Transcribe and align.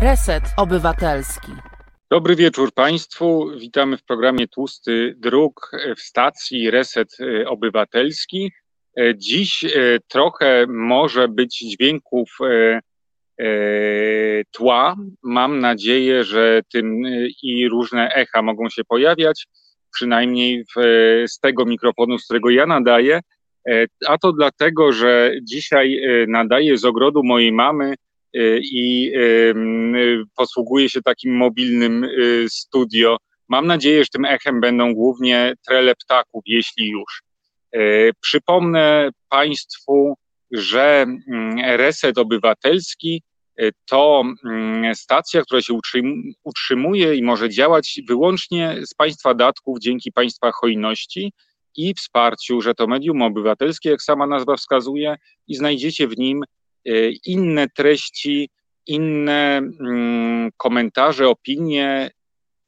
Reset 0.00 0.42
Obywatelski. 0.56 1.52
Dobry 2.10 2.36
wieczór 2.36 2.72
Państwu. 2.72 3.50
Witamy 3.58 3.96
w 3.96 4.04
programie 4.04 4.48
Tłusty 4.48 5.14
Dróg 5.16 5.70
w 5.96 6.00
stacji 6.00 6.70
Reset 6.70 7.16
Obywatelski. 7.46 8.52
Dziś 9.14 9.64
e, 9.64 9.68
trochę 10.08 10.66
może 10.68 11.28
być 11.28 11.58
dźwięków 11.58 12.30
e, 12.40 12.80
e, 13.40 13.46
tła. 14.50 14.96
Mam 15.22 15.60
nadzieję, 15.60 16.24
że 16.24 16.60
tym 16.72 17.02
i 17.42 17.68
różne 17.68 18.08
echa 18.14 18.42
mogą 18.42 18.68
się 18.68 18.84
pojawiać, 18.84 19.46
przynajmniej 19.94 20.64
w, 20.64 20.80
z 21.28 21.38
tego 21.38 21.64
mikrofonu, 21.64 22.18
z 22.18 22.24
którego 22.24 22.50
ja 22.50 22.66
nadaję. 22.66 23.20
A 24.06 24.18
to 24.18 24.32
dlatego, 24.32 24.92
że 24.92 25.32
dzisiaj 25.42 26.00
nadaję 26.28 26.78
z 26.78 26.84
ogrodu 26.84 27.22
mojej 27.24 27.52
mamy 27.52 27.94
i 28.62 29.12
posługuję 30.36 30.88
się 30.88 31.02
takim 31.02 31.36
mobilnym 31.36 32.06
studio. 32.48 33.16
Mam 33.48 33.66
nadzieję, 33.66 34.04
że 34.04 34.08
tym 34.12 34.24
echem 34.24 34.60
będą 34.60 34.94
głównie 34.94 35.54
trele 35.66 35.94
ptaków, 35.94 36.42
jeśli 36.46 36.88
już. 36.88 37.22
Przypomnę 38.20 39.10
Państwu, 39.28 40.14
że 40.50 41.06
mm, 41.28 41.58
Reset 41.76 42.18
Obywatelski 42.18 43.22
to 43.86 44.22
mm, 44.44 44.94
stacja, 44.94 45.42
która 45.42 45.62
się 45.62 45.78
utrzymuje 46.44 47.14
i 47.14 47.22
może 47.22 47.50
działać 47.50 48.00
wyłącznie 48.08 48.76
z 48.86 48.94
Państwa 48.94 49.34
datków 49.34 49.78
dzięki 49.80 50.12
Państwa 50.12 50.52
hojności 50.52 51.32
i 51.76 51.94
wsparciu, 51.94 52.60
że 52.60 52.74
to 52.74 52.86
medium 52.86 53.22
obywatelskie, 53.22 53.90
jak 53.90 54.02
sama 54.02 54.26
nazwa 54.26 54.56
wskazuje, 54.56 55.16
i 55.48 55.54
znajdziecie 55.54 56.08
w 56.08 56.18
nim 56.18 56.44
inne 57.24 57.68
treści, 57.68 58.50
inne 58.86 59.56
mm, 59.80 60.50
komentarze, 60.56 61.28
opinie 61.28 62.10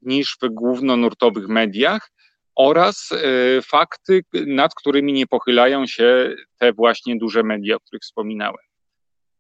niż 0.02 0.36
w 0.42 0.48
głównonurtowych 0.48 1.48
mediach 1.48 2.10
oraz 2.54 3.08
e, 3.12 3.62
fakty, 3.62 4.22
nad 4.32 4.74
którymi 4.74 5.12
nie 5.12 5.26
pochylają 5.26 5.86
się 5.86 6.34
te 6.58 6.72
właśnie 6.72 7.16
duże 7.16 7.42
media, 7.42 7.76
o 7.76 7.80
których 7.80 8.02
wspominałem. 8.02 8.64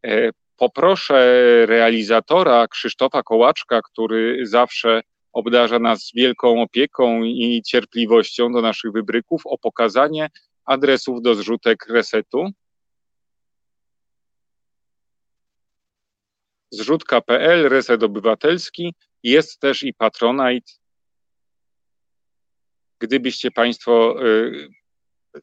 E, 0.06 0.30
poproszę 0.56 1.42
realizatora 1.66 2.68
Krzysztofa 2.68 3.22
Kołaczka, 3.22 3.80
który 3.82 4.46
zawsze 4.46 5.00
obdarza 5.32 5.78
nas 5.78 6.10
wielką 6.14 6.62
opieką 6.62 7.22
i 7.22 7.62
cierpliwością 7.66 8.52
do 8.52 8.60
naszych 8.60 8.92
wybryków, 8.92 9.42
o 9.44 9.58
pokazanie 9.58 10.28
adresów 10.64 11.22
do 11.22 11.34
zrzutek 11.34 11.86
resetu. 11.88 12.50
Zrzutka.pl, 16.70 17.68
reset 17.68 18.02
obywatelski, 18.02 18.94
jest 19.22 19.60
też 19.60 19.82
i 19.82 19.94
Patronite, 19.94 20.72
gdybyście 22.98 23.50
Państwo 23.50 24.24
y, 24.26 24.68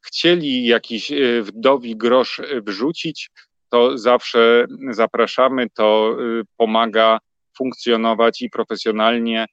chcieli 0.05 0.65
jakiś 0.65 1.11
y, 1.11 1.43
wdowi 1.43 1.95
grosz 1.95 2.41
wrzucić, 2.67 3.29
to 3.69 3.97
zawsze 3.97 4.65
zapraszamy, 4.89 5.69
to 5.69 6.17
y, 6.39 6.43
pomaga 6.57 7.19
funkcjonować 7.57 8.41
i 8.41 8.49
profesjonalnie, 8.49 9.45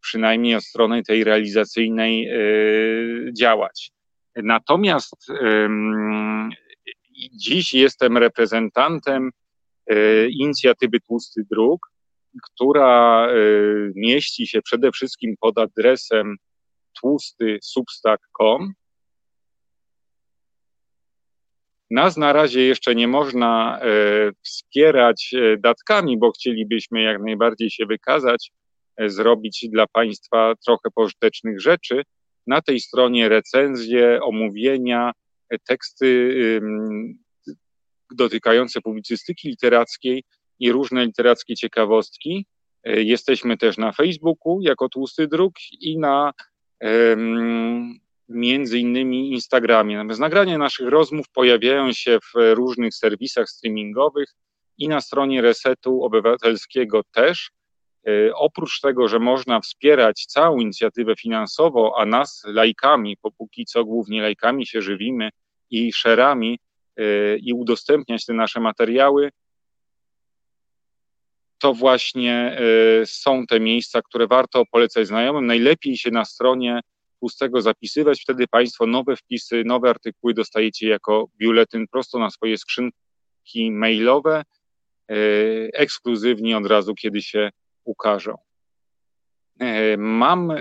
przynajmniej 0.00 0.54
od 0.54 0.64
strony 0.64 1.02
tej 1.02 1.24
realizacyjnej, 1.24 2.30
działać. 3.32 3.90
Natomiast 4.36 5.26
dziś 7.32 7.74
jestem 7.74 8.18
reprezentantem 8.18 9.30
inicjatywy 10.30 11.00
Tłusty 11.00 11.42
Dróg, 11.50 11.80
która 12.42 13.28
mieści 13.94 14.46
się 14.46 14.62
przede 14.62 14.92
wszystkim 14.92 15.34
pod 15.40 15.58
adresem 15.58 16.36
tłusty 17.00 17.58
substack.com. 17.62 18.72
Nas 21.90 22.16
na 22.16 22.32
razie 22.32 22.60
jeszcze 22.60 22.94
nie 22.94 23.08
można 23.08 23.80
e, 23.80 23.86
wspierać 24.44 25.30
e, 25.34 25.56
datkami, 25.56 26.18
bo 26.18 26.30
chcielibyśmy 26.30 27.02
jak 27.02 27.22
najbardziej 27.22 27.70
się 27.70 27.86
wykazać, 27.86 28.50
e, 28.96 29.10
zrobić 29.10 29.66
dla 29.72 29.86
Państwa 29.86 30.54
trochę 30.66 30.90
pożytecznych 30.94 31.60
rzeczy. 31.60 32.02
Na 32.46 32.62
tej 32.62 32.80
stronie 32.80 33.28
recenzje, 33.28 34.20
omówienia, 34.22 35.12
teksty 35.66 36.34
dotykające 38.14 38.80
publicystyki 38.80 39.48
literackiej 39.48 40.24
i 40.58 40.72
różne 40.72 41.06
literackie 41.06 41.56
ciekawostki. 41.56 42.46
Jesteśmy 42.84 43.56
też 43.56 43.78
na 43.78 43.92
Facebooku 43.92 44.60
jako 44.60 44.88
Tłusty 44.88 45.26
Druk 45.26 45.54
i 45.80 45.98
na 45.98 46.32
między 48.28 48.78
innymi 48.78 49.32
Instagramie. 49.32 49.96
Natomiast 49.96 50.20
nagrania 50.20 50.58
naszych 50.58 50.88
rozmów 50.88 51.26
pojawiają 51.28 51.92
się 51.92 52.18
w 52.18 52.54
różnych 52.54 52.94
serwisach 52.94 53.48
streamingowych 53.48 54.34
i 54.78 54.88
na 54.88 55.00
stronie 55.00 55.42
Resetu 55.42 56.02
Obywatelskiego 56.02 57.02
też. 57.14 57.50
E, 58.06 58.34
oprócz 58.34 58.80
tego, 58.80 59.08
że 59.08 59.18
można 59.18 59.60
wspierać 59.60 60.26
całą 60.26 60.58
inicjatywę 60.58 61.14
finansowo, 61.16 61.94
a 61.98 62.06
nas 62.06 62.42
lajkami, 62.46 63.16
bo 63.22 63.30
póki 63.30 63.64
co 63.64 63.84
głównie 63.84 64.22
lajkami 64.22 64.66
się 64.66 64.82
żywimy 64.82 65.30
i 65.70 65.92
szerami 65.92 66.54
e, 66.54 66.58
i 67.42 67.52
udostępniać 67.52 68.26
te 68.26 68.32
nasze 68.32 68.60
materiały, 68.60 69.30
to 71.58 71.74
właśnie 71.74 72.58
e, 73.02 73.06
są 73.06 73.46
te 73.46 73.60
miejsca, 73.60 74.02
które 74.02 74.26
warto 74.26 74.62
polecać 74.70 75.06
znajomym. 75.06 75.46
Najlepiej 75.46 75.96
się 75.96 76.10
na 76.10 76.24
stronie 76.24 76.80
pustego 77.20 77.60
zapisywać, 77.60 78.22
wtedy 78.22 78.48
Państwo 78.48 78.86
nowe 78.86 79.16
wpisy, 79.16 79.62
nowe 79.66 79.90
artykuły 79.90 80.34
dostajecie 80.34 80.88
jako 80.88 81.28
biuletyn 81.36 81.86
prosto 81.88 82.18
na 82.18 82.30
swoje 82.30 82.58
skrzynki 82.58 83.70
mailowe, 83.70 84.42
e, 85.10 85.14
ekskluzywnie 85.72 86.58
od 86.58 86.66
razu, 86.66 86.94
kiedy 86.94 87.22
się 87.22 87.50
ukażą. 87.84 88.47
E, 89.58 89.96
mam 89.96 90.52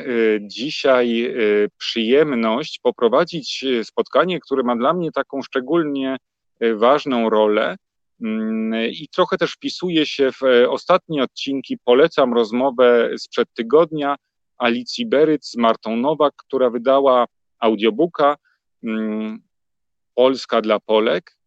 dzisiaj 0.42 1.36
przyjemność 1.78 2.80
poprowadzić 2.84 3.66
spotkanie, 3.84 4.40
które 4.40 4.64
ma 4.64 4.76
dla 4.76 4.94
mnie 4.94 5.12
taką 5.12 5.42
szczególnie 5.42 6.18
ważną 6.76 7.30
rolę, 7.30 7.78
Mm, 8.22 8.92
I 8.92 9.08
trochę 9.08 9.38
też 9.38 9.52
wpisuje 9.52 10.06
się 10.06 10.32
w 10.32 10.44
e, 10.44 10.70
ostatnie 10.70 11.24
odcinki. 11.24 11.78
Polecam 11.86 12.34
rozmowę 12.34 13.10
sprzed 13.18 13.54
tygodnia 13.54 14.16
Alicji 14.58 15.06
Beryc 15.06 15.46
z 15.46 15.58
Martą 15.58 15.96
Nowak, 15.96 16.34
która 16.36 16.70
wydała 16.70 17.26
audiobooka 17.60 18.36
mm, 18.84 19.40
Polska 20.16 20.62
dla 20.62 20.80
Polek. 20.80 21.38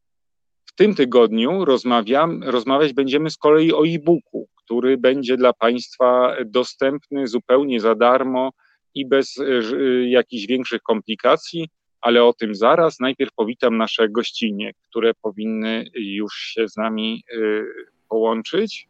W 0.64 0.74
tym 0.74 0.94
tygodniu 0.94 1.64
rozmawiam, 1.64 2.42
rozmawiać 2.42 2.92
będziemy 2.92 3.30
z 3.30 3.36
kolei 3.36 3.72
o 3.72 3.86
e-booku, 3.86 4.48
który 4.70 4.98
będzie 4.98 5.36
dla 5.36 5.52
Państwa 5.52 6.36
dostępny 6.46 7.26
zupełnie 7.26 7.80
za 7.80 7.94
darmo 7.94 8.50
i 8.94 9.06
bez 9.06 9.38
e, 9.38 9.44
e, 9.44 10.08
jakichś 10.08 10.46
większych 10.46 10.82
komplikacji 10.82 11.68
ale 12.00 12.24
o 12.24 12.32
tym 12.32 12.54
zaraz. 12.54 13.00
Najpierw 13.00 13.32
powitam 13.32 13.76
nasze 13.76 14.08
gościnie, 14.08 14.72
które 14.90 15.14
powinny 15.14 15.84
już 15.94 16.34
się 16.34 16.68
z 16.68 16.76
nami 16.76 17.24
y, 17.34 17.64
połączyć. 18.08 18.88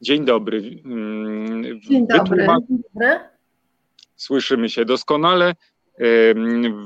Dzień 0.00 0.24
dobry. 0.24 0.80
Mm, 0.84 1.80
Dzień 1.80 2.06
dobry. 2.06 2.46
Słyszymy 4.16 4.68
się 4.68 4.84
doskonale. 4.84 5.54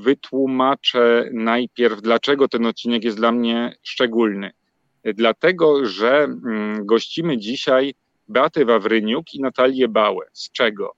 Wytłumaczę 0.03 1.28
najpierw, 1.33 2.03
dlaczego 2.03 2.49
ten 2.49 2.66
odcinek 2.66 3.04
jest 3.04 3.16
dla 3.16 3.33
mnie 3.33 3.77
szczególny. 3.83 4.51
Dlatego, 5.15 5.87
że 5.87 6.25
mm, 6.25 6.87
gościmy 6.87 7.39
dzisiaj 7.39 7.95
Beatę 8.29 8.65
Wawryniuk 8.65 9.35
i 9.35 9.41
Natalię 9.41 9.89
Bałę. 9.89 10.27
Z 10.33 10.53
czego? 10.53 10.95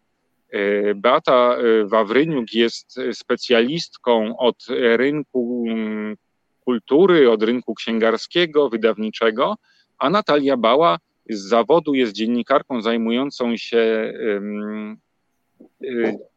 E, 0.50 0.94
Beata 0.94 1.56
e, 1.56 1.84
Wawryniuk 1.86 2.54
jest 2.54 3.00
specjalistką 3.12 4.36
od 4.36 4.66
rynku 4.96 5.64
mm, 5.68 6.16
kultury, 6.64 7.30
od 7.30 7.42
rynku 7.42 7.74
księgarskiego, 7.74 8.68
wydawniczego, 8.68 9.56
a 9.98 10.10
Natalia 10.10 10.56
Bała 10.56 10.98
z 11.30 11.48
zawodu 11.48 11.94
jest 11.94 12.12
dziennikarką 12.12 12.82
zajmującą 12.82 13.56
się 13.56 13.78
e, 13.78 14.40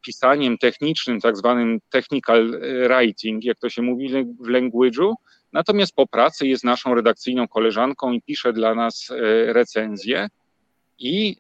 pisaniem 0.06 0.58
technicznym, 0.58 1.22
tak 1.22 1.38
zwanym 1.38 1.80
technical 1.90 2.60
writing, 2.88 3.44
jak 3.44 3.60
to 3.60 3.70
się 3.70 3.82
mówi 3.82 4.10
w 4.40 4.48
language'u. 4.48 5.14
Natomiast 5.54 5.96
po 5.96 6.08
pracy 6.08 6.48
jest 6.48 6.64
naszą 6.64 6.96
redakcyjną 6.96 7.48
koleżanką 7.48 8.12
i 8.12 8.22
pisze 8.22 8.54
dla 8.54 8.76
nas 8.76 9.08
recenzje. 9.48 10.28
I 11.00 11.38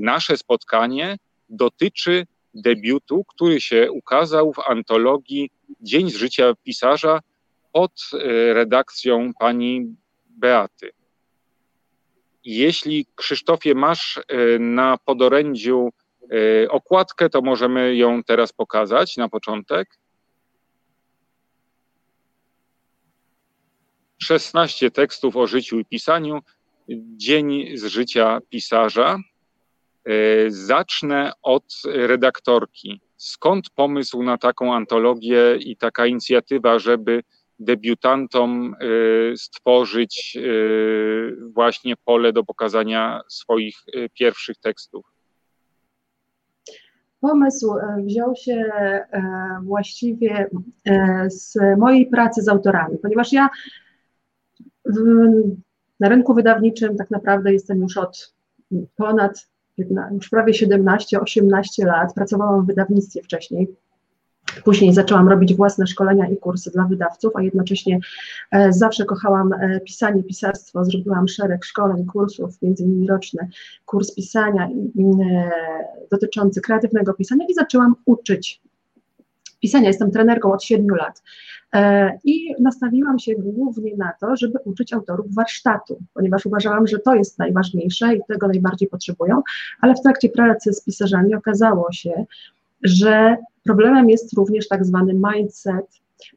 nasze 0.00 0.36
spotkanie 0.36 1.16
dotyczy 1.48 2.26
debiutu, 2.54 3.24
który 3.24 3.60
się 3.60 3.92
ukazał 3.92 4.52
w 4.52 4.58
antologii 4.58 5.50
Dzień 5.80 6.10
z 6.10 6.16
życia 6.16 6.54
pisarza 6.64 7.20
pod 7.72 7.92
e, 8.12 8.54
redakcją 8.54 9.32
pani 9.38 9.96
Beaty. 10.30 10.90
Jeśli 12.44 13.06
Krzysztofie 13.14 13.74
masz 13.74 14.20
na 14.60 14.98
podorędziu 15.04 15.90
okładkę, 16.68 17.30
to 17.30 17.42
możemy 17.42 17.96
ją 17.96 18.22
teraz 18.22 18.52
pokazać 18.52 19.16
na 19.16 19.28
początek. 19.28 19.98
16 24.18 24.90
tekstów 24.90 25.36
o 25.36 25.46
życiu 25.46 25.78
i 25.78 25.84
pisaniu, 25.84 26.40
dzień 27.16 27.76
z 27.76 27.84
życia 27.84 28.38
pisarza. 28.50 29.18
E, 30.06 30.50
zacznę 30.50 31.32
od 31.42 31.64
redaktorki. 31.84 33.00
Skąd 33.16 33.70
pomysł 33.70 34.22
na 34.22 34.38
taką 34.38 34.74
antologię 34.74 35.56
i 35.60 35.76
taka 35.76 36.06
inicjatywa, 36.06 36.78
żeby 36.78 37.22
debiutantom 37.58 38.74
e, 38.74 39.36
stworzyć 39.36 40.36
e, 40.36 40.40
właśnie 41.52 41.94
pole 42.04 42.32
do 42.32 42.44
pokazania 42.44 43.20
swoich 43.28 43.76
pierwszych 44.14 44.56
tekstów? 44.58 45.06
Pomysł 47.20 47.74
wziął 48.04 48.36
się 48.36 48.70
właściwie 49.62 50.50
z 51.26 51.58
mojej 51.78 52.06
pracy 52.06 52.42
z 52.42 52.48
autorami, 52.48 52.98
ponieważ 53.02 53.32
ja 53.32 53.48
na 56.00 56.08
rynku 56.08 56.34
wydawniczym 56.34 56.96
tak 56.96 57.10
naprawdę 57.10 57.52
jestem 57.52 57.80
już 57.80 57.96
od 57.96 58.34
ponad, 58.96 59.48
już 60.12 60.28
prawie 60.28 60.52
17-18 60.52 61.86
lat. 61.86 62.14
Pracowałam 62.14 62.64
w 62.64 62.66
wydawnictwie 62.66 63.22
wcześniej. 63.22 63.76
Później 64.64 64.94
zaczęłam 64.94 65.28
robić 65.28 65.54
własne 65.54 65.86
szkolenia 65.86 66.28
i 66.28 66.36
kursy 66.36 66.70
dla 66.70 66.84
wydawców, 66.84 67.36
a 67.36 67.42
jednocześnie 67.42 67.98
e, 68.50 68.72
zawsze 68.72 69.04
kochałam 69.04 69.52
e, 69.52 69.80
pisanie, 69.80 70.22
pisarstwo. 70.22 70.84
Zrobiłam 70.84 71.28
szereg 71.28 71.64
szkoleń, 71.64 72.06
kursów, 72.06 72.62
między 72.62 72.84
innymi 72.84 73.06
roczny 73.06 73.48
kurs 73.84 74.14
pisania 74.14 74.68
e, 74.68 75.50
dotyczący 76.10 76.60
kreatywnego 76.60 77.14
pisania 77.14 77.46
i 77.48 77.54
zaczęłam 77.54 77.94
uczyć 78.04 78.62
pisania. 79.60 79.88
Jestem 79.88 80.10
trenerką 80.10 80.52
od 80.52 80.62
7 80.64 80.96
lat. 80.96 81.22
E, 81.74 82.18
I 82.24 82.54
nastawiłam 82.60 83.18
się 83.18 83.32
głównie 83.36 83.96
na 83.96 84.12
to, 84.20 84.36
żeby 84.36 84.58
uczyć 84.64 84.92
autorów 84.92 85.34
warsztatu, 85.34 85.98
ponieważ 86.14 86.46
uważałam, 86.46 86.86
że 86.86 86.98
to 86.98 87.14
jest 87.14 87.38
najważniejsze 87.38 88.14
i 88.14 88.20
tego 88.28 88.48
najbardziej 88.48 88.88
potrzebują, 88.88 89.42
ale 89.80 89.94
w 89.94 90.00
trakcie 90.00 90.28
pracy 90.28 90.72
z 90.72 90.84
pisarzami 90.84 91.34
okazało 91.34 91.92
się, 91.92 92.24
że 92.82 93.36
problemem 93.64 94.10
jest 94.10 94.32
również 94.32 94.68
tak 94.68 94.84
zwany 94.84 95.14
mindset, 95.14 95.86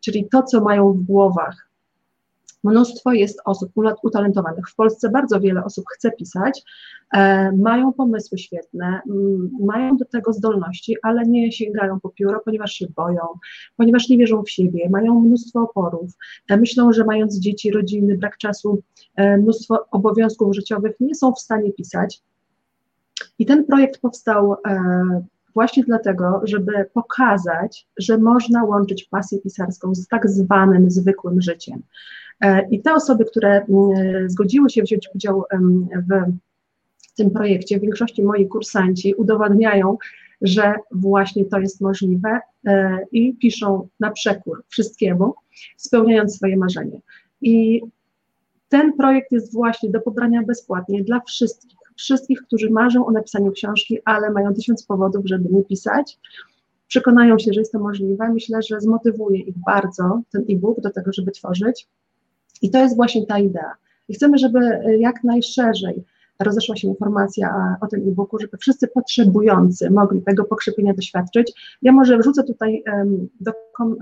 czyli 0.02 0.28
to, 0.32 0.44
co 0.44 0.62
mają 0.62 0.94
w 0.94 1.04
głowach 1.04 1.69
Mnóstwo 2.64 3.12
jest 3.12 3.42
osób 3.46 3.72
utalentowanych. 4.04 4.70
W 4.70 4.76
Polsce 4.76 5.10
bardzo 5.10 5.40
wiele 5.40 5.64
osób 5.64 5.86
chce 5.96 6.12
pisać, 6.12 6.64
e, 7.14 7.52
mają 7.52 7.94
pomysły 7.94 8.38
świetne, 8.38 9.02
mają 9.60 9.98
do 9.98 10.06
tego 10.06 10.34
zdolności, 10.34 10.96
ale 11.04 11.26
nie 11.26 11.52
sięgają 11.52 12.00
po 12.00 12.10
pióro, 12.10 12.42
ponieważ 12.46 12.72
się 12.72 12.88
boją, 12.96 13.22
ponieważ 13.78 14.10
nie 14.10 14.18
wierzą 14.18 14.44
w 14.44 14.50
siebie, 14.50 14.90
mają 14.90 15.20
mnóstwo 15.20 15.62
oporów. 15.62 16.12
E, 16.50 16.58
myślą, 16.58 16.94
że 16.94 17.06
mając 17.06 17.40
dzieci, 17.40 17.72
rodziny, 17.72 18.18
brak 18.18 18.38
czasu, 18.38 18.82
e, 19.16 19.38
mnóstwo 19.38 19.86
obowiązków 19.92 20.56
życiowych, 20.56 20.96
nie 21.00 21.16
są 21.16 21.34
w 21.34 21.40
stanie 21.40 21.74
pisać. 21.74 22.22
I 23.40 23.46
ten 23.46 23.66
projekt 23.66 24.02
powstał 24.02 24.56
właśnie 25.54 25.84
dlatego, 25.84 26.42
żeby 26.44 26.72
pokazać, 26.94 27.88
że 27.98 28.18
można 28.18 28.64
łączyć 28.64 29.04
pasję 29.04 29.40
pisarską 29.40 29.96
z 29.96 30.08
tak 30.08 30.30
zwanym 30.30 30.92
zwykłym 30.92 31.42
życiem. 31.42 31.82
E, 32.42 32.68
I 32.72 32.82
te 32.82 32.94
osoby, 32.94 33.26
które 33.26 33.66
mm, 33.66 34.30
zgodziły 34.30 34.70
się 34.70 34.84
wziąć 34.84 35.10
udział 35.16 35.44
w 35.92 37.16
tym 37.16 37.32
projekcie, 37.32 37.80
w 37.80 37.82
większości 37.82 38.24
moi 38.24 38.48
kursanci 38.48 39.14
udowadniają, 39.14 39.98
że 40.42 40.74
właśnie 40.92 41.46
to 41.46 41.60
jest 41.60 41.82
możliwe 41.82 42.40
e, 42.68 43.00
i 43.12 43.36
piszą 43.36 43.88
na 44.00 44.12
przekór 44.12 44.64
wszystkiemu, 44.68 45.34
spełniając 45.78 46.36
swoje 46.36 46.58
marzenie. 46.58 47.02
I 47.42 47.82
ten 48.70 48.94
projekt 48.94 49.32
jest 49.32 49.54
właśnie 49.54 49.90
do 49.90 50.02
pobrania 50.02 50.44
bezpłatnie 50.44 51.04
dla 51.04 51.20
wszystkich, 51.20 51.80
wszystkich, 51.96 52.42
którzy 52.42 52.70
marzą 52.70 53.06
o 53.06 53.12
napisaniu 53.12 53.52
książki, 53.52 53.98
ale 54.06 54.32
mają 54.32 54.54
tysiąc 54.54 54.84
powodów, 54.84 55.26
żeby 55.26 55.50
nie 55.50 55.64
pisać. 55.64 56.20
Przekonają 56.88 57.40
się, 57.40 57.54
że 57.54 57.62
jest 57.62 57.72
to 57.72 57.80
możliwe. 57.80 58.30
Myślę, 58.34 58.62
że 58.62 58.82
zmotywuje 58.82 59.40
ich 59.40 59.56
bardzo 59.66 60.22
ten 60.32 60.46
e-book 60.50 60.82
do 60.82 60.90
tego, 60.90 61.14
żeby 61.14 61.32
tworzyć. 61.32 61.88
I 62.62 62.70
to 62.72 62.80
jest 62.80 62.96
właśnie 62.96 63.26
ta 63.26 63.40
idea. 63.40 63.74
I 64.10 64.14
chcemy, 64.14 64.38
żeby 64.38 64.60
e, 64.60 64.98
jak 64.98 65.24
najszerzej 65.24 66.04
rozeszła 66.40 66.76
się 66.76 66.88
informacja 66.88 67.78
o 67.82 67.88
tym 67.88 68.00
e-booku, 68.00 68.40
żeby 68.40 68.58
wszyscy 68.58 68.88
potrzebujący 68.88 69.90
mogli 69.92 70.22
tego 70.22 70.44
pokrzepienia 70.44 70.94
doświadczyć. 70.94 71.78
Ja 71.82 71.92
może 71.92 72.18
wrzucę 72.18 72.44
tutaj 72.44 72.84
do, 73.40 73.52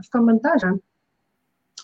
w 0.06 0.10
komentarze 0.10 0.74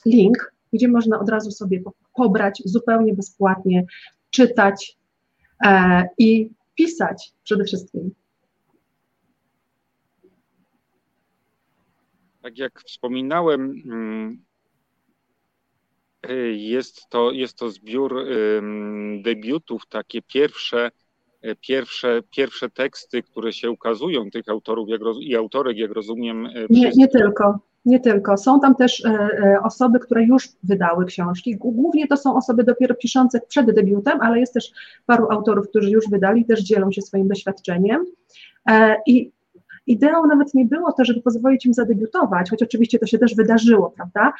link, 0.05 0.53
gdzie 0.73 0.87
można 0.87 1.19
od 1.19 1.29
razu 1.29 1.51
sobie 1.51 1.83
pobrać 2.13 2.61
zupełnie 2.65 3.13
bezpłatnie, 3.13 3.85
czytać 4.29 4.97
e, 5.65 6.03
i 6.17 6.49
pisać 6.75 7.33
przede 7.43 7.63
wszystkim. 7.63 8.11
Tak 12.41 12.57
jak 12.57 12.81
wspominałem, 12.81 13.81
mm, 13.85 14.43
Y, 14.52 14.52
jest 16.55 17.09
to, 17.09 17.31
jest 17.31 17.57
to 17.57 17.69
zbiór 17.69 18.25
debiutów, 19.23 19.87
takie 19.89 20.21
pierwsze, 20.21 20.91
y, 21.45 21.55
pierwsze, 21.61 22.21
pierwsze 22.35 22.69
teksty, 22.69 23.23
które 23.23 23.53
się 23.53 23.71
ukazują 23.71 24.31
tych 24.31 24.49
autorów 24.49 24.89
jak 24.89 25.01
roz, 25.01 25.17
i 25.21 25.35
autorek, 25.35 25.77
jak 25.77 25.91
rozumiem. 25.91 26.45
Y, 26.45 26.67
nie, 26.69 26.91
nie 26.95 27.07
tylko. 27.07 27.59
Nie 27.85 27.99
tylko. 27.99 28.37
Są 28.37 28.59
tam 28.59 28.75
też 28.75 29.03
osoby, 29.63 29.99
które 29.99 30.23
już 30.23 30.49
wydały 30.63 31.05
książki. 31.05 31.55
Głównie 31.55 32.07
to 32.07 32.17
są 32.17 32.35
osoby 32.35 32.63
dopiero 32.63 32.95
piszące 32.95 33.41
przed 33.47 33.71
debiutem, 33.71 34.21
ale 34.21 34.39
jest 34.39 34.53
też 34.53 34.71
paru 35.05 35.27
autorów, 35.31 35.69
którzy 35.69 35.89
już 35.89 36.09
wydali, 36.09 36.45
też 36.45 36.61
dzielą 36.61 36.91
się 36.91 37.01
swoim 37.01 37.27
doświadczeniem. 37.27 38.05
E, 38.69 38.95
I 39.05 39.31
Ideą 39.87 40.27
nawet 40.27 40.53
nie 40.53 40.65
było 40.65 40.91
to, 40.91 41.05
żeby 41.05 41.21
pozwolić 41.21 41.65
im 41.65 41.73
zadebiutować, 41.73 42.49
choć 42.49 42.63
oczywiście 42.63 42.99
to 42.99 43.05
się 43.05 43.17
też 43.17 43.35
wydarzyło, 43.35 43.91
prawda? 43.91 44.33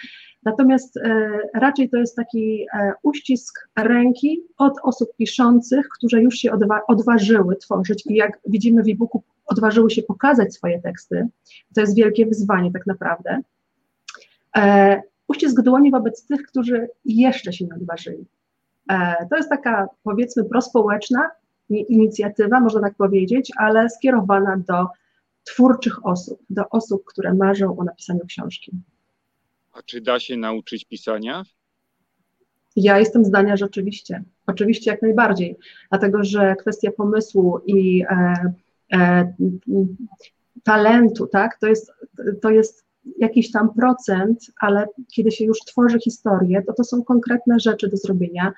Natomiast 0.43 0.97
e, 0.97 1.29
raczej 1.53 1.89
to 1.89 1.97
jest 1.97 2.15
taki 2.15 2.65
e, 2.73 2.93
uścisk 3.03 3.69
ręki 3.77 4.43
od 4.57 4.73
osób 4.83 5.09
piszących, 5.17 5.89
które 5.97 6.21
już 6.21 6.35
się 6.35 6.51
odwa 6.51 6.81
odważyły 6.87 7.55
tworzyć 7.55 8.03
i 8.05 8.15
jak 8.15 8.39
widzimy 8.47 8.83
w 8.83 8.87
e-booku, 8.87 9.23
odważyły 9.45 9.91
się 9.91 10.01
pokazać 10.03 10.53
swoje 10.53 10.81
teksty. 10.81 11.27
To 11.75 11.81
jest 11.81 11.95
wielkie 11.95 12.25
wyzwanie 12.25 12.71
tak 12.71 12.87
naprawdę. 12.87 13.41
E, 14.57 15.01
uścisk 15.27 15.61
dłoni 15.61 15.91
wobec 15.91 16.27
tych, 16.27 16.43
którzy 16.43 16.87
jeszcze 17.05 17.53
się 17.53 17.65
nie 17.65 17.75
odważyli. 17.75 18.25
To 19.29 19.37
jest 19.37 19.49
taka 19.49 19.87
powiedzmy 20.03 20.43
prospołeczna 20.43 21.29
inicjatywa, 21.69 22.59
można 22.59 22.81
tak 22.81 22.95
powiedzieć, 22.95 23.51
ale 23.57 23.89
skierowana 23.89 24.57
do 24.57 24.87
twórczych 25.43 26.05
osób, 26.05 26.39
do 26.49 26.69
osób, 26.69 27.03
które 27.05 27.33
marzą 27.33 27.77
o 27.77 27.83
napisaniu 27.83 28.25
książki. 28.27 28.71
A 29.73 29.81
czy 29.83 30.01
da 30.01 30.19
się 30.19 30.37
nauczyć 30.37 30.85
pisania? 30.85 31.43
Ja 32.75 32.99
jestem 32.99 33.25
zdania, 33.25 33.57
że 33.57 33.65
oczywiście. 33.65 34.23
Oczywiście 34.47 34.91
jak 34.91 35.01
najbardziej, 35.01 35.55
dlatego 35.89 36.23
że 36.23 36.55
kwestia 36.55 36.91
pomysłu 36.91 37.59
i 37.65 38.03
e, 38.09 38.53
e, 38.93 39.33
talentu, 40.63 41.27
tak, 41.27 41.59
to 41.59 41.67
jest, 41.67 41.91
to 42.41 42.49
jest 42.49 42.85
jakiś 43.17 43.51
tam 43.51 43.73
procent, 43.73 44.39
ale 44.59 44.85
kiedy 45.15 45.31
się 45.31 45.45
już 45.45 45.59
tworzy 45.59 45.99
historię, 45.99 46.61
to 46.67 46.73
to 46.73 46.83
są 46.83 47.03
konkretne 47.03 47.59
rzeczy 47.59 47.89
do 47.89 47.97
zrobienia, 47.97 48.53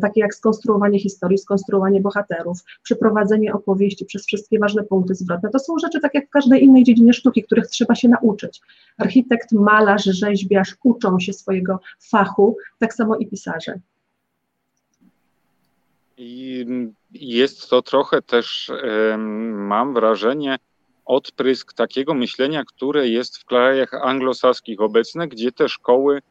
takie 0.00 0.20
jak 0.20 0.34
skonstruowanie 0.34 1.00
historii, 1.00 1.38
skonstruowanie 1.38 2.00
bohaterów, 2.00 2.58
przeprowadzenie 2.82 3.52
opowieści 3.52 4.04
przez 4.04 4.26
wszystkie 4.26 4.58
ważne 4.58 4.82
punkty 4.82 5.14
zwrotne. 5.14 5.50
To 5.50 5.58
są 5.58 5.78
rzeczy 5.78 6.00
tak 6.00 6.14
jak 6.14 6.26
w 6.26 6.30
każdej 6.30 6.64
innej 6.64 6.84
dziedzinie 6.84 7.12
sztuki, 7.12 7.42
których 7.42 7.66
trzeba 7.66 7.94
się 7.94 8.08
nauczyć. 8.08 8.60
Architekt, 8.98 9.52
malarz, 9.52 10.04
rzeźbiarz 10.04 10.76
uczą 10.84 11.20
się 11.20 11.32
swojego 11.32 11.80
fachu, 12.10 12.56
tak 12.78 12.94
samo 12.94 13.16
i 13.16 13.26
pisarze. 13.26 13.78
I 16.18 16.66
jest 17.12 17.70
to 17.70 17.82
trochę 17.82 18.22
też, 18.22 18.72
mam 19.52 19.94
wrażenie, 19.94 20.56
odprysk 21.04 21.72
takiego 21.72 22.14
myślenia, 22.14 22.64
które 22.64 23.08
jest 23.08 23.38
w 23.38 23.44
krajach 23.44 23.94
anglosaskich 23.94 24.80
obecne, 24.80 25.28
gdzie 25.28 25.52
te 25.52 25.68
szkoły 25.68 26.22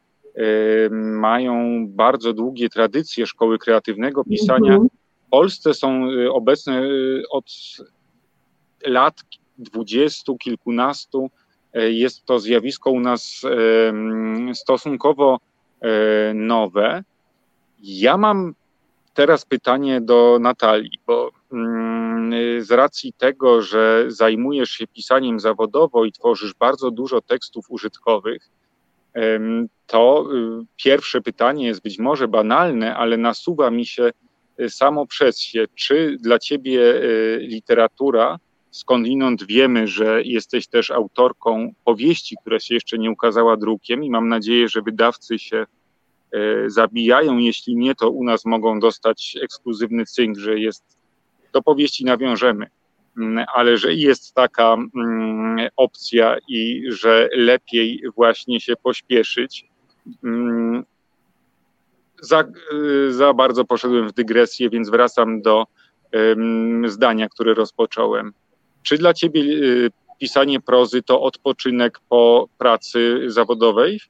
mają 1.00 1.84
bardzo 1.88 2.32
długie 2.32 2.68
tradycje 2.68 3.26
szkoły 3.26 3.58
kreatywnego 3.58 4.24
pisania. 4.24 4.72
Mhm. 4.72 4.88
W 5.26 5.30
Polsce 5.30 5.74
są 5.74 6.10
y, 6.10 6.32
obecne 6.32 6.82
y, 6.82 7.22
od 7.30 7.44
lat 8.86 9.20
dwudziestu, 9.58 10.36
kilkunastu. 10.36 11.30
Jest 11.74 12.24
to 12.24 12.38
zjawisko 12.38 12.90
u 12.90 13.00
nas 13.00 13.42
stosunkowo 14.54 15.38
e, 15.80 16.34
nowe. 16.34 17.04
Ja 17.78 18.16
mam 18.16 18.54
teraz 19.14 19.44
pytanie 19.44 20.00
do 20.00 20.38
Natalii, 20.40 20.98
bo 21.06 21.30
mm, 21.52 22.32
z 22.64 22.70
racji 22.70 23.12
tego, 23.12 23.62
że 23.62 24.04
zajmujesz 24.08 24.70
się 24.70 24.86
pisaniem 24.86 25.40
zawodowo 25.40 26.04
i 26.04 26.12
tworzysz 26.12 26.54
bardzo 26.54 26.90
dużo 26.90 27.20
tekstów 27.20 27.70
użytkowych, 27.70 28.48
to 29.86 30.26
y, 30.32 30.66
pierwsze 30.76 31.20
pytanie 31.20 31.66
jest 31.66 31.82
być 31.82 31.98
może 31.98 32.28
banalne, 32.28 32.96
ale 32.96 33.16
nasuwa 33.16 33.70
mi 33.70 33.86
się 33.86 34.10
y, 34.60 34.70
samo 34.70 35.06
przez 35.06 35.40
się. 35.40 35.64
Czy 35.74 36.16
dla 36.20 36.38
ciebie 36.38 36.80
y, 36.80 37.38
literatura, 37.40 38.38
skądinąd 38.70 39.46
wiemy, 39.46 39.88
że 39.88 40.22
jesteś 40.22 40.66
też 40.66 40.90
autorką 40.90 41.72
powieści, 41.84 42.36
która 42.40 42.60
się 42.60 42.74
jeszcze 42.74 42.98
nie 42.98 43.10
ukazała 43.10 43.56
drukiem 43.56 44.04
i 44.04 44.10
mam 44.10 44.28
nadzieję, 44.28 44.68
że 44.68 44.82
wydawcy 44.82 45.38
się 45.38 45.66
zabijają. 46.66 47.38
Jeśli 47.38 47.76
nie, 47.76 47.94
to 47.94 48.10
u 48.10 48.24
nas 48.24 48.44
mogą 48.44 48.80
dostać 48.80 49.38
ekskluzywny 49.42 50.04
cynk, 50.04 50.38
że 50.38 50.58
jest 50.58 50.84
do 51.52 51.62
powieści 51.62 52.04
nawiążemy. 52.04 52.66
Mm, 53.16 53.44
ale 53.54 53.76
że 53.76 53.94
jest 53.94 54.34
taka 54.34 54.76
mm, 54.96 55.68
opcja 55.76 56.36
i 56.48 56.84
że 56.88 57.28
lepiej 57.32 58.02
właśnie 58.16 58.60
się 58.60 58.76
pośpieszyć. 58.76 59.68
Mm, 60.24 60.84
za, 62.22 62.44
za 63.08 63.32
bardzo 63.34 63.64
poszedłem 63.64 64.08
w 64.08 64.12
dygresję, 64.12 64.70
więc 64.70 64.90
wracam 64.90 65.42
do 65.42 65.64
zdania, 66.86 67.28
które 67.28 67.54
rozpocząłem. 67.54 68.32
Czy 68.82 68.98
dla 68.98 69.14
ciebie 69.14 69.40
y, 69.40 69.90
pisanie 70.20 70.60
prozy 70.60 71.02
to 71.02 71.22
odpoczynek 71.22 72.00
po 72.08 72.48
pracy 72.58 73.20
zawodowej? 73.26 74.00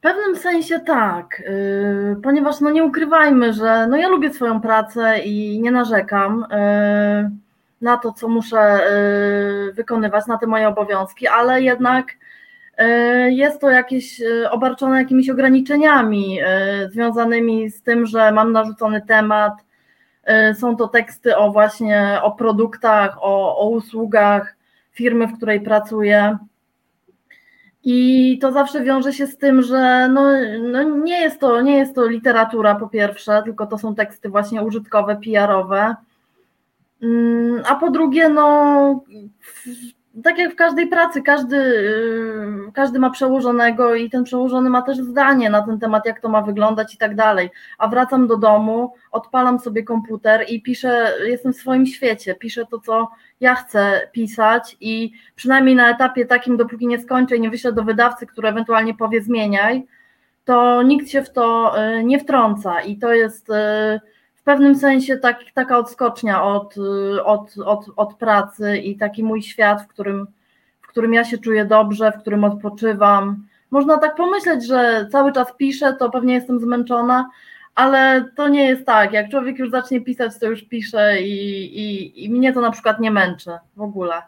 W 0.00 0.02
pewnym 0.02 0.36
sensie 0.36 0.80
tak, 0.80 1.42
yy, 1.46 2.16
ponieważ 2.22 2.60
no 2.60 2.70
nie 2.70 2.84
ukrywajmy, 2.84 3.52
że 3.52 3.86
no 3.86 3.96
ja 3.96 4.08
lubię 4.08 4.32
swoją 4.32 4.60
pracę 4.60 5.18
i 5.18 5.60
nie 5.60 5.70
narzekam 5.70 6.46
yy, 6.50 7.30
na 7.80 7.96
to, 7.96 8.12
co 8.12 8.28
muszę 8.28 8.80
yy, 9.66 9.72
wykonywać, 9.72 10.26
na 10.26 10.38
te 10.38 10.46
moje 10.46 10.68
obowiązki, 10.68 11.26
ale 11.26 11.62
jednak 11.62 12.06
jest 13.28 13.60
to 13.60 13.70
jakieś 13.70 14.22
obarczone 14.50 14.98
jakimiś 14.98 15.30
ograniczeniami 15.30 16.38
związanymi 16.90 17.70
z 17.70 17.82
tym, 17.82 18.06
że 18.06 18.32
mam 18.32 18.52
narzucony 18.52 19.02
temat, 19.02 19.52
są 20.54 20.76
to 20.76 20.88
teksty 20.88 21.36
o 21.36 21.52
właśnie 21.52 22.18
o 22.22 22.32
produktach, 22.32 23.18
o, 23.20 23.58
o 23.58 23.68
usługach 23.68 24.56
firmy, 24.92 25.26
w 25.26 25.36
której 25.36 25.60
pracuję 25.60 26.38
i 27.84 28.38
to 28.38 28.52
zawsze 28.52 28.82
wiąże 28.82 29.12
się 29.12 29.26
z 29.26 29.38
tym, 29.38 29.62
że 29.62 30.08
no, 30.08 30.22
no 30.72 30.82
nie, 30.82 31.20
jest 31.20 31.40
to, 31.40 31.60
nie 31.60 31.76
jest 31.76 31.94
to 31.94 32.06
literatura 32.06 32.74
po 32.74 32.88
pierwsze, 32.88 33.42
tylko 33.44 33.66
to 33.66 33.78
są 33.78 33.94
teksty 33.94 34.28
właśnie 34.28 34.62
użytkowe, 34.62 35.16
PR-owe. 35.24 35.96
Mm, 37.02 37.62
a 37.66 37.74
po 37.74 37.90
drugie, 37.90 38.28
no 38.28 39.04
tak 40.24 40.38
jak 40.38 40.52
w 40.52 40.56
każdej 40.56 40.86
pracy, 40.86 41.22
każdy, 41.22 41.56
y, 41.56 42.72
każdy 42.74 42.98
ma 42.98 43.10
przełożonego 43.10 43.94
i 43.94 44.10
ten 44.10 44.24
przełożony 44.24 44.70
ma 44.70 44.82
też 44.82 44.98
zdanie 44.98 45.50
na 45.50 45.62
ten 45.62 45.78
temat, 45.78 46.06
jak 46.06 46.20
to 46.20 46.28
ma 46.28 46.42
wyglądać 46.42 46.94
i 46.94 46.98
tak 46.98 47.16
dalej. 47.16 47.50
A 47.78 47.88
wracam 47.88 48.26
do 48.26 48.36
domu, 48.36 48.92
odpalam 49.12 49.58
sobie 49.58 49.82
komputer 49.82 50.44
i 50.48 50.62
piszę, 50.62 51.12
jestem 51.24 51.52
w 51.52 51.56
swoim 51.56 51.86
świecie, 51.86 52.34
piszę 52.34 52.66
to, 52.70 52.78
co 52.80 53.08
ja 53.40 53.54
chcę 53.54 54.08
pisać 54.12 54.76
i 54.80 55.12
przynajmniej 55.36 55.74
na 55.74 55.90
etapie 55.90 56.26
takim, 56.26 56.56
dopóki 56.56 56.86
nie 56.86 56.98
skończę 56.98 57.36
i 57.36 57.40
nie 57.40 57.50
wyślę 57.50 57.72
do 57.72 57.84
wydawcy, 57.84 58.26
który 58.26 58.48
ewentualnie 58.48 58.94
powie 58.94 59.22
zmieniaj, 59.22 59.86
to 60.44 60.82
nikt 60.82 61.08
się 61.08 61.22
w 61.22 61.32
to 61.32 61.74
y, 61.84 62.04
nie 62.04 62.18
wtrąca 62.18 62.80
i 62.80 62.96
to 62.98 63.14
jest 63.14 63.50
y, 63.50 63.52
w 64.34 64.42
pewnym 64.42 64.74
sensie 64.74 65.16
tak, 65.16 65.40
taka 65.54 65.78
odskocznia 65.78 66.44
od, 66.44 66.74
od, 67.24 67.58
od, 67.58 67.86
od 67.96 68.14
pracy 68.14 68.78
i 68.78 68.96
taki 68.96 69.24
mój 69.24 69.42
świat, 69.42 69.82
w 69.82 69.86
którym, 69.86 70.26
w 70.82 70.86
którym 70.86 71.14
ja 71.14 71.24
się 71.24 71.38
czuję 71.38 71.64
dobrze, 71.64 72.12
w 72.12 72.20
którym 72.20 72.44
odpoczywam. 72.44 73.46
Można 73.70 73.98
tak 73.98 74.14
pomyśleć, 74.16 74.66
że 74.66 75.08
cały 75.12 75.32
czas 75.32 75.56
piszę, 75.56 75.92
to 75.92 76.10
pewnie 76.10 76.34
jestem 76.34 76.60
zmęczona, 76.60 77.30
ale 77.74 78.30
to 78.36 78.48
nie 78.48 78.66
jest 78.66 78.86
tak. 78.86 79.12
Jak 79.12 79.30
człowiek 79.30 79.58
już 79.58 79.70
zacznie 79.70 80.00
pisać, 80.00 80.32
to 80.40 80.46
już 80.46 80.62
pisze 80.62 81.22
i, 81.22 81.64
i, 81.80 82.24
i 82.24 82.30
mnie 82.30 82.52
to 82.52 82.60
na 82.60 82.70
przykład 82.70 83.00
nie 83.00 83.10
męczy 83.10 83.50
w 83.76 83.80
ogóle. 83.80 84.22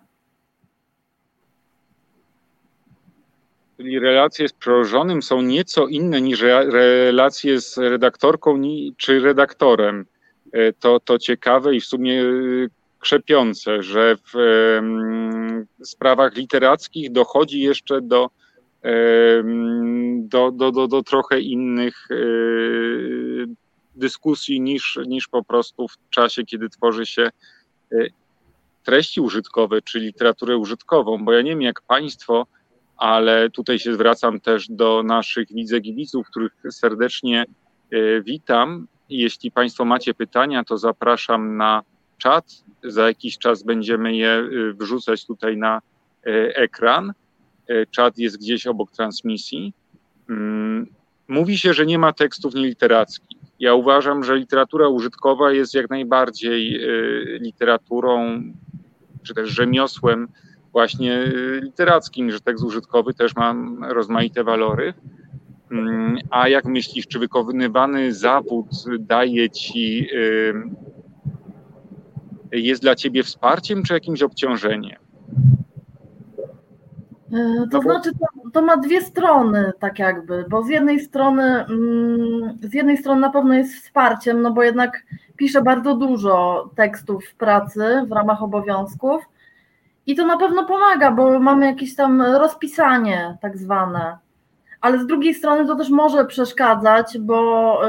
Czyli 3.76 3.98
relacje 3.98 4.48
z 4.48 4.52
przełożonym 4.52 5.22
są 5.22 5.42
nieco 5.42 5.86
inne 5.86 6.20
niż 6.20 6.40
relacje 6.40 7.60
z 7.60 7.78
redaktorką 7.78 8.62
czy 8.96 9.20
redaktorem. 9.20 10.06
E, 10.52 10.72
to, 10.72 11.00
to 11.00 11.18
ciekawe 11.18 11.74
i 11.74 11.80
w 11.80 11.86
sumie 11.86 12.22
e, 12.22 12.26
krzepiące, 12.98 13.82
że 13.82 14.16
w 14.32 14.36
sprawach 15.82 16.36
literackich 16.36 17.12
dochodzi 17.12 17.60
jeszcze 17.60 18.00
do, 18.00 18.30
do, 20.14 20.50
do, 20.50 20.72
do, 20.72 20.88
do 20.88 21.02
trochę 21.02 21.40
innych 21.40 22.08
e, 22.10 22.14
dyskusji 23.94 24.60
niż, 24.60 24.98
niż 25.06 25.28
po 25.28 25.44
prostu 25.44 25.88
w 25.88 25.96
czasie, 26.10 26.44
kiedy 26.44 26.68
tworzy 26.68 27.06
się 27.06 27.30
treści 28.84 29.20
użytkowe 29.20 29.82
czy 29.82 30.00
literaturę 30.00 30.56
użytkową, 30.56 31.24
bo 31.24 31.32
ja 31.32 31.42
nie 31.42 31.50
wiem 31.50 31.62
jak 31.62 31.80
Państwo 31.80 32.46
ale 33.02 33.50
tutaj 33.50 33.78
się 33.78 33.94
zwracam 33.94 34.40
też 34.40 34.68
do 34.68 35.02
naszych 35.02 35.48
widzek 35.52 35.86
i 35.86 35.94
widzów, 35.94 36.26
których 36.26 36.52
serdecznie 36.70 37.44
e, 37.90 38.20
witam. 38.20 38.86
Jeśli 39.08 39.50
Państwo 39.50 39.84
macie 39.84 40.14
pytania, 40.14 40.64
to 40.64 40.78
zapraszam 40.78 41.56
na 41.56 41.82
czat. 42.18 42.44
Za 42.84 43.06
jakiś 43.06 43.38
czas 43.38 43.62
będziemy 43.62 44.16
je 44.16 44.30
e, 44.30 44.48
wrzucać 44.72 45.26
tutaj 45.26 45.56
na 45.56 45.76
e, 45.76 46.30
ekran. 46.56 47.12
Czat 47.90 48.18
jest 48.18 48.38
gdzieś 48.38 48.66
obok 48.66 48.90
transmisji. 48.90 49.72
Mm, 50.30 50.86
mówi 51.28 51.58
się, 51.58 51.74
że 51.74 51.86
nie 51.86 51.98
ma 51.98 52.12
tekstów 52.12 52.54
nieliterackich. 52.54 53.38
Ja 53.60 53.74
uważam, 53.74 54.24
że 54.24 54.36
literatura 54.36 54.88
użytkowa 54.88 55.52
jest 55.52 55.74
jak 55.74 55.90
najbardziej 55.90 56.80
literaturą, 57.40 58.42
czy 59.22 59.34
też 59.34 59.50
rzemiosłem 59.50 60.28
właśnie 60.72 61.18
y, 61.18 61.60
literackim, 61.62 62.30
że 62.30 62.40
tekst 62.40 62.64
użytkowy 62.64 63.14
też 63.14 63.36
ma 63.36 63.54
rozmaite 63.88 64.44
walory. 64.44 64.94
Mm, 65.70 66.18
a 66.30 66.48
jak 66.48 66.64
myślisz, 66.64 67.06
czy 67.06 67.18
wykonywany 67.18 68.14
zawód 68.14 68.66
daje 68.98 69.50
ci, 69.50 70.08
y, 70.12 70.54
jest 72.52 72.82
dla 72.82 72.94
ciebie 72.94 73.22
wsparciem 73.22 73.82
czy 73.82 73.94
jakimś 73.94 74.22
obciążeniem? 74.22 75.01
E, 77.32 77.66
to 77.70 77.80
znaczy, 77.80 78.10
to, 78.12 78.50
to, 78.50 78.62
ma 78.62 78.76
dwie 78.76 79.00
strony, 79.00 79.72
tak 79.78 79.98
jakby, 79.98 80.44
bo 80.48 80.62
z 80.62 80.68
jednej 80.68 81.00
strony, 81.00 81.42
mm, 81.42 82.58
z 82.62 82.74
jednej 82.74 82.96
strony 82.96 83.20
na 83.20 83.30
pewno 83.30 83.54
jest 83.54 83.74
wsparciem, 83.74 84.42
no 84.42 84.50
bo 84.50 84.62
jednak 84.62 85.02
piszę 85.36 85.62
bardzo 85.62 85.94
dużo 85.94 86.70
tekstów 86.76 87.24
w 87.24 87.34
pracy 87.34 88.02
w 88.08 88.12
ramach 88.12 88.42
obowiązków, 88.42 89.24
i 90.06 90.16
to 90.16 90.26
na 90.26 90.36
pewno 90.36 90.64
pomaga, 90.64 91.10
bo 91.10 91.40
mamy 91.40 91.66
jakieś 91.66 91.94
tam 91.94 92.22
rozpisanie 92.22 93.38
tak 93.40 93.58
zwane. 93.58 94.18
Ale 94.80 94.98
z 94.98 95.06
drugiej 95.06 95.34
strony 95.34 95.66
to 95.66 95.76
też 95.76 95.90
może 95.90 96.24
przeszkadzać, 96.24 97.18
bo 97.18 97.80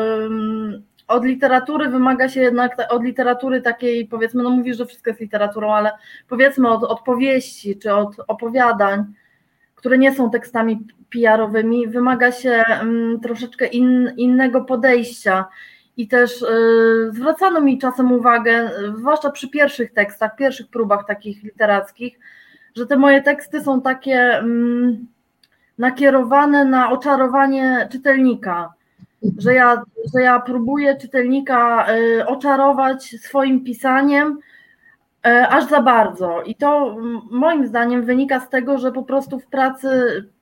od 1.08 1.26
literatury 1.26 1.90
wymaga 1.90 2.30
się 2.30 2.42
jednak, 2.42 2.78
od 2.90 3.04
literatury 3.04 3.62
takiej, 3.62 4.08
powiedzmy, 4.08 4.44
no 4.44 4.50
mówisz, 4.50 4.78
że 4.78 4.86
wszystko 4.86 5.10
jest 5.10 5.22
literaturą, 5.22 5.74
ale 5.74 5.92
powiedzmy 6.28 6.70
od, 6.70 6.84
od 6.84 7.02
powieści 7.02 7.78
czy 7.80 7.94
od 7.94 8.16
opowiadań, 8.28 9.06
które 9.84 9.98
nie 9.98 10.14
są 10.14 10.30
tekstami 10.30 10.88
PR-owymi, 11.10 11.88
wymaga 11.88 12.32
się 12.32 12.64
um, 12.80 13.20
troszeczkę 13.24 13.66
in, 13.66 14.14
innego 14.18 14.62
podejścia. 14.62 15.46
I 15.98 16.08
też 16.08 16.42
y, 16.42 16.46
zwracano 17.12 17.62
mi 17.62 17.78
czasem 17.78 18.12
uwagę, 18.12 18.72
zwłaszcza 18.98 19.32
przy 19.32 19.50
pierwszych 19.50 19.94
tekstach, 19.94 20.36
pierwszych 20.36 20.68
próbach 20.68 21.08
takich 21.08 21.44
literackich, 21.44 22.20
że 22.76 22.86
te 22.86 22.98
moje 22.98 23.22
teksty 23.22 23.62
są 23.62 23.82
takie 23.82 24.20
mm, 24.20 25.08
nakierowane 25.78 26.66
na 26.66 26.92
oczarowanie 26.92 27.88
czytelnika, 27.92 28.74
że 29.38 29.54
ja, 29.54 29.84
że 30.16 30.22
ja 30.22 30.40
próbuję 30.40 30.98
czytelnika 30.98 31.88
y, 31.94 32.26
oczarować 32.26 33.16
swoim 33.22 33.64
pisaniem 33.64 34.40
aż 35.24 35.70
za 35.70 35.82
bardzo. 35.82 36.42
I 36.42 36.56
to 36.56 36.98
moim 37.32 37.68
zdaniem 37.68 38.06
wynika 38.06 38.40
z 38.40 38.50
tego, 38.50 38.78
że 38.78 38.92
po 38.92 39.04
prostu 39.04 39.40
w 39.40 39.48
pracy 39.48 39.90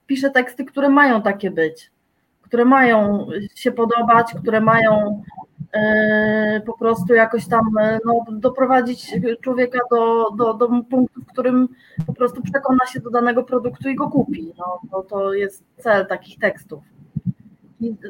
piszę 0.08 0.30
teksty, 0.30 0.66
które 0.66 0.90
mają 0.90 1.22
takie 1.22 1.52
być 1.52 1.92
które 2.52 2.66
mają 2.66 3.28
się 3.56 3.72
podobać, 3.72 4.34
które 4.42 4.62
mają 4.62 5.24
e, 5.74 6.62
po 6.66 6.78
prostu 6.78 7.14
jakoś 7.14 7.48
tam 7.48 7.78
e, 7.78 8.00
no, 8.06 8.26
doprowadzić 8.32 9.14
człowieka 9.42 9.80
do, 9.92 10.30
do, 10.38 10.54
do 10.54 10.68
punktu, 10.68 11.22
w 11.22 11.26
którym 11.26 11.68
po 12.08 12.14
prostu 12.14 12.42
przekona 12.42 12.86
się 12.94 13.00
do 13.00 13.10
danego 13.10 13.44
produktu 13.44 13.90
i 13.90 13.96
go 13.96 14.10
kupi. 14.10 14.54
No, 14.58 14.82
to, 14.92 15.04
to 15.04 15.34
jest 15.34 15.64
cel 15.78 16.08
takich 16.08 16.40
tekstów. 16.40 16.84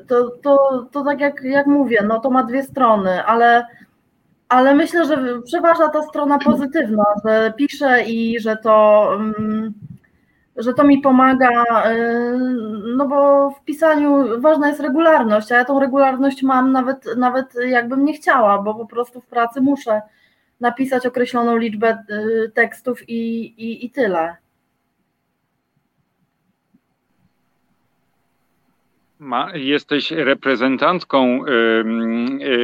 to, 0.08 0.30
to, 0.30 0.86
to 0.92 1.04
tak 1.04 1.20
jak, 1.20 1.44
jak 1.44 1.68
mówię, 1.68 2.04
no 2.08 2.20
to 2.20 2.30
ma 2.30 2.44
dwie 2.44 2.64
strony, 2.64 3.24
ale, 3.24 3.66
ale 4.52 4.76
myślę, 4.76 5.06
że 5.06 5.42
przeważa 5.46 5.90
ta 5.90 6.04
strona 6.04 6.40
pozytywna, 6.40 7.04
że 7.26 7.54
piszę 7.58 8.04
i 8.04 8.40
że 8.40 8.58
to, 8.58 9.08
mm, 9.16 9.74
że 10.58 10.74
to 10.74 10.84
mi 10.84 11.02
pomaga, 11.02 11.52
y, 11.92 12.38
no 12.98 13.08
bo 13.08 13.50
w 13.52 13.64
pisaniu 13.64 14.42
ważna 14.42 14.68
jest 14.68 14.80
regularność, 14.80 15.52
a 15.52 15.58
ja 15.58 15.66
tą 15.66 15.80
regularność 15.80 16.44
mam 16.44 16.72
nawet, 16.72 17.06
nawet 17.18 17.54
jakbym 17.68 18.06
nie 18.06 18.14
chciała, 18.14 18.62
bo 18.62 18.76
po 18.76 18.86
prostu 18.86 19.22
w 19.22 19.26
pracy 19.26 19.62
muszę 19.62 20.02
napisać 20.60 21.06
określoną 21.06 21.58
liczbę 21.58 22.04
y, 22.10 22.52
tekstów 22.56 23.10
i, 23.10 23.46
i, 23.46 23.86
i 23.86 23.92
tyle. 23.92 24.36
Ma, 29.22 29.52
jesteś 29.54 30.12
reprezentantką, 30.12 31.46
y, 31.46 31.50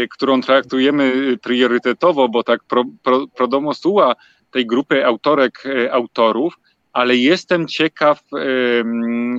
y, 0.04 0.08
którą 0.08 0.42
traktujemy 0.42 1.38
priorytetowo, 1.42 2.30
bo 2.30 2.44
tak 2.44 2.64
pro, 2.64 2.84
pro, 3.04 3.28
pro 3.28 3.48
domo 3.48 3.74
sua 3.74 4.16
tej 4.52 4.66
grupy 4.66 5.06
autorek, 5.06 5.66
y, 5.66 5.94
autorów, 5.94 6.54
ale 6.94 7.16
jestem 7.16 7.68
ciekaw, 7.68 8.20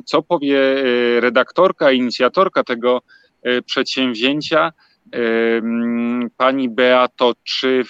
co 0.05 0.23
powie 0.23 0.59
redaktorka, 1.21 1.93
inicjatorka 1.93 2.65
tego 2.65 3.03
przedsięwzięcia, 3.67 4.73
pani 6.37 6.69
Beato, 6.69 7.35
czy 7.45 7.83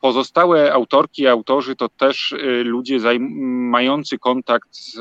pozostałe 0.00 0.72
autorki, 0.72 1.26
autorzy 1.26 1.76
to 1.76 1.88
też 1.88 2.34
ludzie 2.64 2.98
mający 3.20 4.18
kontakt 4.18 4.68
z, 4.72 4.92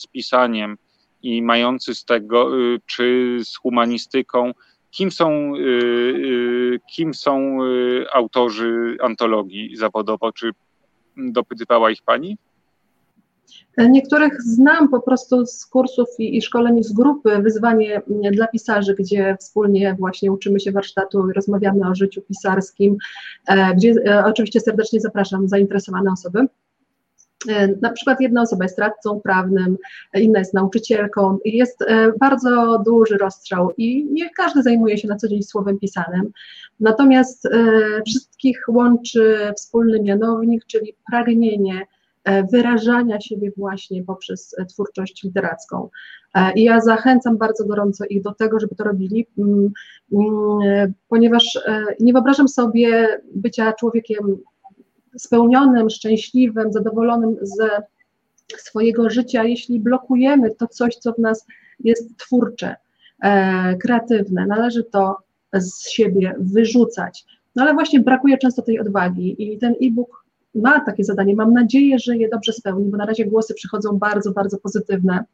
z 0.00 0.06
pisaniem, 0.06 0.76
i 1.22 1.42
mający 1.42 1.94
z 1.94 2.04
tego, 2.04 2.58
y, 2.58 2.80
czy 2.86 3.36
z 3.44 3.56
humanistyką, 3.56 4.52
kim 4.90 5.10
są, 5.10 5.56
y, 5.56 5.60
y, 5.60 6.80
kim 6.94 7.14
są 7.14 7.58
autorzy 8.12 8.96
antologii 9.00 9.76
zawodowo? 9.76 10.32
Czy 10.32 10.50
dopytywała 11.16 11.90
ich 11.90 12.02
pani? 12.02 12.38
Niektórych 13.78 14.42
znam 14.42 14.88
po 14.88 15.00
prostu 15.00 15.46
z 15.46 15.66
kursów 15.66 16.08
i, 16.18 16.36
i 16.36 16.42
szkoleń 16.42 16.82
z 16.82 16.92
grupy 16.92 17.42
Wyzwanie 17.42 18.02
dla 18.32 18.46
pisarzy, 18.46 18.94
gdzie 18.98 19.36
wspólnie 19.40 19.96
właśnie 19.98 20.32
uczymy 20.32 20.60
się 20.60 20.72
warsztatu 20.72 21.30
i 21.30 21.32
rozmawiamy 21.32 21.88
o 21.90 21.94
życiu 21.94 22.22
pisarskim, 22.22 22.96
e, 23.48 23.74
gdzie 23.74 23.94
e, 24.06 24.24
oczywiście 24.24 24.60
serdecznie 24.60 25.00
zapraszam 25.00 25.48
zainteresowane 25.48 26.12
osoby. 26.12 26.46
E, 27.48 27.68
na 27.82 27.90
przykład 27.90 28.20
jedna 28.20 28.42
osoba 28.42 28.64
jest 28.64 28.78
radcą 28.78 29.20
prawnym, 29.20 29.76
inna 30.14 30.38
jest 30.38 30.54
nauczycielką. 30.54 31.38
Jest 31.44 31.82
e, 31.82 32.12
bardzo 32.20 32.82
duży 32.86 33.18
rozstrzał 33.18 33.70
i 33.76 34.04
nie 34.12 34.30
każdy 34.30 34.62
zajmuje 34.62 34.98
się 34.98 35.08
na 35.08 35.16
co 35.16 35.28
dzień 35.28 35.42
słowem 35.42 35.78
pisanym. 35.78 36.32
Natomiast 36.80 37.46
e, 37.46 37.50
wszystkich 38.06 38.64
łączy 38.68 39.52
wspólny 39.56 40.02
mianownik, 40.02 40.64
czyli 40.66 40.94
pragnienie 41.10 41.86
wyrażania 42.52 43.20
siebie 43.20 43.50
właśnie 43.56 44.04
poprzez 44.04 44.56
twórczość 44.68 45.22
literacką. 45.24 45.88
I 46.54 46.64
ja 46.64 46.80
zachęcam 46.80 47.38
bardzo 47.38 47.64
gorąco 47.64 48.04
ich 48.04 48.22
do 48.22 48.34
tego, 48.34 48.60
żeby 48.60 48.74
to 48.74 48.84
robili, 48.84 49.26
mm, 49.38 49.70
mm, 50.12 50.94
ponieważ 51.08 51.58
nie 52.00 52.12
wyobrażam 52.12 52.48
sobie 52.48 53.20
bycia 53.34 53.72
człowiekiem 53.72 54.38
spełnionym, 55.16 55.90
szczęśliwym, 55.90 56.72
zadowolonym 56.72 57.36
ze 57.42 57.82
swojego 58.58 59.10
życia, 59.10 59.44
jeśli 59.44 59.80
blokujemy 59.80 60.54
to 60.54 60.66
coś, 60.66 60.96
co 60.96 61.12
w 61.12 61.18
nas 61.18 61.46
jest 61.80 62.16
twórcze, 62.16 62.76
e, 63.22 63.76
kreatywne. 63.76 64.46
Należy 64.46 64.84
to 64.84 65.16
z 65.54 65.90
siebie 65.90 66.34
wyrzucać. 66.38 67.24
No 67.56 67.62
ale 67.62 67.74
właśnie 67.74 68.00
brakuje 68.00 68.38
często 68.38 68.62
tej 68.62 68.80
odwagi 68.80 69.52
i 69.52 69.58
ten 69.58 69.74
e-book 69.82 70.24
ma 70.54 70.80
takie 70.80 71.04
zadanie. 71.04 71.34
Mam 71.34 71.52
nadzieję, 71.52 71.98
że 71.98 72.16
je 72.16 72.28
dobrze 72.28 72.52
spełni, 72.52 72.90
bo 72.90 72.96
na 72.96 73.06
razie 73.06 73.26
głosy 73.26 73.54
przychodzą 73.54 73.98
bardzo, 73.98 74.32
bardzo 74.32 74.58
pozytywne 74.58 75.24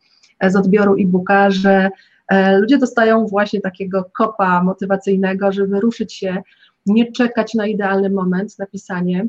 e, 0.41 0.51
z 0.51 0.57
odbioru 0.57 0.95
e-booka, 0.95 1.51
że 1.51 1.91
e, 2.29 2.59
ludzie 2.59 2.79
dostają 2.79 3.27
właśnie 3.27 3.61
takiego 3.61 4.05
kopa 4.12 4.62
motywacyjnego, 4.62 5.53
żeby 5.53 5.81
ruszyć 5.81 6.12
się, 6.12 6.43
nie 6.87 7.12
czekać 7.12 7.55
na 7.55 7.67
idealny 7.67 8.11
moment 8.11 8.59
na 8.59 8.67
pisanie, 8.67 9.27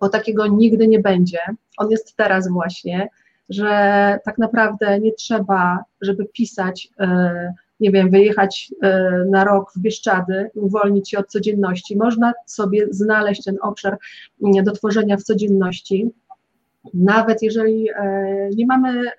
bo 0.00 0.08
takiego 0.08 0.46
nigdy 0.46 0.88
nie 0.88 1.00
będzie. 1.00 1.38
On 1.78 1.90
jest 1.90 2.16
teraz 2.16 2.48
właśnie, 2.48 3.08
że 3.48 3.68
tak 4.24 4.38
naprawdę 4.38 5.00
nie 5.00 5.12
trzeba, 5.12 5.84
żeby 6.00 6.24
pisać, 6.24 6.88
e, 7.00 7.52
nie 7.80 7.90
wiem, 7.90 8.10
wyjechać 8.10 8.70
e, 8.82 9.24
na 9.30 9.44
rok 9.44 9.72
w 9.76 9.78
Bieszczady, 9.78 10.50
uwolnić 10.54 11.10
się 11.10 11.18
od 11.18 11.28
codzienności. 11.28 11.96
Można 11.96 12.32
sobie 12.46 12.86
znaleźć 12.90 13.44
ten 13.44 13.56
obszar 13.62 13.98
do 14.40 14.72
tworzenia 14.72 15.16
w 15.16 15.22
codzienności. 15.22 16.10
Nawet 16.94 17.42
jeżeli 17.42 17.90
e, 17.90 18.48
nie 18.56 18.66
mamy 18.66 19.10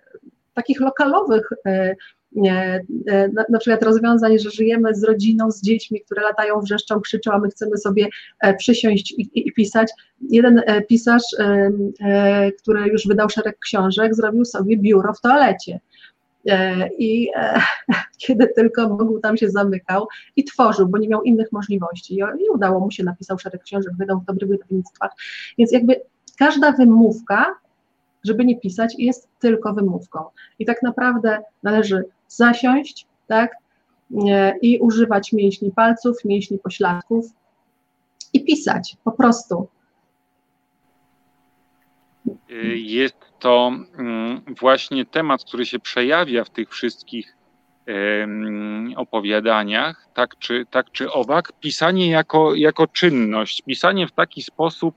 takich 0.54 0.82
lokalowych 0.82 1.50
na, 3.34 3.44
na 3.50 3.60
przykład 3.60 3.84
rozwiązań, 3.84 4.40
że 4.40 4.50
żyjemy 4.50 4.96
z 4.96 5.04
rodziną, 5.04 5.52
z 5.52 5.62
dziećmi, 5.62 6.02
które 6.02 6.22
latają, 6.22 6.60
wrzeszczą, 6.60 7.02
krzyczą, 7.02 7.32
a 7.32 7.40
my 7.40 7.50
chcemy 7.50 7.78
sobie 7.78 8.08
e, 8.42 8.54
przysiąść 8.54 9.12
i, 9.12 9.22
i, 9.22 9.48
i 9.48 9.54
pisać. 9.54 9.92
Jeden 10.30 10.62
e, 10.66 10.82
pisarz, 10.82 11.24
który 12.62 12.88
już 12.88 13.08
wydał 13.08 13.30
szereg 13.30 13.60
książek, 13.60 14.16
zrobił 14.16 14.46
sobie 14.46 14.78
biuro 14.78 15.14
w 15.14 15.22
toalecie. 15.22 15.80
I 16.98 17.30
kiedy 18.26 18.48
tylko 18.48 18.90
mógł, 18.90 19.20
tam 19.20 19.38
się 19.38 19.50
zamykał 19.50 20.08
i 20.36 20.44
tworzył, 20.44 20.88
bo 20.88 20.98
nie 20.98 21.08
miał 21.08 21.24
innych 21.24 21.52
możliwości. 21.52 22.16
I 22.16 22.50
udało 22.50 22.80
mu 22.80 22.92
się, 22.92 23.04
napisał 23.04 23.40
szereg 23.40 23.64
książek, 23.64 23.94
wydał 23.98 24.20
w 24.20 24.26
dobrych 24.26 24.50
wydawnictwach. 24.50 25.12
Więc 25.58 25.72
jakby 25.72 26.02
każda 26.38 26.72
wymówka, 26.72 27.56
żeby 28.24 28.46
nie 28.46 28.60
pisać, 28.60 28.96
jest 28.98 29.30
tylko 29.40 29.74
wymówką. 29.74 30.24
I 30.60 30.66
tak 30.66 30.84
naprawdę 30.84 31.40
należy 31.64 32.06
zasiąść, 32.28 33.08
tak, 33.28 33.52
i 34.62 34.80
używać 34.80 35.34
mięśni 35.34 35.72
palców, 35.72 36.26
mięśni 36.26 36.58
pośladków 36.58 37.26
i 38.34 38.46
pisać 38.46 38.98
po 39.04 39.12
prostu. 39.12 39.68
Jest 42.76 43.16
to 43.40 43.72
mm, 43.98 44.42
właśnie 44.60 45.06
temat, 45.06 45.44
który 45.44 45.66
się 45.66 45.80
przejawia 45.80 46.44
w 46.44 46.50
tych 46.50 46.70
wszystkich 46.70 47.36
opowiadaniach, 48.96 50.08
tak 50.14 50.38
czy, 50.40 50.66
tak 50.72 50.92
czy 50.92 51.12
owak, 51.12 51.52
pisanie 51.60 52.10
jako, 52.10 52.56
jako 52.56 52.88
czynność, 52.88 53.62
pisanie 53.62 54.08
w 54.08 54.12
taki 54.12 54.42
sposób, 54.42 54.96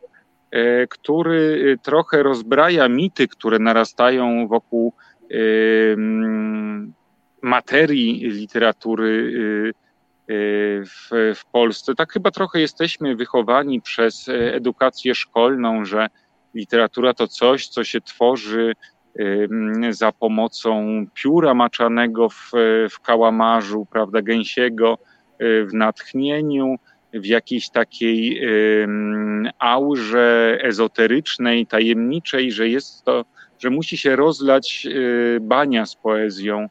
e, 0.50 0.86
który 0.86 1.78
trochę 1.82 2.22
rozbraja 2.22 2.88
mity, 2.88 3.28
które 3.28 3.58
narastają 3.58 4.48
wokół 4.48 4.92
materii 7.42 8.30
literatury 8.30 9.08
y, 9.08 10.32
y, 10.34 10.82
w, 10.86 11.34
w 11.34 11.44
Polsce. 11.52 11.94
Tak 11.94 12.12
chyba 12.12 12.30
trochę 12.30 12.60
jesteśmy 12.60 13.16
wychowani 13.16 13.80
przez 13.80 14.28
edukację 14.28 15.14
szkolną, 15.14 15.84
że 15.84 16.06
literatura 16.54 17.14
to 17.14 17.28
coś, 17.28 17.68
co 17.68 17.84
się 17.84 18.00
tworzy 18.00 18.72
za 19.90 20.12
pomocą 20.12 21.04
pióra 21.14 21.54
maczanego 21.54 22.28
w, 22.28 22.50
w 22.90 23.00
kałamarzu, 23.00 23.86
prawda, 23.90 24.22
gęsiego, 24.22 24.98
y, 25.42 25.66
w 25.66 25.74
natchnieniu, 25.74 26.76
w 27.14 27.26
jakiejś 27.26 27.70
takiej 27.70 28.42
aurze 29.58 30.58
ezoterycznej, 30.62 31.66
tajemniczej, 31.66 32.52
że 32.52 32.68
jest 32.68 33.04
to, 33.04 33.24
że 33.58 33.70
musi 33.70 33.96
się 33.96 34.16
rozlać 34.16 34.86
bania 35.40 35.86
z 35.86 35.96
poezją, 35.96 36.68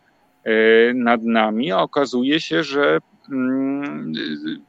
nad 0.93 1.23
nami, 1.23 1.71
okazuje 1.71 2.39
się, 2.39 2.63
że 2.63 2.99
mm, 3.31 4.13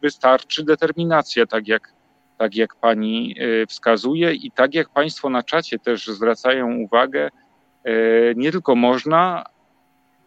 wystarczy 0.03 0.65
determinacja, 0.65 1.47
tak 1.47 1.69
jak, 1.69 1.93
tak 2.39 2.57
jak 2.57 2.75
pani 2.75 3.35
e, 3.39 3.67
wskazuje 3.67 4.33
i 4.33 4.51
tak 4.51 4.75
jak 4.75 4.89
państwo 4.89 5.31
na 5.31 5.43
czacie 5.43 5.79
też 5.79 6.07
zwracają 6.07 6.77
uwagę, 6.77 7.29
e, 7.85 7.93
nie 8.35 8.53
tylko 8.53 8.75
można, 8.75 9.45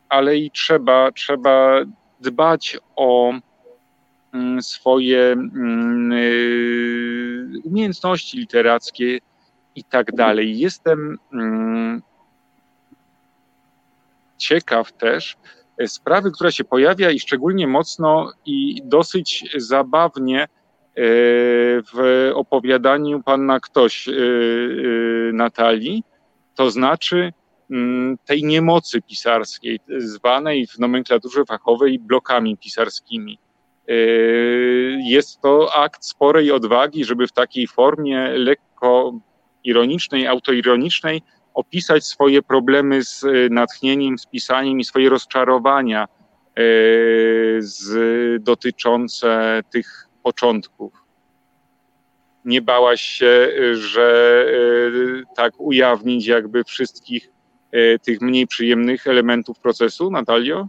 ale 0.09 0.37
i 0.37 0.51
trzeba, 0.51 1.11
trzeba 1.11 1.81
dbać 2.19 2.77
o 2.95 3.33
mm, 4.33 4.61
swoje 4.61 5.31
mm, 5.31 6.11
umiejętności 7.63 8.37
literackie 8.37 9.19
i 9.75 9.83
tak 9.83 10.15
dalej. 10.15 10.59
Jestem 10.59 11.17
ciekaw 14.41 14.93
też 14.93 15.37
e, 15.77 15.87
sprawy, 15.87 16.31
która 16.31 16.51
się 16.51 16.63
pojawia 16.63 17.11
i 17.11 17.19
szczególnie 17.19 17.67
mocno 17.67 18.31
i 18.45 18.81
dosyć 18.83 19.45
zabawnie 19.57 20.43
e, 20.43 20.47
w 21.93 22.31
opowiadaniu 22.35 23.23
pana 23.23 23.59
ktoś 23.59 24.07
e, 24.07 24.11
Natalii, 25.33 26.03
to 26.55 26.71
znaczy 26.71 27.33
mm, 27.71 28.17
tej 28.25 28.43
niemocy 28.43 29.01
pisarskiej, 29.01 29.79
zwanej 29.97 30.67
w 30.67 30.79
nomenklaturze 30.79 31.45
fachowej 31.45 31.99
blokami 31.99 32.57
pisarskimi. 32.57 33.39
Jest 35.03 35.41
to 35.41 35.75
akt 35.75 36.05
sporej 36.05 36.51
odwagi, 36.51 37.05
żeby 37.05 37.27
w 37.27 37.31
takiej 37.31 37.67
formie 37.67 38.27
lekko 38.27 39.13
ironicznej, 39.63 40.27
autoironicznej 40.27 41.21
opisać 41.53 42.05
swoje 42.05 42.41
problemy 42.41 43.03
z 43.03 43.25
natchnieniem, 43.51 44.17
z 44.17 44.25
pisaniem 44.25 44.79
i 44.79 44.85
swoje 44.85 45.09
rozczarowania 45.09 46.07
z, 47.59 48.43
dotyczące 48.43 49.61
tych 49.71 50.07
początków 50.23 51.01
nie 52.45 52.61
bałaś 52.61 53.01
się, 53.01 53.49
y, 53.59 53.75
że 53.75 54.45
tak 55.35 55.53
ujawnić 55.57 56.27
jakby 56.27 56.63
wszystkich 56.63 57.29
tych 58.03 58.21
mniej 58.21 58.47
przyjemnych 58.47 59.07
elementów 59.07 59.59
procesu, 59.59 60.11
Natalio? 60.11 60.67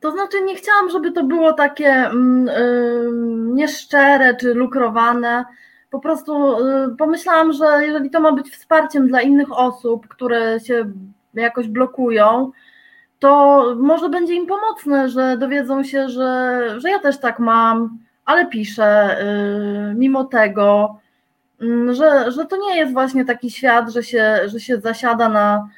To 0.00 0.10
znaczy 0.10 0.40
nie 0.44 0.56
chciałam, 0.56 0.90
żeby 0.90 1.12
to 1.12 1.24
było 1.24 1.52
takie 1.52 1.88
mm, 1.88 3.54
nieszczere 3.54 4.36
czy 4.36 4.54
lukrowane. 4.54 5.44
Po 5.90 6.00
prostu 6.00 6.56
pomyślałam, 6.98 7.52
że 7.52 7.86
jeżeli 7.86 8.10
to 8.10 8.20
ma 8.20 8.32
być 8.32 8.50
wsparciem 8.50 9.08
dla 9.08 9.20
innych 9.20 9.52
osób, 9.52 10.08
które 10.08 10.60
się 10.60 10.92
jakoś 11.34 11.68
blokują, 11.68 12.52
to 13.18 13.64
może 13.78 14.08
będzie 14.08 14.34
im 14.34 14.46
pomocne, 14.46 15.08
że 15.08 15.36
dowiedzą 15.38 15.84
się, 15.84 16.08
że, 16.08 16.64
że 16.80 16.90
ja 16.90 16.98
też 16.98 17.18
tak 17.18 17.38
mam, 17.38 17.98
ale 18.24 18.46
piszę 18.46 19.18
y, 19.90 19.94
mimo 19.94 20.24
tego, 20.24 20.98
mm, 21.60 21.94
że, 21.94 22.32
że 22.32 22.46
to 22.46 22.56
nie 22.56 22.76
jest 22.76 22.92
właśnie 22.92 23.24
taki 23.24 23.50
świat, 23.50 23.90
że 23.90 24.02
się, 24.02 24.38
że 24.46 24.60
się 24.60 24.80
zasiada 24.80 25.28
na, 25.28 25.68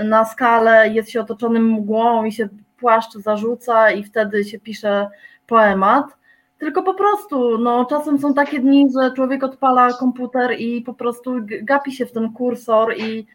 y, 0.00 0.04
na 0.04 0.24
skalę, 0.24 0.88
jest 0.88 1.10
się 1.10 1.20
otoczonym 1.20 1.72
mgłą 1.72 2.24
i 2.24 2.32
się 2.32 2.48
płaszcz 2.78 3.12
zarzuca 3.12 3.90
i 3.90 4.04
wtedy 4.04 4.44
się 4.44 4.60
pisze 4.60 5.08
poemat. 5.46 6.19
Tylko 6.60 6.82
po 6.82 6.94
prostu, 6.94 7.58
no, 7.58 7.84
czasem 7.84 8.18
są 8.18 8.34
takie 8.34 8.60
dni, 8.60 8.88
że 8.98 9.12
człowiek 9.12 9.44
odpala 9.44 9.92
komputer 9.92 10.60
i 10.60 10.82
po 10.82 10.94
prostu 10.94 11.34
gapi 11.62 11.92
się 11.92 12.06
w 12.06 12.12
ten 12.12 12.32
kursor 12.32 12.94
i, 12.96 13.26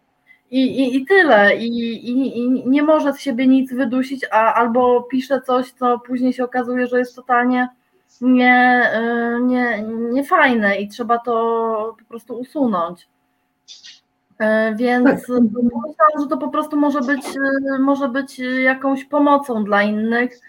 i, 0.51 0.61
i, 0.61 0.95
i 0.97 1.05
tyle. 1.05 1.55
I, 1.55 1.67
i, 2.09 2.39
I 2.39 2.69
nie 2.69 2.83
może 2.83 3.13
z 3.13 3.19
siebie 3.19 3.47
nic 3.47 3.73
wydusić, 3.73 4.25
a 4.31 4.53
albo 4.53 5.03
pisze 5.03 5.41
coś, 5.41 5.71
co 5.71 5.99
później 5.99 6.33
się 6.33 6.43
okazuje, 6.43 6.87
że 6.87 6.99
jest 6.99 7.15
totalnie 7.15 7.69
nie, 8.21 8.91
y, 9.37 9.43
nie, 9.43 9.83
nie 10.11 10.23
fajne 10.23 10.77
i 10.77 10.87
trzeba 10.87 11.17
to 11.19 11.95
po 11.99 12.05
prostu 12.05 12.39
usunąć. 12.39 13.07
Y, 14.41 14.75
więc 14.75 15.05
tak. 15.05 15.19
myślałam, 15.27 16.21
że 16.21 16.27
to 16.29 16.37
po 16.37 16.49
prostu 16.49 16.77
może 16.77 17.01
być, 17.01 17.25
y, 17.75 17.79
może 17.79 18.09
być 18.09 18.39
jakąś 18.63 19.05
pomocą 19.05 19.63
dla 19.63 19.83
innych. 19.83 20.39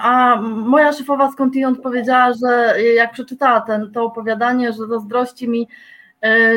A 0.00 0.40
moja 0.42 0.92
szefowa 0.92 1.32
skądinąd 1.32 1.80
powiedziała, 1.80 2.32
że 2.32 2.82
jak 2.82 3.12
przeczytała 3.12 3.60
ten, 3.60 3.92
to 3.92 4.04
opowiadanie, 4.04 4.72
że 4.72 4.86
zazdrości 4.86 5.48
mi 5.48 5.68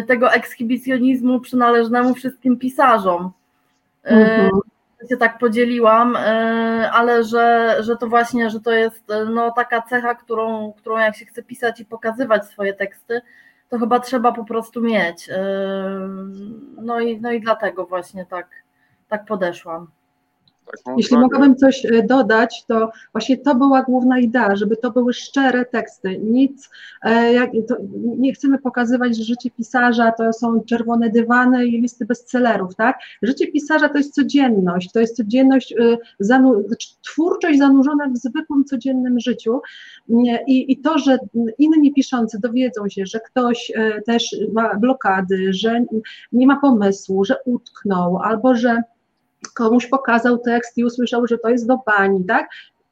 tego 0.07 0.33
ekshibicjonizmu 0.33 1.39
przynależnemu 1.39 2.13
wszystkim 2.13 2.57
pisarzom. 2.57 3.31
Mhm 4.03 4.49
się 5.09 5.17
tak 5.17 5.37
podzieliłam, 5.37 6.15
e, 6.15 6.91
ale 6.91 7.23
że, 7.23 7.75
że 7.79 7.95
to 7.95 8.07
właśnie, 8.07 8.49
że 8.49 8.59
to 8.59 8.71
jest 8.71 9.11
e, 9.11 9.25
no, 9.25 9.51
taka 9.51 9.81
cecha, 9.81 10.15
którą, 10.15 10.73
którą 10.73 10.97
jak 10.97 11.15
się 11.15 11.25
chce 11.25 11.43
pisać 11.43 11.79
i 11.79 11.85
pokazywać 11.85 12.45
swoje 12.45 12.73
teksty, 12.73 13.21
to 13.69 13.79
chyba 13.79 13.99
trzeba 13.99 14.31
po 14.31 14.45
prostu 14.45 14.81
mieć. 14.81 15.29
E, 15.29 15.35
no 16.81 16.99
i, 16.99 17.21
no 17.21 17.31
i 17.31 17.41
dlatego 17.41 17.85
właśnie 17.85 18.25
tak, 18.25 18.47
tak 19.09 19.25
podeszłam. 19.25 19.87
Jeśli 20.97 21.17
mogłabym 21.17 21.55
coś 21.55 21.85
e, 21.85 22.03
dodać, 22.03 22.65
to 22.67 22.91
właśnie 23.11 23.37
to 23.37 23.55
była 23.55 23.83
główna 23.83 24.19
idea, 24.19 24.55
żeby 24.55 24.77
to 24.77 24.91
były 24.91 25.13
szczere 25.13 25.65
teksty. 25.65 26.17
Nic, 26.17 26.69
e, 27.03 27.33
jak, 27.33 27.51
to, 27.67 27.75
nie 28.17 28.33
chcemy 28.33 28.59
pokazywać, 28.59 29.17
że 29.17 29.23
życie 29.23 29.51
pisarza 29.51 30.11
to 30.11 30.33
są 30.33 30.63
czerwone 30.63 31.09
dywany 31.09 31.65
i 31.65 31.81
listy 31.81 32.05
bestsellerów, 32.05 32.75
tak? 32.75 32.99
Życie 33.21 33.47
pisarza 33.47 33.89
to 33.89 33.97
jest 33.97 34.13
codzienność, 34.13 34.91
to 34.91 34.99
jest 34.99 35.15
codzienność, 35.15 35.71
e, 35.71 35.97
zanu, 36.19 36.67
znaczy 36.67 36.89
twórczość 37.01 37.59
zanurzona 37.59 38.09
w 38.09 38.17
zwykłym, 38.17 38.65
codziennym 38.65 39.19
życiu 39.19 39.61
I, 40.47 40.71
i 40.71 40.77
to, 40.77 40.97
że 40.97 41.17
inni 41.57 41.93
piszący 41.93 42.39
dowiedzą 42.39 42.89
się, 42.89 43.05
że 43.05 43.19
ktoś 43.19 43.71
też 44.05 44.35
ma 44.53 44.75
blokady, 44.75 45.53
że 45.53 45.85
nie 46.31 46.47
ma 46.47 46.59
pomysłu, 46.59 47.25
że 47.25 47.35
utknął, 47.45 48.17
albo 48.17 48.55
że 48.55 48.81
komuś 49.47 49.87
pokazał 49.87 50.37
tekst 50.37 50.77
i 50.77 50.85
usłyszał, 50.85 51.27
że 51.27 51.37
to 51.37 51.49
jest 51.49 51.67
do 51.67 51.77
pani, 51.77 52.25
tak? 52.25 52.49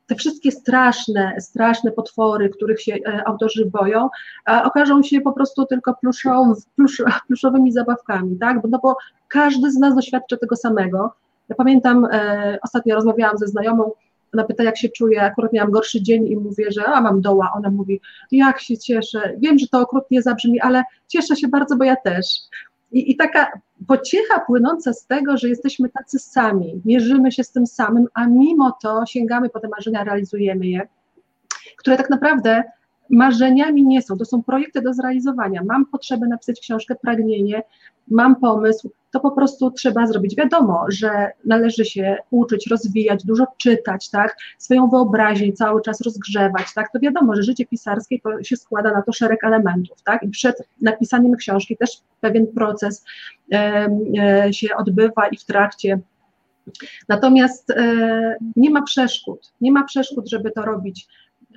Te 0.07 0.15
wszystkie 0.15 0.51
straszne, 0.51 1.35
straszne 1.39 1.91
potwory, 1.91 2.49
których 2.49 2.81
się 2.81 2.95
e, 2.95 3.27
autorzy 3.27 3.65
boją, 3.65 4.09
okażą 4.63 5.03
się 5.03 5.21
po 5.21 5.33
prostu 5.33 5.65
tylko 5.65 5.95
plusz, 6.01 6.23
pluszowymi 7.27 7.71
zabawkami, 7.71 8.37
tak? 8.39 8.57
No 8.69 8.79
bo 8.83 8.95
każdy 9.27 9.71
z 9.71 9.77
nas 9.77 9.95
doświadcza 9.95 10.37
tego 10.37 10.55
samego. 10.55 11.13
Ja 11.49 11.55
pamiętam, 11.55 12.07
e, 12.11 12.57
ostatnio 12.61 12.95
rozmawiałam 12.95 13.37
ze 13.37 13.47
znajomą, 13.47 13.91
ona 14.33 14.43
pyta, 14.43 14.63
jak 14.63 14.77
się 14.77 14.89
czuję, 14.89 15.21
akurat 15.21 15.53
miałam 15.53 15.71
gorszy 15.71 16.01
dzień 16.01 16.27
i 16.27 16.37
mówię, 16.37 16.71
że 16.71 16.85
a 16.85 17.01
mam 17.01 17.21
doła. 17.21 17.51
Ona 17.55 17.69
mówi, 17.69 18.01
jak 18.31 18.61
się 18.61 18.77
cieszę. 18.77 19.33
Wiem, 19.37 19.59
że 19.59 19.67
to 19.67 19.79
okrutnie 19.79 20.21
zabrzmi, 20.21 20.61
ale 20.61 20.83
cieszę 21.07 21.35
się 21.35 21.47
bardzo, 21.47 21.75
bo 21.75 21.83
ja 21.83 21.95
też. 21.95 22.25
I, 22.93 23.11
I, 23.11 23.15
taka 23.15 23.51
pociecha 23.87 24.39
płynąca 24.39 24.93
z 24.93 25.05
tego, 25.05 25.37
że 25.37 25.49
jesteśmy 25.49 25.89
tacy 25.89 26.19
sami, 26.19 26.81
mierzymy 26.85 27.31
się 27.31 27.43
z 27.43 27.51
tym 27.51 27.67
samym, 27.67 28.07
a 28.13 28.27
mimo 28.27 28.77
to 28.81 29.05
sięgamy 29.05 29.49
po 29.49 29.59
te 29.59 29.67
marzenia, 29.67 30.03
realizujemy 30.03 30.67
je, 30.67 30.87
które 31.77 31.97
tak 31.97 32.09
naprawdę 32.09 32.63
marzeniami 33.09 33.83
nie 33.83 34.01
są, 34.01 34.17
to 34.17 34.25
są 34.25 34.43
projekty 34.43 34.81
do 34.81 34.93
zrealizowania. 34.93 35.63
Mam 35.63 35.85
potrzebę 35.85 36.27
napisać 36.27 36.59
książkę, 36.59 36.95
pragnienie, 36.95 37.63
mam 38.07 38.35
pomysł, 38.35 38.89
to 39.13 39.19
po 39.19 39.31
prostu 39.31 39.71
trzeba 39.71 40.07
zrobić. 40.07 40.35
Wiadomo, 40.35 40.85
że 40.89 41.31
należy 41.45 41.85
się 41.85 42.17
uczyć, 42.31 42.67
rozwijać, 42.67 43.25
dużo 43.25 43.45
czytać, 43.57 44.09
tak, 44.09 44.37
swoją 44.57 44.89
wyobraźnię 44.89 45.53
cały 45.53 45.81
czas 45.81 46.01
rozgrzewać, 46.01 46.73
tak, 46.75 46.91
to 46.91 46.99
wiadomo, 46.99 47.35
że 47.35 47.43
życie 47.43 47.65
pisarskie 47.65 48.19
to 48.19 48.43
się 48.43 48.57
składa 48.57 48.91
na 48.91 49.01
to 49.01 49.13
szereg 49.13 49.43
elementów, 49.43 50.01
tak, 50.03 50.23
i 50.23 50.29
przed 50.29 50.67
napisaniem 50.81 51.35
książki 51.35 51.77
też 51.77 52.01
pewien 52.21 52.47
proces 52.47 53.05
e, 53.51 53.87
e, 54.17 54.53
się 54.53 54.75
odbywa 54.75 55.27
i 55.27 55.37
w 55.37 55.45
trakcie 55.45 55.99
Natomiast 57.09 57.69
e, 57.69 58.35
nie 58.55 58.69
ma 58.69 58.81
przeszkód, 58.81 59.53
nie 59.61 59.71
ma 59.71 59.83
przeszkód, 59.83 60.29
żeby 60.29 60.51
to 60.51 60.61
robić 60.61 61.07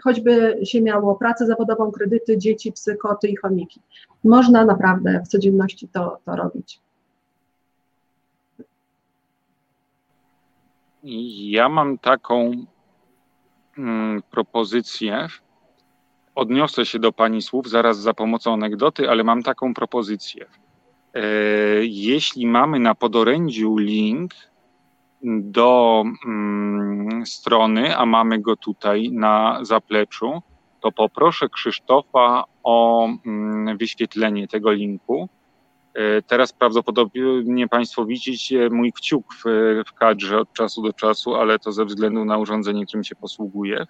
choćby 0.05 0.59
się 0.65 0.83
miało 0.83 1.15
pracę 1.15 1.47
zawodową, 1.47 1.91
kredyty, 1.91 2.39
dzieci, 2.39 2.73
psy, 2.73 2.97
koty 2.97 3.29
i 3.29 3.37
chomiki. 3.37 3.81
Można 4.25 4.65
naprawdę 4.65 5.23
w 5.25 5.29
codzienności 5.29 5.89
to, 5.89 6.19
to 6.25 6.37
robić. 6.37 6.81
Ja 11.07 11.69
mam 11.69 11.99
taką 11.99 12.53
mm, 13.79 14.23
propozycję. 14.31 15.27
Odniosę 16.35 16.87
się 16.87 16.99
do 16.99 17.13
Pani 17.13 17.43
słów 17.43 17.69
zaraz 17.69 17.99
za 17.99 18.15
pomocą 18.15 18.53
anegdoty, 18.53 19.11
ale 19.11 19.25
mam 19.25 19.43
taką 19.43 19.75
propozycję. 19.75 20.47
E, 21.15 21.21
jeśli 21.83 22.47
mamy 22.47 22.79
na 22.79 22.95
podorędziu 22.95 23.77
link 23.77 24.33
do 25.23 26.05
mm, 26.27 27.27
strony, 27.27 27.97
a 27.97 28.07
mamy 28.07 28.39
go 28.39 28.57
tutaj 28.57 29.11
na 29.13 29.59
zapleczu, 29.63 30.43
to 30.81 30.93
poproszę 30.93 31.49
Krzysztofa 31.49 32.45
o 32.63 33.09
mm, 33.27 33.79
wyświetlenie 33.79 34.49
tego 34.49 34.73
linku. 34.73 35.29
E, 35.97 36.23
teraz 36.23 36.53
prawdopodobnie 36.53 37.69
Państwo 37.69 38.05
widzicie 38.05 38.71
mój 38.71 38.93
kciuk 38.93 39.35
w, 39.35 39.45
w 39.87 39.93
kadrze 39.93 40.39
od 40.39 40.53
czasu 40.53 40.83
do 40.83 40.93
czasu, 40.93 41.35
ale 41.35 41.59
to 41.59 41.73
ze 41.73 41.85
względu 41.85 42.25
na 42.25 42.39
urządzenie, 42.39 42.87
którym 42.87 43.05
się 43.05 43.15
posługuję. 43.15 43.87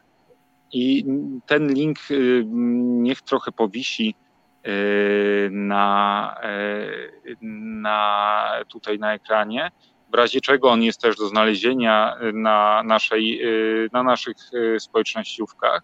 I 0.72 1.04
ten 1.46 1.74
link 1.74 1.98
y, 2.10 2.44
niech 2.86 3.22
trochę 3.22 3.52
powisi 3.52 4.14
y, 4.66 5.48
na, 5.52 6.36
y, 7.26 7.36
na, 7.42 8.50
tutaj 8.68 8.98
na 8.98 9.14
ekranie 9.14 9.70
w 10.12 10.14
razie 10.14 10.40
czego 10.40 10.70
on 10.70 10.82
jest 10.82 11.00
też 11.00 11.16
do 11.16 11.28
znalezienia 11.28 12.16
na, 12.32 12.82
naszej, 12.84 13.40
na 13.92 14.02
naszych 14.02 14.36
e, 14.76 14.80
społecznościówkach. 14.80 15.82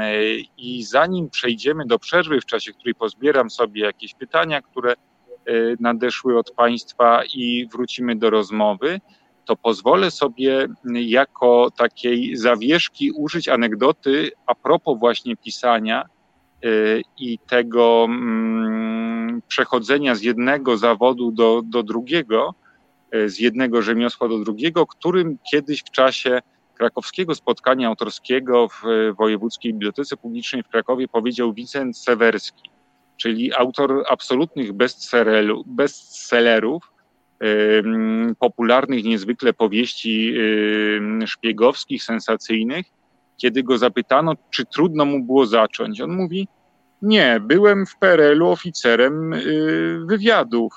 E, 0.00 0.34
I 0.56 0.82
zanim 0.82 1.30
przejdziemy 1.30 1.86
do 1.86 1.98
przerwy, 1.98 2.40
w 2.40 2.46
czasie 2.46 2.72
której 2.72 2.94
pozbieram 2.94 3.50
sobie 3.50 3.82
jakieś 3.82 4.14
pytania, 4.14 4.62
które 4.62 4.92
e, 4.92 4.96
nadeszły 5.80 6.38
od 6.38 6.50
Państwa 6.50 7.22
i 7.34 7.68
wrócimy 7.72 8.16
do 8.16 8.30
rozmowy, 8.30 9.00
to 9.44 9.56
pozwolę 9.56 10.10
sobie 10.10 10.68
jako 10.94 11.70
takiej 11.76 12.36
zawieszki 12.36 13.10
użyć 13.10 13.48
anegdoty 13.48 14.30
a 14.46 14.54
propos 14.54 14.98
właśnie 14.98 15.36
pisania 15.36 16.04
i 17.18 17.38
tego 17.38 18.04
mm, 18.08 19.42
przechodzenia 19.48 20.14
z 20.14 20.22
jednego 20.22 20.76
zawodu 20.76 21.32
do, 21.32 21.62
do 21.64 21.82
drugiego, 21.82 22.54
z 23.26 23.38
jednego 23.38 23.82
rzemiosła 23.82 24.28
do 24.28 24.38
drugiego, 24.38 24.86
którym 24.86 25.38
kiedyś 25.50 25.80
w 25.80 25.90
czasie 25.90 26.40
krakowskiego 26.74 27.34
spotkania 27.34 27.88
autorskiego 27.88 28.68
w 28.68 28.82
Wojewódzkiej 29.18 29.72
Bibliotece 29.72 30.16
Publicznej 30.16 30.62
w 30.62 30.68
Krakowie 30.68 31.08
powiedział 31.08 31.52
Wicent 31.52 31.98
Sewerski, 31.98 32.69
czyli 33.20 33.54
autor 33.54 34.04
absolutnych 34.08 34.72
bestsellerów, 35.66 36.92
popularnych 38.38 39.04
niezwykle 39.04 39.52
powieści 39.52 40.34
szpiegowskich, 41.26 42.04
sensacyjnych, 42.04 42.86
kiedy 43.36 43.62
go 43.62 43.78
zapytano, 43.78 44.34
czy 44.50 44.66
trudno 44.66 45.04
mu 45.04 45.24
było 45.24 45.46
zacząć. 45.46 46.00
On 46.00 46.12
mówi: 46.12 46.48
Nie, 47.02 47.40
byłem 47.40 47.86
w 47.86 47.96
PRL-u 47.96 48.48
oficerem 48.48 49.32
y, 49.32 50.00
wywiadów. 50.06 50.72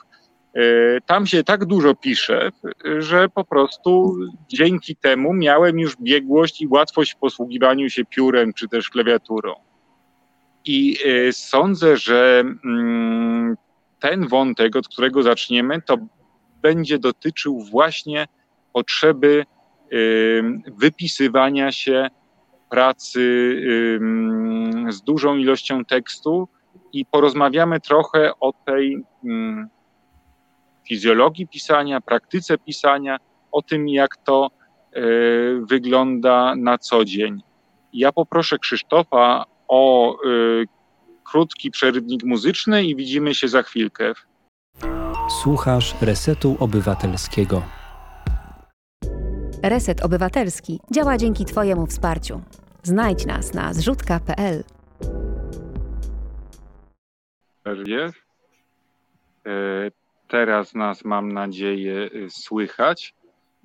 E, 0.56 0.62
tam 1.02 1.28
się 1.28 1.44
tak 1.44 1.66
dużo 1.66 1.96
pisze, 1.96 2.50
że 2.98 3.30
po 3.30 3.46
prostu 3.46 4.16
dzięki 4.50 4.96
temu 4.96 5.34
miałem 5.34 5.80
już 5.80 5.98
biegłość 5.98 6.62
i 6.62 6.68
łatwość 6.68 7.14
w 7.14 7.18
posługiwaniu 7.18 7.90
się 7.90 8.06
piórem 8.06 8.54
czy 8.54 8.68
też 8.68 8.90
klawiaturą. 8.90 9.54
I 10.66 10.98
e, 11.06 11.34
sądzę, 11.34 11.98
że 11.98 12.44
mm, 12.66 13.56
ten 14.00 14.28
wątek, 14.28 14.76
od 14.76 14.88
którego 14.88 15.24
zaczniemy, 15.24 15.82
to 15.82 15.98
będzie 16.62 17.00
dotyczył 17.00 17.60
właśnie 17.60 18.28
potrzeby 18.74 19.46
wypisywania 20.78 21.72
się 21.72 22.10
pracy 22.70 23.22
z 24.90 25.02
dużą 25.02 25.36
ilością 25.38 25.86
tekstu 25.86 26.48
i 26.94 27.06
porozmawiamy 27.06 27.80
trochę 27.80 28.32
o 28.40 28.54
tej 28.66 29.04
mm, 29.26 29.70
fizjologii 30.88 31.48
pisania, 31.48 32.02
praktyce 32.02 32.58
pisania, 32.58 33.18
o 33.52 33.62
tym, 33.62 33.90
jak 33.90 34.18
to 34.18 34.52
e, 34.94 35.02
wygląda 35.62 36.56
na 36.56 36.78
co 36.78 37.06
dzień. 37.06 37.42
Ja 37.94 38.12
poproszę 38.12 38.60
Krzysztofa 38.60 39.46
o 39.68 40.14
e, 40.14 40.18
krótki 41.24 41.72
przerywnik 41.72 42.24
muzyczny 42.24 42.84
i 42.84 42.96
widzimy 42.96 43.36
się 43.36 43.48
za 43.48 43.64
chwilkę. 43.64 44.14
Słuchasz 45.42 45.96
Resetu 46.02 46.58
Obywatelskiego. 46.60 47.62
Reset 49.64 50.06
Obywatelski 50.06 50.80
działa 50.92 51.18
dzięki 51.18 51.46
Twojemu 51.46 51.86
wsparciu. 51.88 52.42
Znajdź 52.84 53.26
nas 53.26 53.54
na 53.54 53.74
zrzutka.pl. 53.74 54.64
Teraz 60.28 60.74
nas, 60.74 61.06
mam 61.06 61.32
nadzieję, 61.32 62.10
słychać. 62.30 63.14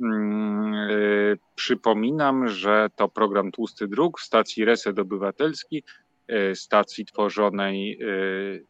Mm, 0.01 0.75
y, 0.75 1.39
przypominam, 1.55 2.49
że 2.49 2.91
to 2.97 3.09
program 3.09 3.53
Tłusty 3.53 3.89
Druk 3.89 4.21
w 4.21 4.23
stacji 4.23 4.65
Reset 4.65 4.99
Obywatelski, 4.99 5.83
y, 6.31 6.55
stacji 6.57 7.05
tworzonej 7.05 8.03
y, 8.03 8.67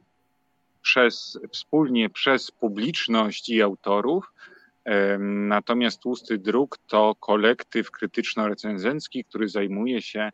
przez, 0.82 1.38
wspólnie 1.52 2.10
przez 2.10 2.50
publiczność 2.50 3.48
i 3.48 3.62
autorów. 3.62 4.32
Natomiast 5.18 6.02
Tłusty 6.02 6.38
Druk 6.38 6.78
to 6.86 7.14
kolektyw 7.20 7.90
krytyczno-recenzencki, 7.90 9.24
który 9.24 9.48
zajmuje 9.48 10.02
się 10.02 10.30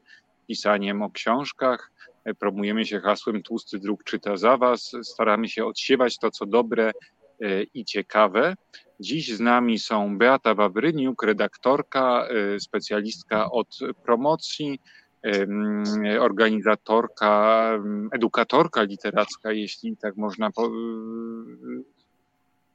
pisaniem 0.48 1.02
o 1.02 1.10
książkach. 1.10 1.92
Promujemy 2.38 2.86
się 2.86 3.00
hasłem 3.00 3.42
Tłusty 3.42 3.78
Druk 3.78 4.04
czyta 4.04 4.36
za 4.36 4.56
Was. 4.56 4.92
Staramy 5.02 5.48
się 5.48 5.66
odsiewać 5.66 6.18
to, 6.18 6.30
co 6.30 6.46
dobre 6.46 6.92
i 7.74 7.84
ciekawe. 7.84 8.54
Dziś 9.00 9.36
z 9.36 9.40
nami 9.40 9.78
są 9.78 10.18
Beata 10.18 10.54
Wawryniuk, 10.54 11.22
redaktorka, 11.22 12.26
e, 12.28 12.60
specjalistka 12.60 13.50
od 13.50 13.78
promocji, 14.04 14.80
organizatorka, 16.20 17.70
edukatorka 18.12 18.82
literacka, 18.82 19.52
jeśli 19.52 19.96
tak 19.96 20.16
można 20.16 20.50
po, 20.50 20.70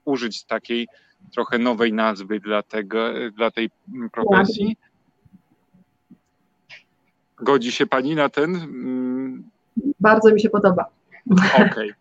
użyć 0.05 0.43
takiej 0.43 0.87
trochę 1.33 1.57
nowej 1.57 1.93
nazwy 1.93 2.39
dla, 2.39 2.63
tego, 2.63 2.97
dla 3.37 3.51
tej 3.51 3.69
profesji. 4.11 4.77
Godzi 7.37 7.71
się 7.71 7.87
Pani 7.87 8.15
na 8.15 8.29
ten? 8.29 8.69
Bardzo 9.99 10.33
mi 10.33 10.41
się 10.41 10.49
podoba. 10.49 10.85
Okej. 11.55 11.71
Okay 11.71 11.98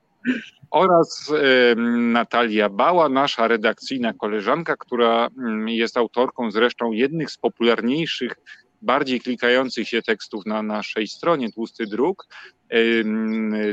oraz 0.70 1.32
Natalia 1.98 2.68
Bała, 2.68 3.08
nasza 3.08 3.48
redakcyjna 3.48 4.12
koleżanka, 4.12 4.76
która 4.76 5.28
mm, 5.38 5.68
jest 5.68 5.96
autorką 5.96 6.50
zresztą 6.50 6.92
jednych 6.92 7.30
z 7.30 7.38
popularniejszych, 7.38 8.34
bardziej 8.82 9.20
klikających 9.20 9.88
się 9.88 10.02
tekstów 10.02 10.46
na 10.46 10.62
naszej 10.62 11.06
stronie 11.06 11.52
Tłusty 11.52 11.86
Druk. 11.86 12.26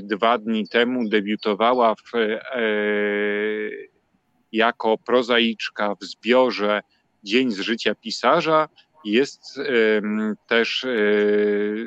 Dwa 0.02 0.38
dni 0.38 0.68
temu 0.68 1.10
debiutowała 1.10 1.96
w, 1.96 2.15
e, 2.15 2.32
jako 4.52 4.98
prozaiczka 4.98 5.96
w 6.02 6.04
zbiorze 6.04 6.82
Dzień 7.24 7.52
z 7.52 7.60
życia 7.60 7.96
pisarza 7.96 8.70
jest 9.06 9.60
też 10.48 10.84
e, 10.84 10.88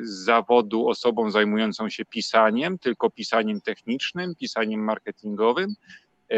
z 0.01 0.09
zawodu 0.09 0.87
osobą 0.87 1.31
zajmującą 1.31 1.89
się 1.89 2.05
pisaniem, 2.05 2.79
tylko 2.79 3.09
pisaniem 3.09 3.61
technicznym, 3.61 4.35
pisaniem 4.35 4.83
marketingowym, 4.83 5.75
e, 6.31 6.35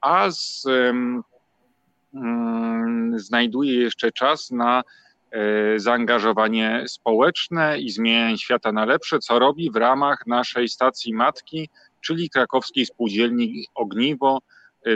a 0.00 0.30
z, 0.30 0.66
mm, 2.14 3.18
znajduje 3.18 3.80
jeszcze 3.80 4.12
czas 4.12 4.50
na 4.50 4.82
e, 5.30 5.80
zaangażowanie 5.80 6.84
społeczne 6.86 7.78
i 7.78 7.90
zmienianie 7.90 8.38
świata 8.38 8.72
na 8.72 8.84
lepsze, 8.84 9.18
co 9.18 9.38
robi 9.38 9.70
w 9.70 9.76
ramach 9.76 10.26
naszej 10.26 10.68
stacji 10.68 11.14
matki, 11.14 11.68
czyli 12.00 12.30
krakowskiej 12.30 12.86
spółdzielni 12.86 13.66
Ogniwo, 13.74 14.38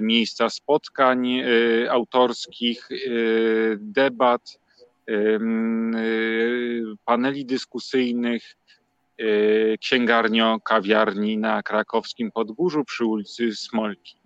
miejsca 0.02 0.50
spotkań 0.50 1.28
autorskich, 1.90 2.88
debat, 3.78 4.61
paneli 7.04 7.44
dyskusyjnych, 7.44 8.56
y, 9.20 9.76
księgarnio, 9.80 10.60
kawiarni 10.64 11.38
na 11.38 11.62
krakowskim 11.62 12.30
Podgórzu 12.30 12.84
przy 12.84 13.04
ulicy 13.04 13.56
Smolki. 13.56 14.16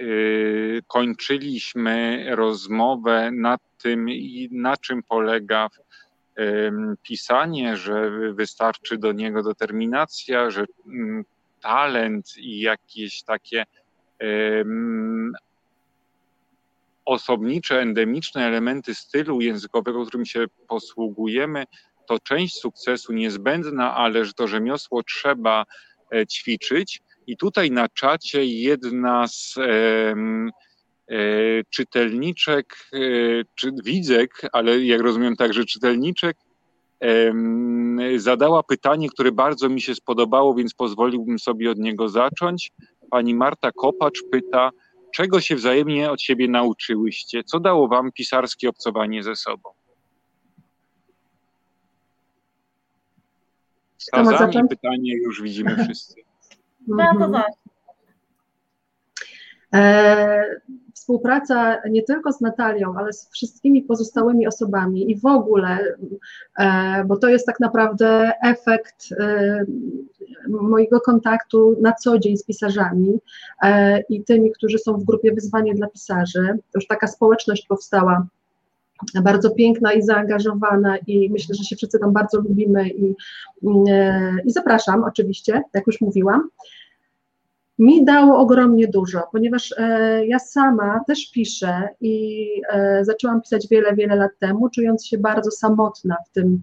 Y, 0.00 0.82
kończyliśmy 0.86 2.26
rozmowę 2.36 3.30
nad 3.32 3.60
tym, 3.82 4.06
na 4.50 4.76
czym 4.76 5.02
polega 5.02 5.68
pisanie, 7.02 7.76
że 7.76 8.10
wystarczy 8.32 8.98
do 8.98 9.12
niego 9.12 9.42
determinacja, 9.42 10.50
że 10.50 10.64
talent 11.60 12.36
i 12.36 12.60
jakieś 12.60 13.22
takie 13.22 13.64
osobnicze, 17.08 17.80
endemiczne 17.80 18.46
elementy 18.46 18.94
stylu 18.94 19.40
językowego, 19.40 20.06
którym 20.06 20.26
się 20.26 20.44
posługujemy, 20.68 21.64
to 22.08 22.18
część 22.18 22.54
sukcesu 22.54 23.12
niezbędna, 23.12 23.94
ale 23.94 24.24
że 24.24 24.32
to 24.32 24.48
rzemiosło 24.48 25.02
trzeba 25.02 25.64
e, 26.14 26.26
ćwiczyć. 26.26 27.00
I 27.26 27.36
tutaj 27.36 27.70
na 27.70 27.88
czacie 27.88 28.44
jedna 28.44 29.28
z 29.28 29.54
e, 29.58 30.14
czytelniczek, 31.70 32.76
e, 32.92 32.98
czy 33.54 33.72
widzek, 33.84 34.30
ale 34.52 34.80
jak 34.80 35.00
rozumiem 35.00 35.36
także 35.36 35.64
czytelniczek, 35.64 36.36
zadała 38.16 38.62
pytanie, 38.62 39.08
które 39.08 39.32
bardzo 39.32 39.68
mi 39.68 39.80
się 39.80 39.94
spodobało, 39.94 40.54
więc 40.54 40.74
pozwoliłbym 40.74 41.38
sobie 41.38 41.70
od 41.70 41.78
niego 41.78 42.08
zacząć. 42.08 42.72
Pani 43.10 43.34
Marta 43.34 43.72
Kopacz 43.72 44.22
pyta, 44.30 44.70
Czego 45.18 45.40
się 45.40 45.56
wzajemnie 45.56 46.10
od 46.10 46.22
siebie 46.22 46.48
nauczyłyście? 46.48 47.44
Co 47.44 47.60
dało 47.60 47.88
wam 47.88 48.12
pisarskie 48.12 48.68
obcowanie 48.68 49.22
ze 49.22 49.36
sobą? 49.36 49.70
Skazami 53.96 54.68
pytanie 54.68 55.16
już 55.16 55.42
widzimy 55.42 55.76
wszyscy. 55.84 56.14
Mhm. 56.88 57.34
E, 57.34 57.44
współpraca 60.94 61.82
nie 61.90 62.02
tylko 62.02 62.32
z 62.32 62.40
Natalią, 62.40 62.94
ale 62.98 63.12
z 63.12 63.30
wszystkimi 63.30 63.82
pozostałymi 63.82 64.46
osobami 64.46 65.10
i 65.10 65.20
w 65.20 65.26
ogóle, 65.26 65.78
e, 66.58 67.04
bo 67.04 67.16
to 67.16 67.28
jest 67.28 67.46
tak 67.46 67.60
naprawdę 67.60 68.32
efekt 68.42 69.12
e, 69.20 69.64
mojego 70.48 71.00
kontaktu 71.00 71.76
na 71.82 71.92
co 71.92 72.18
dzień 72.18 72.36
z 72.36 72.44
pisarzami 72.44 73.18
i 74.08 74.24
tymi, 74.24 74.52
którzy 74.52 74.78
są 74.78 74.98
w 74.98 75.04
grupie 75.04 75.32
Wyzwanie 75.32 75.74
dla 75.74 75.88
Pisarzy. 75.88 76.58
Już 76.74 76.86
taka 76.86 77.06
społeczność 77.06 77.66
powstała 77.66 78.26
bardzo 79.22 79.50
piękna 79.50 79.92
i 79.92 80.02
zaangażowana 80.02 80.96
i 81.06 81.30
myślę, 81.30 81.54
że 81.54 81.64
się 81.64 81.76
wszyscy 81.76 81.98
tam 81.98 82.12
bardzo 82.12 82.40
lubimy 82.40 82.88
i, 82.88 83.14
i 84.44 84.50
zapraszam 84.52 85.04
oczywiście, 85.04 85.62
jak 85.74 85.86
już 85.86 86.00
mówiłam. 86.00 86.48
Mi 87.78 88.04
dało 88.04 88.38
ogromnie 88.38 88.88
dużo, 88.88 89.22
ponieważ 89.32 89.74
e, 89.78 90.26
ja 90.26 90.38
sama 90.38 91.00
też 91.06 91.30
piszę 91.30 91.88
i 92.00 92.46
e, 92.72 93.04
zaczęłam 93.04 93.42
pisać 93.42 93.68
wiele, 93.70 93.94
wiele 93.94 94.16
lat 94.16 94.30
temu, 94.38 94.70
czując 94.70 95.06
się 95.06 95.18
bardzo 95.18 95.50
samotna 95.50 96.16
w 96.26 96.32
tym, 96.32 96.62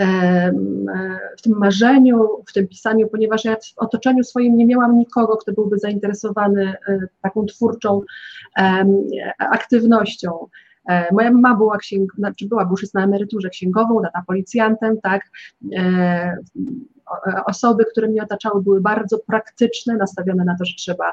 e, 0.00 0.52
w 1.38 1.42
tym 1.42 1.58
marzeniu, 1.58 2.28
w 2.46 2.52
tym 2.52 2.68
pisaniu, 2.68 3.08
ponieważ 3.08 3.44
ja 3.44 3.56
w 3.56 3.78
otoczeniu 3.78 4.24
swoim 4.24 4.56
nie 4.56 4.66
miałam 4.66 4.98
nikogo, 4.98 5.36
kto 5.36 5.52
byłby 5.52 5.78
zainteresowany 5.78 6.74
taką 7.22 7.46
twórczą 7.46 8.02
aktywnością. 9.38 10.46
Moja 11.12 11.30
mama 11.30 11.54
była, 11.54 11.78
księg, 11.78 12.12
znaczy 12.18 12.48
była, 12.48 12.68
już 12.70 12.82
jest 12.82 12.94
na 12.94 13.04
emeryturze 13.04 13.48
księgową, 13.48 14.02
tata 14.02 14.22
policjantem, 14.26 15.00
tak. 15.00 15.22
Osoby, 17.46 17.84
które 17.84 18.08
mnie 18.08 18.22
otaczały, 18.22 18.62
były 18.62 18.80
bardzo 18.80 19.18
praktyczne, 19.18 19.96
nastawione 19.96 20.44
na 20.44 20.56
to, 20.58 20.64
że 20.64 20.74
trzeba 20.74 21.12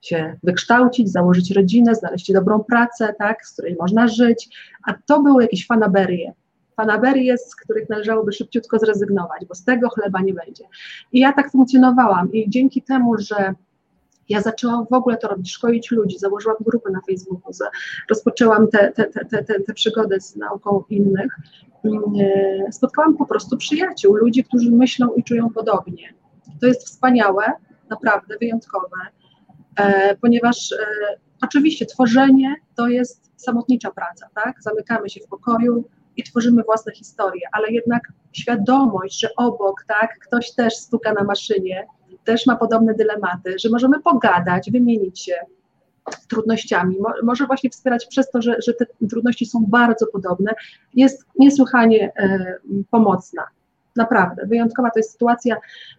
się 0.00 0.36
wykształcić, 0.42 1.12
założyć 1.12 1.50
rodzinę, 1.50 1.94
znaleźć 1.94 2.32
dobrą 2.32 2.64
pracę, 2.64 3.14
tak, 3.18 3.46
z 3.46 3.52
której 3.52 3.76
można 3.80 4.08
żyć, 4.08 4.48
a 4.86 4.94
to 5.06 5.22
były 5.22 5.42
jakieś 5.42 5.66
fanaberie. 5.66 6.32
Fanaberie, 6.76 7.38
z 7.38 7.56
których 7.56 7.88
należałoby 7.88 8.32
szybciutko 8.32 8.78
zrezygnować, 8.78 9.44
bo 9.48 9.54
z 9.54 9.64
tego 9.64 9.88
chleba 9.88 10.20
nie 10.20 10.34
będzie. 10.34 10.64
I 11.12 11.20
ja 11.20 11.32
tak 11.32 11.50
funkcjonowałam 11.50 12.32
i 12.32 12.50
dzięki 12.50 12.82
temu, 12.82 13.18
że 13.18 13.54
ja 14.28 14.40
zaczęłam 14.42 14.86
w 14.90 14.92
ogóle 14.92 15.16
to 15.16 15.28
robić, 15.28 15.52
szkolić 15.52 15.90
ludzi, 15.90 16.18
założyłam 16.18 16.56
grupę 16.60 16.90
na 16.90 17.00
Facebooku, 17.06 17.52
rozpoczęłam 18.10 18.68
tę 18.68 18.92
te, 18.92 19.04
te, 19.04 19.24
te, 19.24 19.44
te, 19.44 19.60
te 19.60 19.74
przygody 19.74 20.20
z 20.20 20.36
nauką 20.36 20.84
innych. 20.90 21.36
Mm, 21.84 22.02
e, 22.20 22.72
spotkałam 22.72 23.16
po 23.16 23.26
prostu 23.26 23.56
przyjaciół, 23.56 24.16
ludzi, 24.16 24.44
którzy 24.44 24.70
myślą 24.70 25.14
i 25.14 25.24
czują 25.24 25.50
podobnie. 25.50 26.14
To 26.60 26.66
jest 26.66 26.86
wspaniałe, 26.86 27.44
naprawdę 27.90 28.36
wyjątkowe, 28.40 28.96
e, 29.76 30.16
ponieważ 30.16 30.72
e, 30.72 30.76
oczywiście 31.42 31.86
tworzenie 31.86 32.54
to 32.76 32.88
jest 32.88 33.32
samotnicza 33.36 33.90
praca, 33.90 34.28
tak? 34.34 34.62
Zamykamy 34.62 35.10
się 35.10 35.20
w 35.20 35.28
pokoju 35.28 35.84
i 36.16 36.22
tworzymy 36.22 36.62
własne 36.62 36.92
historie, 36.92 37.48
ale 37.52 37.70
jednak 37.70 38.02
świadomość, 38.32 39.20
że 39.20 39.28
obok, 39.36 39.84
tak, 39.88 40.18
ktoś 40.26 40.54
też 40.54 40.74
stuka 40.74 41.12
na 41.12 41.24
maszynie, 41.24 41.86
też 42.28 42.46
ma 42.46 42.56
podobne 42.56 42.94
dylematy, 42.94 43.58
że 43.58 43.68
możemy 43.70 44.00
pogadać, 44.00 44.70
wymienić 44.70 45.20
się 45.20 45.34
trudnościami, 46.28 46.96
może 47.22 47.46
właśnie 47.46 47.70
wspierać 47.70 48.06
przez 48.06 48.30
to, 48.30 48.42
że, 48.42 48.56
że 48.66 48.74
te 48.74 48.86
trudności 49.10 49.46
są 49.46 49.64
bardzo 49.68 50.06
podobne, 50.06 50.52
jest 50.94 51.24
niesłychanie 51.38 52.12
e, 52.16 52.54
pomocna. 52.90 53.42
Naprawdę, 53.96 54.46
wyjątkowa 54.46 54.90
to 54.90 54.98
jest 54.98 55.12
sytuacja 55.12 55.56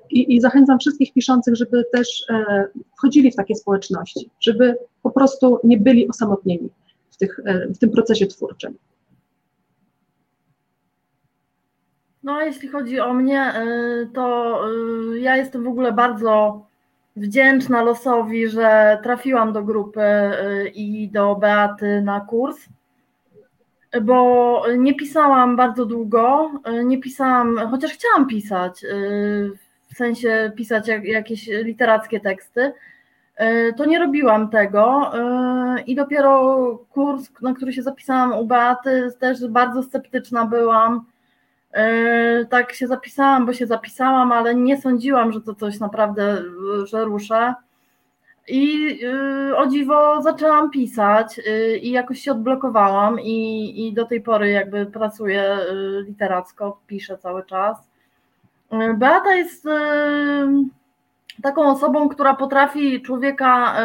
i, 0.09 0.35
i 0.35 0.41
zachęcam 0.41 0.79
wszystkich 0.79 1.13
piszących, 1.13 1.55
żeby 1.55 1.83
też 1.93 2.25
e, 2.29 2.65
wchodzili 2.97 3.31
w 3.31 3.35
takie 3.35 3.55
społeczności, 3.55 4.29
żeby 4.39 4.77
po 5.03 5.11
prostu 5.11 5.59
nie 5.63 5.77
byli 5.77 6.09
osamotnieni 6.09 6.69
w, 7.11 7.17
tych, 7.17 7.39
e, 7.45 7.67
w 7.67 7.77
tym 7.77 7.89
procesie 7.89 8.27
twórczym. 8.27 8.77
No, 12.23 12.35
a 12.35 12.43
jeśli 12.43 12.67
chodzi 12.67 12.99
o 12.99 13.13
mnie, 13.13 13.53
y, 14.03 14.09
to 14.13 14.55
y, 15.13 15.19
ja 15.19 15.37
jestem 15.37 15.63
w 15.63 15.67
ogóle 15.67 15.91
bardzo 15.91 16.61
wdzięczna 17.15 17.81
losowi, 17.81 18.47
że 18.47 18.99
trafiłam 19.03 19.53
do 19.53 19.63
grupy 19.63 20.01
y, 20.01 20.69
i 20.69 21.09
do 21.09 21.35
Beaty 21.35 22.01
na 22.01 22.19
kurs, 22.19 22.57
bo 24.01 24.63
nie 24.77 24.95
pisałam 24.95 25.55
bardzo 25.55 25.85
długo, 25.85 26.51
nie 26.85 26.97
pisałam, 26.97 27.59
chociaż 27.71 27.91
chciałam 27.91 28.27
pisać, 28.27 28.85
w 29.93 29.97
sensie 29.97 30.51
pisać 30.55 30.87
jakieś 31.03 31.47
literackie 31.47 32.19
teksty, 32.19 32.73
to 33.77 33.85
nie 33.85 33.99
robiłam 33.99 34.49
tego 34.49 35.11
i 35.87 35.95
dopiero 35.95 36.85
kurs, 36.89 37.29
na 37.41 37.53
który 37.53 37.73
się 37.73 37.83
zapisałam 37.83 38.39
u 38.39 38.45
Beaty, 38.45 39.09
też 39.19 39.47
bardzo 39.47 39.83
sceptyczna 39.83 40.45
byłam, 40.45 41.05
tak 42.49 42.73
się 42.73 42.87
zapisałam, 42.87 43.45
bo 43.45 43.53
się 43.53 43.67
zapisałam, 43.67 44.31
ale 44.31 44.55
nie 44.55 44.81
sądziłam, 44.81 45.31
że 45.31 45.41
to 45.41 45.55
coś 45.55 45.79
naprawdę, 45.79 46.43
że 46.83 47.05
ruszę. 47.05 47.53
I 48.47 48.99
e, 49.05 49.57
o 49.57 49.67
dziwo 49.67 50.21
zaczęłam 50.21 50.71
pisać 50.71 51.39
e, 51.39 51.77
i 51.77 51.91
jakoś 51.91 52.19
się 52.19 52.31
odblokowałam 52.31 53.19
i, 53.19 53.73
i 53.87 53.93
do 53.93 54.05
tej 54.05 54.21
pory 54.21 54.49
jakby 54.49 54.85
pracuję 54.85 55.57
literacko, 56.07 56.79
piszę 56.87 57.17
cały 57.17 57.45
czas. 57.45 57.77
Beata 58.97 59.35
jest 59.35 59.67
taką 61.41 61.71
osobą, 61.71 62.09
która 62.09 62.33
potrafi 62.33 63.01
człowieka 63.01 63.75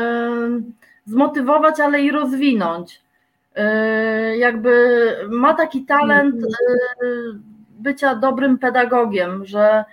zmotywować, 1.07 1.81
ale 1.81 2.01
i 2.01 2.11
rozwinąć. 2.11 3.03
Jakby 4.39 5.07
ma 5.31 5.55
taki 5.55 5.85
talent 5.85 6.35
mhm 6.35 7.54
bycia 7.85 8.15
dobrym 8.15 8.59
pedagogiem, 8.59 9.47
że 9.47 9.85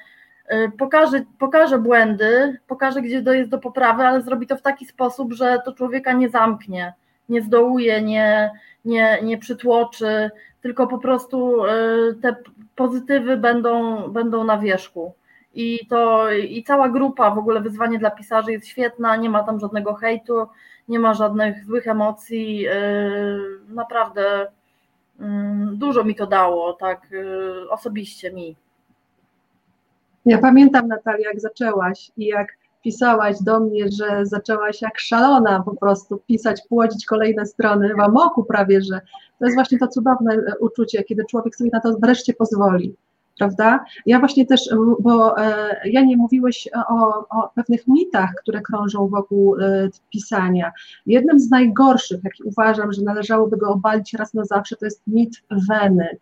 y, 0.54 0.72
pokaże, 0.78 1.22
pokaże 1.40 1.80
błędy, 1.80 2.58
pokaże, 2.68 3.02
gdzie 3.02 3.24
jest 3.28 3.50
do 3.50 3.60
poprawy, 3.60 4.04
ale 4.04 4.22
zrobi 4.22 4.48
to 4.48 4.58
w 4.58 4.62
taki 4.62 4.86
sposób, 4.86 5.34
że 5.34 5.62
to 5.66 5.74
człowieka 5.74 6.14
nie 6.14 6.30
zamknie, 6.30 6.94
nie 7.30 7.42
zdołuje, 7.42 8.02
nie, 8.02 8.52
nie, 8.86 9.20
nie 9.24 9.38
przytłoczy, 9.38 10.32
tylko 10.62 10.88
po 10.88 10.98
prostu 10.98 11.66
y, 11.66 11.70
te 12.22 12.36
pozytywy 12.76 13.38
będą, 13.38 14.08
będą 14.12 14.44
na 14.44 14.58
wierzchu. 14.58 15.14
I 15.54 15.88
to 15.90 16.32
i 16.32 16.64
cała 16.64 16.90
grupa, 16.90 17.32
w 17.32 17.38
ogóle 17.38 17.62
wyzwanie 17.62 18.00
dla 18.00 18.12
pisarzy 18.12 18.52
jest 18.52 18.68
świetna, 18.68 19.16
nie 19.16 19.30
ma 19.30 19.44
tam 19.44 19.60
żadnego 19.60 19.94
hejtu, 19.94 20.48
nie 20.88 21.00
ma 21.00 21.14
żadnych 21.14 21.66
złych 21.66 21.88
emocji. 21.88 22.68
Y, 22.68 22.72
naprawdę 23.68 24.48
dużo 25.74 26.04
mi 26.04 26.16
to 26.16 26.28
dało, 26.28 26.74
tak 26.74 27.12
y, 27.12 27.70
osobiście 27.70 28.34
mi. 28.34 28.56
Ja 30.26 30.38
pamiętam, 30.38 30.88
Natalia, 30.88 31.30
jak 31.30 31.42
zaczęłaś 31.42 32.12
i 32.18 32.26
jak 32.26 32.48
pisałaś 32.84 33.36
do 33.42 33.60
mnie, 33.60 33.86
że 33.92 34.26
zaczęłaś 34.26 34.82
jak 34.82 35.00
szalona 35.00 35.64
po 35.66 35.76
prostu 35.76 36.18
pisać, 36.28 36.62
płodzić 36.70 37.06
kolejne 37.06 37.46
strony 37.46 37.96
w 37.96 38.00
amoku 38.00 38.44
prawie, 38.44 38.82
że 38.82 39.02
to 39.40 39.46
jest 39.46 39.56
właśnie 39.56 39.80
to 39.80 39.88
cudowne 39.88 40.34
e, 40.34 40.58
uczucie, 40.60 41.04
kiedy 41.04 41.24
człowiek 41.30 41.56
sobie 41.56 41.70
na 41.74 41.80
to 41.80 41.94
wreszcie 42.00 42.34
pozwoli 42.34 42.96
prawda? 43.38 43.86
Ja 44.06 44.20
właśnie 44.20 44.46
też, 44.46 44.70
bo 45.00 45.38
e, 45.38 45.76
ja 45.86 46.02
nie 46.02 46.18
mówiłeś 46.18 46.70
o, 46.90 47.26
o 47.30 47.50
pewnych 47.56 47.88
mitach, 47.88 48.30
które 48.42 48.62
krążą 48.62 49.08
wokół 49.08 49.56
e, 49.56 49.90
pisania. 50.10 50.72
Jednym 51.06 51.40
z 51.40 51.50
najgorszych, 51.50 52.24
jaki 52.24 52.44
uważam, 52.44 52.94
że 52.94 53.02
należałoby 53.02 53.58
go 53.58 53.70
obalić 53.70 54.14
raz 54.14 54.34
na 54.34 54.46
zawsze, 54.46 54.76
to 54.76 54.86
jest 54.86 55.02
mit 55.08 55.44
weny, 55.70 56.18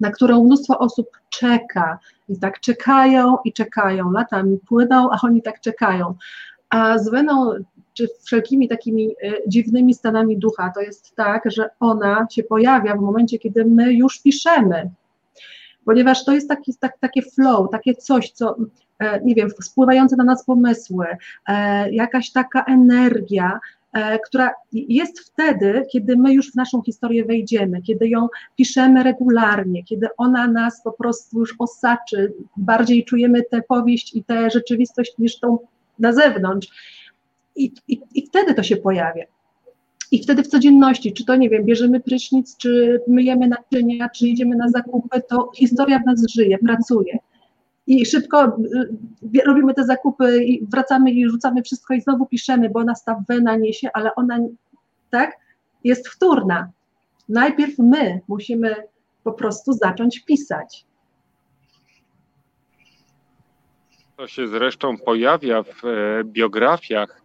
na 0.00 0.10
którą 0.10 0.44
mnóstwo 0.44 0.78
osób 0.78 1.06
czeka 1.30 1.98
i 2.28 2.38
tak 2.38 2.60
czekają 2.60 3.36
i 3.44 3.52
czekają, 3.52 4.10
latami 4.10 4.58
płyną, 4.68 5.10
a 5.10 5.18
oni 5.22 5.42
tak 5.42 5.60
czekają. 5.60 6.14
A 6.70 6.98
z 6.98 7.10
weną 7.10 7.52
czy 7.94 8.08
wszelkimi 8.24 8.68
takimi 8.68 9.08
e, 9.22 9.32
dziwnymi 9.48 9.94
stanami 9.94 10.38
ducha 10.38 10.72
to 10.74 10.80
jest 10.80 11.14
tak, 11.16 11.42
że 11.46 11.70
ona 11.80 12.26
się 12.30 12.42
pojawia 12.42 12.96
w 12.96 13.00
momencie, 13.00 13.38
kiedy 13.38 13.64
my 13.64 13.92
już 13.92 14.22
piszemy, 14.22 14.90
ponieważ 15.84 16.24
to 16.24 16.32
jest 16.32 16.48
taki, 16.48 16.74
tak, 16.80 16.98
takie 16.98 17.22
flow, 17.22 17.70
takie 17.70 17.94
coś, 17.94 18.30
co, 18.30 18.56
e, 18.98 19.20
nie 19.24 19.34
wiem, 19.34 19.48
spływające 19.62 20.16
na 20.16 20.24
nas 20.24 20.44
pomysły, 20.44 21.06
e, 21.48 21.92
jakaś 21.92 22.30
taka 22.30 22.64
energia, 22.64 23.60
e, 23.92 24.18
która 24.18 24.50
jest 24.72 25.20
wtedy, 25.20 25.86
kiedy 25.92 26.16
my 26.16 26.34
już 26.34 26.52
w 26.52 26.54
naszą 26.54 26.82
historię 26.82 27.24
wejdziemy, 27.24 27.82
kiedy 27.82 28.08
ją 28.08 28.28
piszemy 28.56 29.02
regularnie, 29.02 29.84
kiedy 29.84 30.08
ona 30.16 30.46
nas 30.46 30.82
po 30.82 30.92
prostu 30.92 31.38
już 31.38 31.54
osaczy, 31.58 32.32
bardziej 32.56 33.04
czujemy 33.04 33.42
tę 33.42 33.62
powieść 33.62 34.16
i 34.16 34.24
tę 34.24 34.50
rzeczywistość 34.50 35.14
niż 35.18 35.38
tą 35.38 35.58
na 35.98 36.12
zewnątrz. 36.12 36.68
I, 37.56 37.72
i, 37.88 38.00
I 38.14 38.26
wtedy 38.26 38.54
to 38.54 38.62
się 38.62 38.76
pojawia. 38.76 39.24
I 40.14 40.22
wtedy 40.22 40.42
w 40.42 40.48
codzienności, 40.48 41.12
czy 41.12 41.24
to 41.24 41.36
nie 41.36 41.50
wiem, 41.50 41.64
bierzemy 41.64 42.00
prysznic, 42.00 42.56
czy 42.56 43.00
myjemy 43.08 43.48
naczynia, 43.48 44.08
czy 44.08 44.28
idziemy 44.28 44.56
na 44.56 44.68
zakupy, 44.68 45.22
to 45.28 45.50
historia 45.56 45.98
w 45.98 46.06
nas 46.06 46.26
żyje, 46.34 46.58
pracuje. 46.58 47.18
I 47.86 48.06
szybko 48.06 48.56
y, 49.34 49.44
robimy 49.46 49.74
te 49.74 49.84
zakupy 49.84 50.44
i 50.44 50.66
wracamy 50.66 51.10
i 51.10 51.28
rzucamy 51.28 51.62
wszystko 51.62 51.94
i 51.94 52.00
znowu 52.00 52.26
piszemy, 52.26 52.70
bo 52.70 52.84
nas 52.84 53.04
ta 53.04 53.24
wena 53.28 53.56
niesie, 53.56 53.88
ale 53.94 54.14
ona 54.14 54.38
tak 55.10 55.38
jest 55.84 56.08
wtórna. 56.08 56.70
Najpierw 57.28 57.78
my 57.78 58.20
musimy 58.28 58.74
po 59.24 59.32
prostu 59.32 59.72
zacząć 59.72 60.20
pisać. 60.20 60.84
To 64.16 64.26
się 64.26 64.48
zresztą 64.48 64.98
pojawia 64.98 65.62
w 65.62 65.84
e, 65.84 66.24
biografiach 66.24 67.24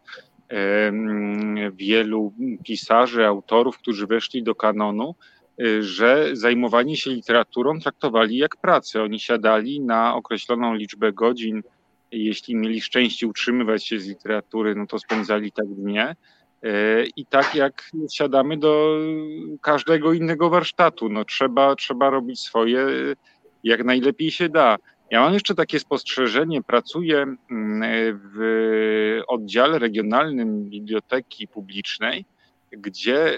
wielu 1.73 2.33
pisarzy, 2.63 3.25
autorów, 3.25 3.77
którzy 3.77 4.07
weszli 4.07 4.43
do 4.43 4.55
kanonu, 4.55 5.15
że 5.79 6.29
zajmowanie 6.33 6.97
się 6.97 7.09
literaturą 7.09 7.79
traktowali 7.79 8.37
jak 8.37 8.57
pracę. 8.57 9.03
Oni 9.03 9.19
siadali 9.19 9.81
na 9.81 10.15
określoną 10.15 10.73
liczbę 10.73 11.13
godzin. 11.13 11.63
Jeśli 12.11 12.55
mieli 12.55 12.81
szczęście 12.81 13.27
utrzymywać 13.27 13.87
się 13.87 13.99
z 13.99 14.07
literatury, 14.07 14.75
no 14.75 14.87
to 14.87 14.99
spędzali 14.99 15.51
tak 15.51 15.67
dnie. 15.67 16.15
I 17.15 17.25
tak 17.25 17.55
jak 17.55 17.89
siadamy 18.11 18.57
do 18.57 18.99
każdego 19.61 20.13
innego 20.13 20.49
warsztatu, 20.49 21.09
no 21.09 21.25
trzeba, 21.25 21.75
trzeba 21.75 22.09
robić 22.09 22.39
swoje 22.39 22.85
jak 23.63 23.83
najlepiej 23.83 24.31
się 24.31 24.49
da. 24.49 24.77
Ja 25.11 25.21
mam 25.21 25.33
jeszcze 25.33 25.55
takie 25.55 25.79
spostrzeżenie. 25.79 26.63
Pracuję 26.63 27.17
mm, 27.51 28.19
w 28.33 29.21
oddziale 29.27 29.79
regionalnym 29.79 30.69
Biblioteki 30.69 31.47
Publicznej, 31.47 32.25
gdzie 32.71 33.37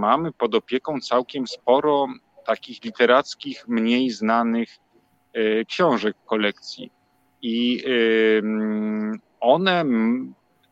mamy 0.00 0.32
pod 0.32 0.54
opieką 0.54 1.00
całkiem 1.00 1.46
sporo 1.46 2.06
takich 2.46 2.84
literackich, 2.84 3.68
mniej 3.68 4.10
znanych 4.10 4.68
e, 5.32 5.64
książek 5.64 6.16
kolekcji. 6.26 6.90
I 7.42 7.84
one, 9.40 9.84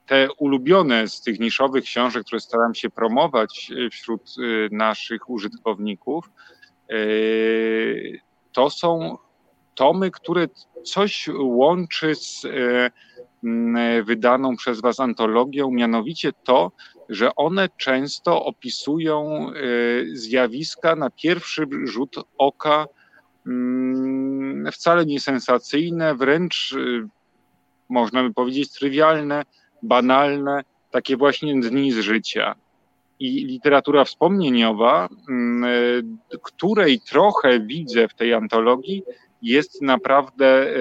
te 0.07 0.29
ulubione 0.39 1.09
z 1.09 1.21
tych 1.21 1.41
niszowych 1.41 1.85
książek, 1.85 2.25
które 2.25 2.41
staram 2.41 2.75
się 2.75 2.91
promować 2.91 3.71
e, 3.87 3.91
wśród 3.91 4.23
e, 4.23 4.43
naszych 4.77 5.31
użytkowników, 5.31 6.31
to 8.53 8.71
są 8.71 9.19
tomy, 9.75 10.11
które 10.11 10.49
coś 10.85 11.29
łączy 11.39 12.14
z 12.14 12.47
wydaną 14.05 14.57
przez 14.57 14.81
Was 14.81 15.01
antologią, 15.01 15.70
mianowicie 15.70 16.33
to, 16.45 16.73
że 17.09 17.35
one 17.35 17.68
często 17.77 18.45
opisują 18.45 19.47
zjawiska 20.12 20.97
na 20.97 21.11
pierwszy 21.11 21.66
rzut 21.85 22.16
oka 22.39 22.87
wcale 24.73 25.07
niesensacyjne, 25.07 26.14
wręcz 26.14 26.75
można 27.89 28.23
by 28.23 28.35
powiedzieć 28.35 28.73
trywialne, 28.73 29.43
banalne, 29.83 30.64
takie 30.91 31.16
właśnie 31.16 31.61
dni 31.61 31.93
z 31.93 31.99
życia. 31.99 32.55
I 33.18 33.47
literatura 33.47 34.05
wspomnieniowa, 34.05 35.09
której 36.43 37.01
trochę 37.01 37.61
widzę 37.61 38.09
w 38.09 38.14
tej 38.14 38.35
antologii, 38.35 39.03
jest 39.43 39.82
naprawdę 39.82 40.47
e, 40.47 40.78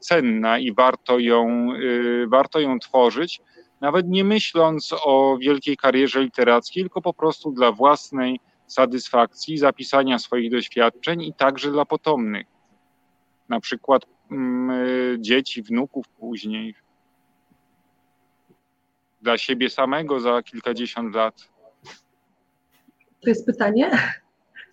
cenna 0.00 0.58
i 0.58 0.74
warto 0.74 1.18
ją, 1.18 1.68
e, 1.72 2.26
warto 2.26 2.60
ją 2.60 2.78
tworzyć, 2.78 3.40
nawet 3.80 4.08
nie 4.08 4.24
myśląc 4.24 4.94
o 5.04 5.38
wielkiej 5.40 5.76
karierze 5.76 6.20
literackiej, 6.22 6.82
tylko 6.82 7.02
po 7.02 7.14
prostu 7.14 7.52
dla 7.52 7.72
własnej 7.72 8.40
satysfakcji, 8.66 9.58
zapisania 9.58 10.18
swoich 10.18 10.50
doświadczeń 10.50 11.22
i 11.22 11.34
także 11.34 11.70
dla 11.70 11.84
potomnych. 11.84 12.46
Na 13.48 13.60
przykład 13.60 14.02
mm, 14.30 14.70
e, 14.70 15.20
dzieci, 15.20 15.62
wnuków 15.62 16.08
później. 16.08 16.74
Dla 19.22 19.38
siebie 19.38 19.70
samego 19.70 20.20
za 20.20 20.42
kilkadziesiąt 20.42 21.14
lat. 21.14 21.48
To 23.20 23.30
jest 23.30 23.46
pytanie? 23.46 23.90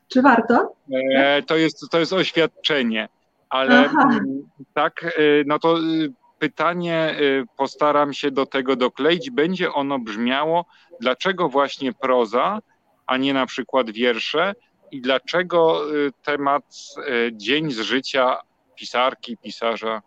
Czy 0.07 0.21
warto? 0.21 0.75
E, 1.15 1.43
to, 1.43 1.55
jest, 1.55 1.89
to 1.91 1.99
jest 1.99 2.13
oświadczenie, 2.13 3.09
ale 3.49 3.79
Aha. 3.79 4.09
Mm, 4.11 4.43
tak, 4.73 5.03
e, 5.03 5.09
no 5.45 5.59
to 5.59 5.79
y, 5.79 6.13
pytanie 6.39 7.15
y, 7.19 7.45
postaram 7.57 8.13
się 8.13 8.31
do 8.31 8.45
tego 8.45 8.75
dokleić. 8.75 9.31
Będzie 9.31 9.73
ono 9.73 9.99
brzmiało, 9.99 10.65
dlaczego 11.01 11.49
właśnie 11.49 11.93
proza, 11.93 12.59
a 13.07 13.17
nie 13.17 13.33
na 13.33 13.45
przykład 13.45 13.91
wiersze 13.91 14.53
i 14.91 15.01
dlaczego 15.01 15.91
y, 15.95 16.11
temat 16.23 16.63
dzień 17.31 17.71
z 17.71 17.79
życia 17.79 18.37
pisarki, 18.75 19.37
pisarza, 19.37 20.01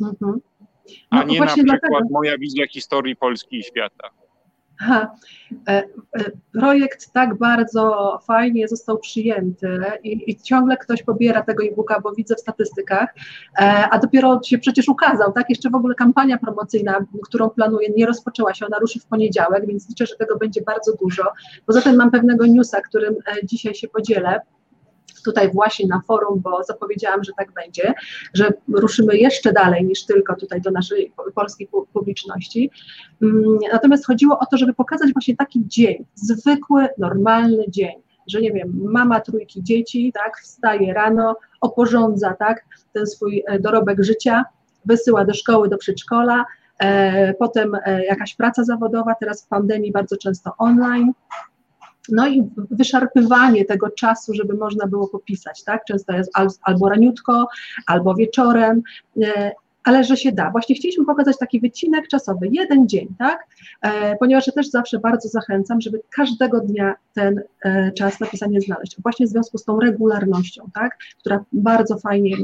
mhm. 0.00 0.40
no, 1.12 1.20
a 1.20 1.22
nie 1.22 1.40
na 1.40 1.46
przykład 1.46 1.80
dlatego. 1.80 2.08
moja 2.10 2.38
wizja 2.38 2.66
historii 2.66 3.16
Polski 3.16 3.58
i 3.58 3.62
świata. 3.62 4.10
E, 4.80 5.08
e, 5.68 5.84
projekt 6.52 7.12
tak 7.12 7.38
bardzo 7.38 8.18
fajnie 8.26 8.68
został 8.68 8.98
przyjęty 8.98 9.80
i, 10.04 10.30
i, 10.30 10.36
ciągle 10.36 10.76
ktoś 10.76 11.02
pobiera 11.02 11.42
tego 11.42 11.64
e-booka, 11.64 12.00
bo 12.00 12.12
widzę 12.12 12.34
w 12.34 12.40
statystykach, 12.40 13.14
e, 13.58 13.88
a 13.90 13.98
dopiero 13.98 14.40
się 14.44 14.58
przecież 14.58 14.88
ukazał, 14.88 15.32
tak? 15.32 15.50
Jeszcze 15.50 15.70
w 15.70 15.74
ogóle 15.74 15.94
kampania 15.94 16.38
promocyjna, 16.38 16.98
którą 17.22 17.50
planuję, 17.50 17.88
nie 17.96 18.06
rozpoczęła 18.06 18.54
się, 18.54 18.66
ona 18.66 18.78
ruszy 18.78 19.00
w 19.00 19.06
poniedziałek, 19.06 19.66
więc 19.66 19.88
liczę, 19.88 20.06
że 20.06 20.16
tego 20.16 20.36
będzie 20.36 20.62
bardzo 20.62 20.92
dużo. 20.96 21.24
Poza 21.66 21.80
tym 21.80 21.96
mam 21.96 22.10
pewnego 22.10 22.46
newsa, 22.46 22.80
którym 22.80 23.14
dzisiaj 23.44 23.74
się 23.74 23.88
podzielę 23.88 24.40
tutaj 25.22 25.52
właśnie 25.52 25.86
na 25.86 26.00
forum, 26.06 26.40
bo 26.40 26.64
zapowiedziałam, 26.64 27.24
że 27.24 27.32
tak 27.38 27.52
będzie, 27.52 27.94
że 28.34 28.52
ruszymy 28.68 29.16
jeszcze 29.16 29.52
dalej 29.52 29.84
niż 29.84 30.06
tylko 30.06 30.36
tutaj 30.36 30.60
do 30.60 30.70
naszej 30.70 31.12
polskiej 31.34 31.68
publiczności. 31.92 32.70
Mm, 33.22 33.58
natomiast 33.72 34.06
chodziło 34.06 34.38
o 34.38 34.46
to, 34.46 34.56
żeby 34.56 34.74
pokazać 34.74 35.12
właśnie 35.12 35.36
taki 35.36 35.62
dzień, 35.66 36.04
zwykły, 36.14 36.88
normalny 36.98 37.64
dzień 37.68 37.92
że 38.28 38.40
nie 38.40 38.52
wiem, 38.52 38.72
mama 38.84 39.20
trójki 39.20 39.62
dzieci, 39.62 40.12
tak, 40.14 40.38
wstaje 40.38 40.94
rano, 40.94 41.36
oporządza, 41.60 42.34
tak, 42.34 42.64
ten 42.92 43.06
swój 43.06 43.44
e, 43.46 43.58
dorobek 43.58 44.04
życia, 44.04 44.44
wysyła 44.84 45.24
do 45.24 45.34
szkoły, 45.34 45.68
do 45.68 45.78
przedszkola, 45.78 46.44
e, 46.78 47.34
potem 47.34 47.76
e, 47.84 48.04
jakaś 48.04 48.34
praca 48.34 48.64
zawodowa, 48.64 49.14
teraz 49.14 49.44
w 49.44 49.48
pandemii 49.48 49.92
bardzo 49.92 50.16
często 50.16 50.52
online, 50.58 51.12
no 52.12 52.28
i 52.28 52.50
wyszarpywanie 52.70 53.64
tego 53.64 53.90
czasu, 53.90 54.34
żeby 54.34 54.54
można 54.54 54.86
było 54.86 55.08
popisać, 55.08 55.64
tak? 55.64 55.84
Często 55.84 56.12
jest 56.12 56.30
albo 56.62 56.88
raniutko, 56.88 57.48
albo 57.86 58.14
wieczorem, 58.14 58.82
e, 59.22 59.52
ale 59.88 60.04
że 60.04 60.16
się 60.16 60.32
da. 60.32 60.50
Właśnie 60.50 60.74
chcieliśmy 60.74 61.04
pokazać 61.04 61.38
taki 61.38 61.60
wycinek 61.60 62.08
czasowy, 62.08 62.48
jeden 62.52 62.88
dzień, 62.88 63.08
tak? 63.18 63.46
E, 63.82 64.16
ponieważ 64.16 64.46
ja 64.46 64.52
też 64.52 64.70
zawsze 64.70 64.98
bardzo 64.98 65.28
zachęcam, 65.28 65.80
żeby 65.80 66.00
każdego 66.10 66.60
dnia 66.60 66.94
ten 67.14 67.42
e, 67.64 67.92
czas 67.92 68.20
na 68.20 68.26
pisanie 68.26 68.60
znaleźć. 68.60 69.02
Właśnie 69.02 69.26
w 69.26 69.28
związku 69.28 69.58
z 69.58 69.64
tą 69.64 69.80
regularnością, 69.80 70.70
tak? 70.74 70.98
Która 71.18 71.44
bardzo 71.52 71.98
fajnie 71.98 72.36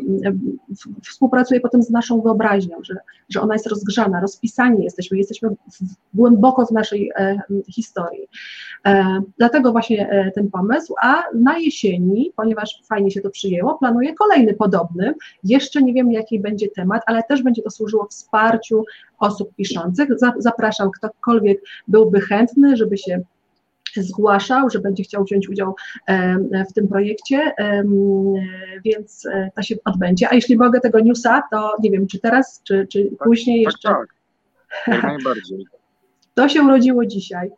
współpracuje 1.02 1.60
potem 1.60 1.82
z 1.82 1.90
naszą 1.90 2.20
wyobraźnią, 2.20 2.76
że, 2.82 2.94
że 3.28 3.40
ona 3.40 3.54
jest 3.54 3.66
rozgrzana, 3.66 4.20
rozpisani 4.20 4.84
jesteśmy, 4.84 5.18
jesteśmy 5.18 5.48
głęboko 6.14 6.66
w 6.66 6.70
naszej 6.70 7.12
historii. 7.72 8.28
Dlatego 9.38 9.72
właśnie 9.72 10.30
ten 10.34 10.50
pomysł, 10.50 10.94
a 11.02 11.22
na 11.34 11.58
jesieni, 11.58 12.32
ponieważ 12.36 12.82
fajnie 12.88 13.10
się 13.10 13.20
to 13.20 13.30
przyjęło, 13.30 13.78
planuję 13.78 14.14
kolejny 14.14 14.54
podobny. 14.54 15.14
Jeszcze 15.44 15.82
nie 15.82 15.92
wiem, 15.92 16.12
jaki 16.12 16.40
będzie 16.40 16.68
temat, 16.68 17.02
ale 17.06 17.22
też 17.22 17.33
będzie 17.42 17.62
to 17.62 17.70
służyło 17.70 18.06
wsparciu 18.06 18.84
osób 19.18 19.54
piszących. 19.54 20.08
Zapraszam, 20.38 20.90
ktokolwiek 20.90 21.60
byłby 21.88 22.20
chętny, 22.20 22.76
żeby 22.76 22.98
się 22.98 23.20
zgłaszał, 23.96 24.70
że 24.70 24.78
będzie 24.78 25.02
chciał 25.02 25.24
wziąć 25.24 25.48
udział 25.48 25.74
w 26.70 26.72
tym 26.74 26.88
projekcie, 26.88 27.52
więc 28.84 29.26
e, 29.26 29.50
to 29.56 29.62
się 29.62 29.74
odbędzie. 29.84 30.28
A 30.30 30.34
jeśli 30.34 30.56
mogę 30.56 30.80
tego 30.80 31.00
newsa, 31.00 31.42
to 31.50 31.76
nie 31.82 31.90
wiem, 31.90 32.06
czy 32.06 32.18
teraz, 32.18 32.60
czy, 32.64 32.86
czy 32.90 33.04
tak, 33.04 33.28
później 33.28 33.64
tak, 33.64 33.72
jeszcze. 33.72 33.88
Tak, 33.88 34.06
tak. 34.86 35.02
najbardziej. 35.02 35.66
To 36.34 36.48
się 36.48 36.62
urodziło 36.62 37.06
dzisiaj. 37.06 37.50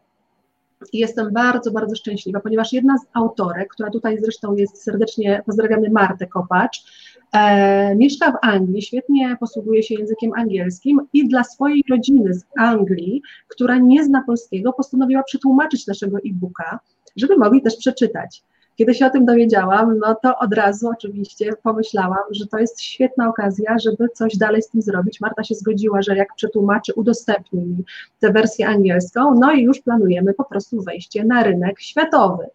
I 0.93 0.99
jestem 0.99 1.33
bardzo, 1.33 1.71
bardzo 1.71 1.97
szczęśliwa, 1.97 2.41
ponieważ 2.41 2.73
jedna 2.73 2.99
z 2.99 3.07
autorek, 3.13 3.69
która 3.69 3.91
tutaj 3.91 4.19
zresztą 4.21 4.57
jest 4.57 4.83
serdecznie, 4.83 5.43
pozdrawiamy 5.47 5.91
Martę 5.91 6.27
Kopacz, 6.27 6.85
e, 7.33 7.97
mieszka 7.97 8.33
w 8.33 8.39
Anglii, 8.43 8.83
świetnie 8.83 9.37
posługuje 9.41 9.83
się 9.83 9.95
językiem 9.95 10.33
angielskim 10.37 11.01
i 11.13 11.29
dla 11.29 11.45
swojej 11.45 11.85
rodziny 11.91 12.35
z 12.35 12.45
Anglii, 12.59 13.23
która 13.49 13.79
nie 13.79 14.05
zna 14.05 14.23
polskiego, 14.27 14.73
postanowiła 14.73 15.23
przetłumaczyć 15.23 15.87
naszego 15.87 16.17
e-booka, 16.17 16.79
żeby 17.17 17.37
mogli 17.37 17.63
też 17.63 17.77
przeczytać. 17.77 18.43
Kiedy 18.77 18.95
się 18.95 19.07
o 19.07 19.11
tym 19.11 19.25
dowiedziałam, 19.25 19.99
no 19.99 20.15
to 20.23 20.39
od 20.39 20.55
razu 20.55 20.89
oczywiście 20.89 21.51
pomyślałam, 21.63 22.25
że 22.31 22.47
to 22.47 22.59
jest 22.59 22.83
świetna 22.83 23.29
okazja, 23.29 23.77
żeby 23.79 24.09
coś 24.15 24.37
dalej 24.37 24.63
z 24.63 24.69
tym 24.69 24.83
zrobić. 24.83 25.21
Marta 25.21 25.45
się 25.45 25.55
zgodziła, 25.55 26.03
że 26.03 26.17
jak 26.17 26.35
przetłumaczy, 26.37 26.93
udostępni 26.95 27.61
mi 27.61 27.85
tę 28.21 28.33
wersję 28.33 28.69
angielską, 28.69 29.35
no 29.35 29.53
i 29.53 29.63
już 29.63 29.81
planujemy 29.81 30.35
po 30.35 30.45
prostu 30.45 30.83
wejście 30.83 31.25
na 31.25 31.43
rynek 31.43 31.81
światowy 31.81 32.47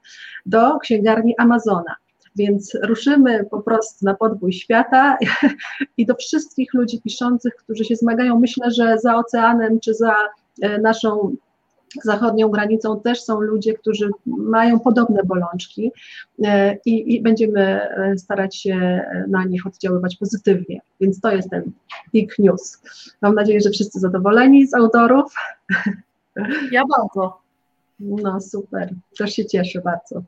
do 0.46 0.80
księgarni 0.80 1.36
Amazona. 1.38 1.96
Więc 2.36 2.78
ruszymy 2.84 3.46
po 3.52 3.62
prostu 3.62 4.06
na 4.06 4.14
podbój 4.14 4.54
świata 4.54 5.18
i 5.98 6.06
do 6.06 6.16
wszystkich 6.16 6.74
ludzi 6.74 7.02
piszących, 7.02 7.56
którzy 7.56 7.86
się 7.86 7.96
zmagają, 7.96 8.40
myślę, 8.40 8.72
że 8.72 8.98
za 9.00 9.16
oceanem 9.16 9.80
czy 9.80 9.94
za 9.94 10.16
e, 10.62 10.78
naszą 10.78 11.36
zachodnią 12.04 12.50
granicą 12.50 13.02
też 13.02 13.24
są 13.24 13.42
ludzie, 13.42 13.74
którzy 13.74 14.10
mają 14.26 14.80
podobne 14.80 15.24
bolączki 15.24 15.92
e, 16.44 16.78
i, 16.86 17.16
i, 17.16 17.22
będziemy 17.22 17.62
e, 17.62 18.18
starać 18.18 18.56
się 18.56 19.02
na 19.28 19.46
nich 19.46 19.68
oddziaływać 19.68 20.16
pozytywnie. 20.16 20.82
Więc 21.02 21.22
to 21.22 21.32
jest 21.32 21.50
ten 21.50 21.72
big 22.14 22.40
news. 22.40 22.82
Mam 23.22 23.36
nadzieję, 23.36 23.62
że 23.62 23.70
wszyscy 23.70 24.00
zadowoleni 24.00 24.68
z 24.68 24.74
autorów. 24.74 25.34
Ja 26.72 26.84
bardzo. 26.98 27.42
No 28.00 28.42
super, 28.42 28.90
też 29.18 29.34
się 29.34 29.46
cieszę 29.46 29.82
bardzo. 29.82 30.24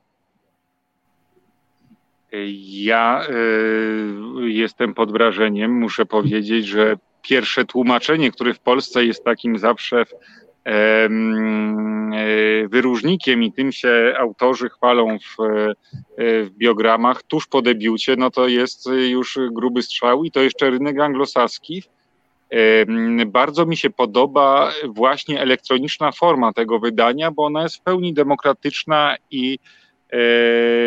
Ja 2.68 3.28
y, 3.30 4.50
jestem 4.50 4.94
pod 4.94 5.12
wrażeniem, 5.12 5.72
muszę 5.72 6.06
powiedzieć, 6.06 6.66
że 6.66 6.96
pierwsze 7.22 7.66
tłumaczenie, 7.66 8.32
które 8.32 8.54
w 8.54 8.60
Polsce 8.60 9.06
jest 9.06 9.24
takim 9.24 9.58
zawsze 9.58 10.06
wyróżnikiem 12.70 13.44
i 13.44 13.52
tym 13.52 13.72
się 13.72 14.16
autorzy 14.20 14.70
chwalą 14.70 15.18
w, 15.20 15.36
w, 16.18 16.50
biogramach 16.58 17.24
tuż 17.24 17.48
po 17.48 17.62
debiucie, 17.62 18.16
no 18.16 18.32
to 18.32 18.48
jest 18.48 18.90
już 19.10 19.40
gruby 19.52 19.82
strzał 19.82 20.24
i 20.24 20.32
to 20.32 20.42
jeszcze 20.42 20.70
rynek 20.70 21.00
anglosaski. 21.00 21.84
Bardzo 23.28 23.66
mi 23.66 23.78
się 23.78 23.90
podoba 23.90 24.72
właśnie 24.88 25.42
elektroniczna 25.42 26.12
forma 26.12 26.54
tego 26.54 26.80
wydania, 26.80 27.32
bo 27.32 27.46
ona 27.46 27.64
jest 27.64 27.76
w 27.76 27.82
pełni 27.82 28.14
demokratyczna 28.14 29.16
i 29.32 29.60
e, 30.10 30.18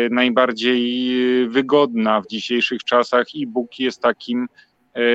najbardziej 0.09 1.09
wygodna 1.49 2.21
w 2.21 2.27
dzisiejszych 2.27 2.83
czasach. 2.83 3.27
E-book 3.35 3.79
jest 3.79 4.01
takim 4.01 4.43
e, 4.43 4.66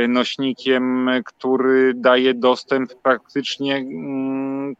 nośnikiem, 0.09 1.11
który 1.25 1.95
daje 1.95 2.35
dostęp 2.35 2.95
praktycznie 3.03 3.77
mm, 3.77 4.75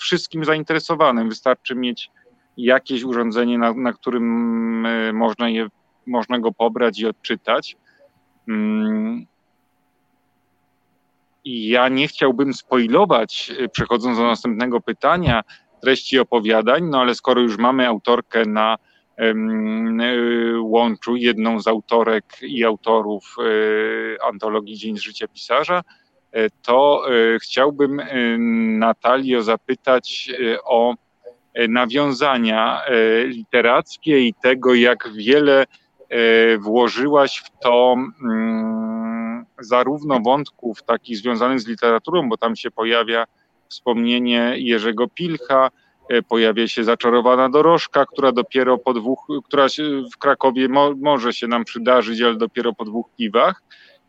wszystkim 0.00 0.44
zainteresowanym. 0.44 1.28
Wystarczy 1.28 1.74
mieć 1.74 2.10
jakieś 2.56 3.02
urządzenie, 3.02 3.58
na, 3.58 3.74
na 3.74 3.92
którym 3.92 4.86
e, 4.86 5.12
można, 5.12 5.48
je, 5.48 5.68
można 6.06 6.38
go 6.38 6.52
pobrać 6.52 7.00
i 7.00 7.06
odczytać. 7.06 7.76
Mm, 8.48 9.26
i 11.44 11.68
ja 11.68 11.88
nie 11.88 12.08
chciałbym 12.08 12.54
spoilować, 12.54 13.52
y, 13.60 13.68
przechodząc 13.68 14.18
do 14.18 14.24
następnego 14.24 14.80
pytania, 14.80 15.42
treści 15.82 16.18
opowiadań, 16.18 16.84
no 16.84 17.00
ale 17.00 17.14
skoro 17.14 17.40
już 17.40 17.58
mamy 17.58 17.88
autorkę 17.88 18.44
na 18.46 18.76
łączu, 20.60 21.16
jedną 21.16 21.60
z 21.60 21.66
autorek 21.66 22.24
i 22.42 22.64
autorów 22.64 23.36
y, 23.38 24.16
antologii 24.22 24.76
Dzień 24.76 24.98
życia 24.98 25.28
pisarza, 25.28 25.82
to 26.62 27.04
chciałbym 27.42 28.02
Natalio 28.78 29.42
zapytać 29.42 30.30
o 30.64 30.94
nawiązania 31.68 32.82
literackie 33.24 34.20
i 34.20 34.34
tego, 34.34 34.74
jak 34.74 35.08
wiele 35.14 35.64
włożyłaś 36.58 37.38
w 37.38 37.62
to 37.62 37.96
zarówno 39.58 40.20
wątków 40.20 40.82
takich 40.82 41.16
związanych 41.16 41.60
z 41.60 41.66
literaturą, 41.66 42.28
bo 42.28 42.36
tam 42.36 42.56
się 42.56 42.70
pojawia 42.70 43.24
wspomnienie 43.68 44.54
Jerzego 44.56 45.08
Pilcha, 45.08 45.66
e, 45.66 45.70
pojawia 46.28 46.68
się 46.68 46.84
zaczarowana 46.84 47.48
dorożka, 47.48 48.06
która 48.06 48.32
dopiero 48.32 48.78
po 48.78 48.94
dwóch, 48.94 49.26
która 49.44 49.66
w 50.14 50.18
Krakowie 50.18 50.68
mo, 50.68 50.94
może 51.00 51.32
się 51.32 51.48
nam 51.48 51.64
przydarzyć, 51.64 52.20
ale 52.20 52.34
dopiero 52.34 52.72
po 52.72 52.84
dwóch 52.84 53.06
piwach. 53.16 53.62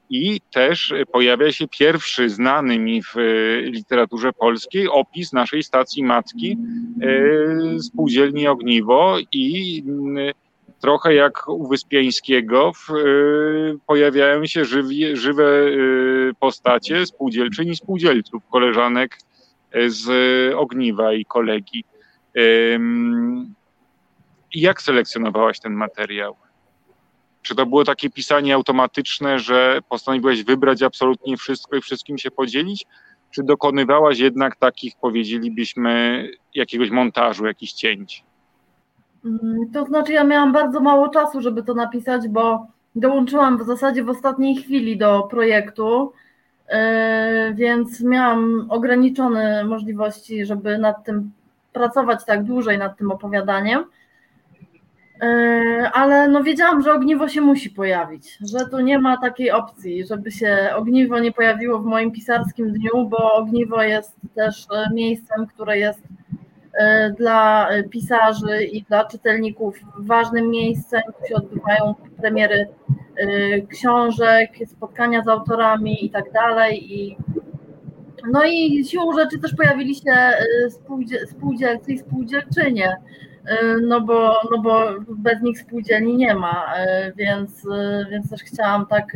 I 0.09 0.41
też 0.51 0.93
pojawia 1.11 1.51
się 1.51 1.67
pierwszy 1.67 2.29
znany 2.29 2.79
mi 2.79 3.03
w 3.03 3.17
e, 3.17 3.21
literaturze 3.61 4.33
polskiej 4.33 4.87
opis 4.87 5.33
naszej 5.33 5.63
stacji 5.63 6.03
matki, 6.03 6.57
e, 7.01 7.79
spółdzielni 7.79 8.47
Ogniwo 8.47 9.17
i 9.31 9.83
trochę 10.81 11.13
jak 11.13 11.49
u 11.49 11.67
Wyspiańskiego 11.67 12.71
pojawiają 13.87 14.45
się 14.45 14.65
żywe 15.13 15.45
postacie 16.39 17.05
spółdzielczyń 17.05 17.69
i 17.69 17.75
spółdzielców, 17.75 18.43
koleżanek 18.51 19.17
z 19.87 20.07
Ogniwa 20.55 21.13
i 21.13 21.25
kolegi. 21.25 21.83
Jak 24.55 24.81
selekcjonowałaś 24.81 25.59
ten 25.59 25.73
materiał? 25.73 26.35
Czy 27.41 27.55
to 27.55 27.65
było 27.65 27.83
takie 27.83 28.09
pisanie 28.09 28.55
automatyczne, 28.55 29.39
że 29.39 29.79
postanowiłaś 29.89 30.43
wybrać 30.43 30.83
absolutnie 30.83 31.37
wszystko 31.37 31.75
i 31.75 31.81
wszystkim 31.81 32.17
się 32.17 32.31
podzielić? 32.31 32.85
Czy 33.31 33.43
dokonywałaś 33.43 34.19
jednak 34.19 34.55
takich, 34.55 34.93
powiedzielibyśmy, 35.01 36.27
jakiegoś 36.55 36.89
montażu, 36.89 37.45
jakichś 37.45 37.73
cięć? 37.73 38.23
Mm, 39.25 39.71
to 39.73 39.85
znaczy, 39.85 40.13
ja 40.13 40.23
miałam 40.23 40.53
bardzo 40.53 40.79
mało 40.79 41.09
czasu, 41.09 41.41
żeby 41.41 41.63
to 41.63 41.73
napisać, 41.73 42.27
bo 42.27 42.67
dołączyłam 42.95 43.57
w 43.57 43.63
zasadzie 43.63 44.03
w 44.03 44.09
ostatniej 44.09 44.55
chwili 44.55 44.97
do 44.97 45.23
projektu, 45.23 46.13
więc 47.53 48.01
miałam 48.01 48.65
ograniczone 48.69 49.63
możliwości, 49.63 50.45
żeby 50.45 50.77
nad 50.77 51.03
tym 51.03 51.31
pracować 51.73 52.25
tak 52.25 52.43
dłużej, 52.43 52.77
nad 52.77 52.97
tym 52.97 53.11
opowiadaniem. 53.11 53.85
Yy, 55.21 55.89
ale 55.93 56.27
no 56.27 56.43
wiedziałam, 56.43 56.81
że 56.81 56.93
ogniwo 56.93 57.27
się 57.27 57.41
musi 57.41 57.69
pojawić, 57.69 58.37
że 58.41 58.65
tu 58.69 58.79
nie 58.79 58.99
ma 58.99 59.17
takiej 59.17 59.51
opcji, 59.51 60.07
żeby 60.07 60.31
się 60.31 60.69
ogniwo 60.75 61.19
nie 61.19 61.31
pojawiło 61.31 61.79
w 61.79 61.85
moim 61.85 62.11
pisarskim 62.11 62.73
dniu, 62.73 63.09
bo 63.09 63.33
ogniwo 63.33 63.83
jest 63.83 64.15
też 64.35 64.67
e, 64.71 64.93
miejscem, 64.93 65.47
które 65.47 65.77
jest 65.77 66.01
E, 66.01 66.22
dla 67.17 67.69
pisarzy 67.89 68.63
i 68.63 68.83
dla 68.83 69.05
czytelników 69.05 69.79
ważnym 69.99 70.49
miejscem. 70.49 71.01
Tu 71.21 71.27
się 71.27 71.35
odbywają 71.35 71.95
premiery 72.17 72.67
e, 73.15 73.61
książek, 73.61 74.49
spotkania 74.67 75.23
z 75.23 75.27
autorami 75.27 76.05
i 76.05 76.09
tak 76.09 76.31
dalej. 76.31 76.99
I, 76.99 77.17
no 78.31 78.43
i 78.43 78.85
siłą 78.85 79.13
rzeczy 79.13 79.39
też 79.39 79.55
pojawili 79.55 79.95
się 79.95 80.11
e, 80.11 80.35
spółdzielcy 81.27 81.93
i 81.93 81.97
spółdzielczynie, 81.97 82.97
no 83.81 84.01
bo, 84.01 84.33
no 84.51 84.61
bo 84.61 84.85
bez 85.09 85.41
nich 85.41 85.59
spółdzielni 85.59 86.15
nie 86.15 86.35
ma, 86.35 86.73
więc, 87.15 87.67
więc 88.11 88.29
też 88.29 88.43
chciałam 88.43 88.85
tak 88.85 89.13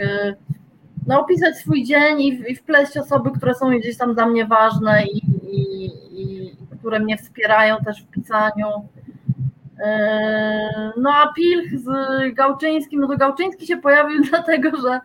no, 1.07 1.19
opisać 1.19 1.57
swój 1.57 1.83
dzień 1.83 2.21
i, 2.21 2.51
i 2.51 2.55
wpleść 2.55 2.97
osoby, 2.97 3.31
które 3.31 3.55
są 3.55 3.79
gdzieś 3.79 3.97
tam 3.97 4.13
dla 4.13 4.25
mnie 4.25 4.45
ważne 4.45 5.03
i, 5.05 5.17
i, 5.51 5.85
które 6.79 6.99
mnie 6.99 7.17
wspierają 7.17 7.77
też 7.77 8.03
w 8.03 8.07
pisaniu. 8.07 8.67
E, 9.79 10.91
no 10.97 11.13
a 11.13 11.33
Pilch 11.33 11.79
z 11.79 11.87
Gałczyńskim, 12.33 13.01
no 13.01 13.07
to 13.07 13.17
Gałczyński 13.17 13.67
się 13.67 13.77
pojawił 13.77 14.23
dlatego, 14.29 14.69
że 14.81 14.99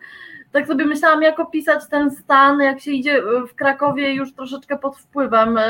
tak 0.51 0.67
sobie 0.67 0.85
myślałam, 0.85 1.21
jak 1.21 1.39
opisać 1.39 1.87
ten 1.89 2.11
stan, 2.11 2.59
jak 2.59 2.79
się 2.79 2.91
idzie 2.91 3.21
w 3.49 3.55
Krakowie 3.55 4.13
już 4.13 4.33
troszeczkę 4.33 4.77
pod 4.77 4.97
wpływem 4.97 5.57
e, 5.57 5.63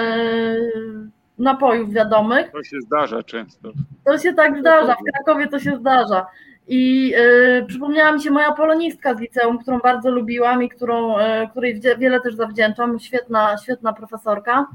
napojów 1.38 1.94
wiadomych. 1.94 2.52
To 2.52 2.64
się 2.64 2.82
zdarza 2.82 3.24
często. 3.24 3.72
To 4.06 4.18
się 4.18 4.34
tak 4.34 4.60
zdarza, 4.60 4.96
w 4.96 5.14
Krakowie 5.14 5.48
to 5.48 5.60
się 5.60 5.78
zdarza. 5.78 6.26
I 6.68 7.10
yy, 7.10 7.66
przypomniała 7.68 8.12
mi 8.12 8.22
się 8.22 8.32
moja 8.32 8.52
polonistka 8.52 9.16
z 9.16 9.20
liceum, 9.20 9.60
którą 9.60 9.80
bardzo 9.80 10.12
lubiłam 10.12 10.64
i 10.64 10.70
którą, 10.70 11.20
yy, 11.20 11.48
której 11.52 11.82
wiele 11.98 12.22
też 12.22 12.36
zawdzięczam. 12.36 13.00
Świetna, 13.00 13.58
świetna 13.58 13.94
profesorka. 13.94 14.68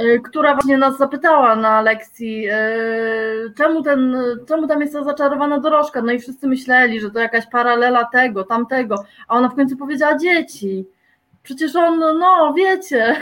Y, 0.00 0.20
która 0.20 0.54
właśnie 0.54 0.78
nas 0.78 0.98
zapytała 0.98 1.56
na 1.56 1.80
lekcji, 1.80 2.48
y, 2.48 3.52
czemu, 3.56 3.82
ten, 3.82 4.16
czemu 4.48 4.66
tam 4.66 4.80
jest 4.80 4.92
ta 4.92 5.04
zaczarowana 5.04 5.60
dorożka. 5.60 6.02
No 6.02 6.12
i 6.12 6.18
wszyscy 6.18 6.48
myśleli, 6.48 7.00
że 7.00 7.10
to 7.10 7.18
jakaś 7.18 7.46
paralela 7.46 8.04
tego, 8.04 8.44
tamtego. 8.44 9.04
A 9.28 9.36
ona 9.36 9.48
w 9.48 9.54
końcu 9.54 9.76
powiedziała 9.76 10.18
dzieci. 10.18 10.86
Przecież 11.42 11.76
on, 11.76 11.98
no 11.98 12.54
wiecie, 12.56 13.16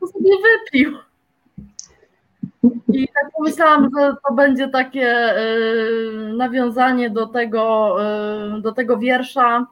to 0.00 0.06
sobie 0.06 0.30
wypił. 0.42 0.98
I 2.88 3.08
tak 3.08 3.32
pomyślałam, 3.36 3.88
że 3.98 4.14
to 4.28 4.34
będzie 4.34 4.68
takie 4.68 5.38
y, 5.38 6.32
nawiązanie 6.36 7.10
do 7.10 7.26
tego, 7.26 7.96
do 8.60 8.72
tego 8.72 8.98
wiersza, 8.98 9.66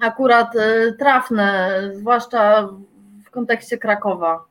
akurat 0.00 0.52
trafne, 0.98 1.80
zwłaszcza 1.94 2.68
w 3.26 3.30
kontekście 3.30 3.78
Krakowa. 3.78 4.44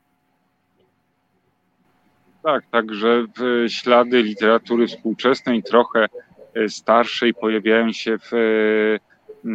Tak, 2.45 2.65
także 2.71 3.25
ślady 3.67 4.23
literatury 4.23 4.87
współczesnej, 4.87 5.63
trochę 5.63 6.05
e, 6.53 6.69
starszej, 6.69 7.33
pojawiają 7.33 7.91
się 7.91 8.17
w 8.17 8.33
e, 8.33 9.47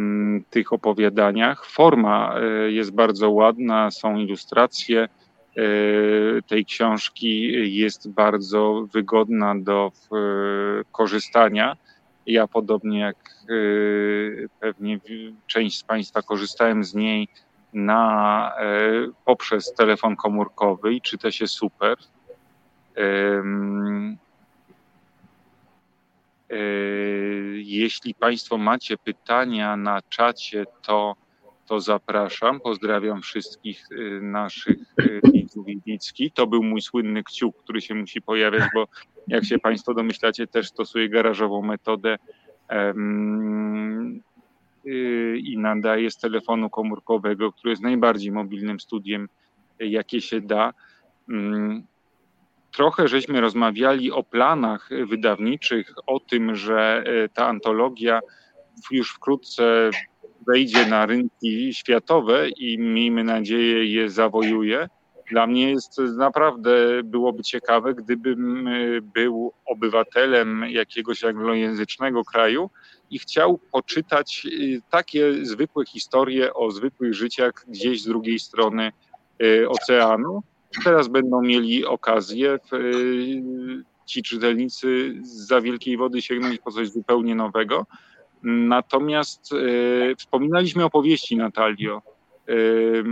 tych 0.49 0.73
opowiadaniach. 0.73 1.65
Forma 1.65 2.35
e, 2.35 2.71
jest 2.71 2.91
bardzo 2.91 3.31
ładna, 3.31 3.91
są 3.91 4.17
ilustracje 4.17 5.07
tej 6.47 6.65
książki, 6.65 7.51
jest 7.77 8.09
bardzo 8.09 8.87
wygodna 8.93 9.55
do 9.55 9.91
korzystania. 10.91 11.77
Ja, 12.25 12.47
podobnie 12.47 12.99
jak 12.99 13.45
pewnie 14.59 14.99
część 15.47 15.77
z 15.77 15.83
Państwa, 15.83 16.21
korzystałem 16.21 16.83
z 16.83 16.95
niej 16.95 17.27
na, 17.73 18.53
poprzez 19.25 19.73
telefon 19.73 20.15
komórkowy 20.15 20.93
i 20.93 21.01
czyta 21.01 21.31
się 21.31 21.47
super. 21.47 21.97
E, 22.97 23.43
jeśli 27.55 28.13
Państwo 28.13 28.57
macie 28.57 28.97
pytania 28.97 29.77
na 29.77 30.01
czacie, 30.09 30.65
to, 30.81 31.15
to 31.67 31.79
zapraszam. 31.79 32.59
Pozdrawiam 32.59 33.21
wszystkich 33.21 33.87
naszych 34.21 34.77
widzów 35.33 35.69
i 35.69 35.81
widzki. 35.85 36.31
To 36.31 36.47
był 36.47 36.63
mój 36.63 36.81
słynny 36.81 37.23
kciuk, 37.23 37.57
który 37.57 37.81
się 37.81 37.95
musi 37.95 38.21
pojawiać, 38.21 38.63
bo 38.73 38.87
jak 39.27 39.45
się 39.45 39.59
Państwo 39.59 39.93
domyślacie, 39.93 40.47
też 40.47 40.67
stosuję 40.67 41.09
garażową 41.09 41.61
metodę 41.61 42.17
i 45.35 45.57
nadaję 45.57 46.11
z 46.11 46.17
telefonu 46.17 46.69
komórkowego, 46.69 47.51
który 47.51 47.69
jest 47.69 47.83
najbardziej 47.83 48.31
mobilnym 48.31 48.79
studiem, 48.79 49.29
jakie 49.79 50.21
się 50.21 50.41
da. 50.41 50.73
Trochę 52.71 53.07
żeśmy 53.07 53.41
rozmawiali 53.41 54.11
o 54.11 54.23
planach 54.23 54.89
wydawniczych, 55.07 55.93
o 56.07 56.19
tym, 56.19 56.55
że 56.55 57.03
e, 57.05 57.29
ta 57.29 57.47
antologia 57.47 58.19
już 58.91 59.13
wkrótce 59.13 59.89
wejdzie 60.47 60.85
na 60.85 61.05
rynki 61.05 61.73
światowe 61.73 62.49
i 62.49 62.79
miejmy 62.79 63.23
nadzieję 63.23 63.85
je 63.85 64.09
zawojuje. 64.09 64.89
Dla 65.31 65.47
mnie 65.47 65.71
jest 65.71 65.97
naprawdę 66.17 67.03
byłoby 67.03 67.43
ciekawe, 67.43 67.93
gdybym 67.93 68.67
e, 68.67 69.01
był 69.01 69.53
obywatelem 69.65 70.65
jakiegoś 70.69 71.23
anglojęzycznego 71.23 72.23
kraju 72.23 72.69
i 73.09 73.19
chciał 73.19 73.59
poczytać 73.71 74.45
e, 74.45 74.81
takie 74.89 75.45
zwykłe 75.45 75.85
historie 75.85 76.53
o 76.53 76.71
zwykłych 76.71 77.13
życiach 77.13 77.53
gdzieś 77.67 78.01
z 78.01 78.05
drugiej 78.05 78.39
strony 78.39 78.91
oceanu 79.67 80.43
Teraz 80.83 81.07
będą 81.07 81.41
mieli 81.41 81.85
okazję 81.85 82.59
y, 82.73 83.83
ci 84.05 84.23
czytelnicy 84.23 85.15
za 85.23 85.61
wielkiej 85.61 85.97
wody 85.97 86.21
sięgnąć 86.21 86.59
po 86.59 86.71
coś 86.71 86.89
zupełnie 86.89 87.35
nowego. 87.35 87.85
Natomiast 88.43 89.53
y, 89.53 90.15
wspominaliśmy 90.17 90.83
opowieści 90.83 91.37
Natalio. 91.37 92.01
Y, 92.49 93.03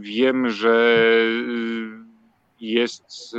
wiem, 0.00 0.50
że 0.50 0.96
jest, 2.60 3.36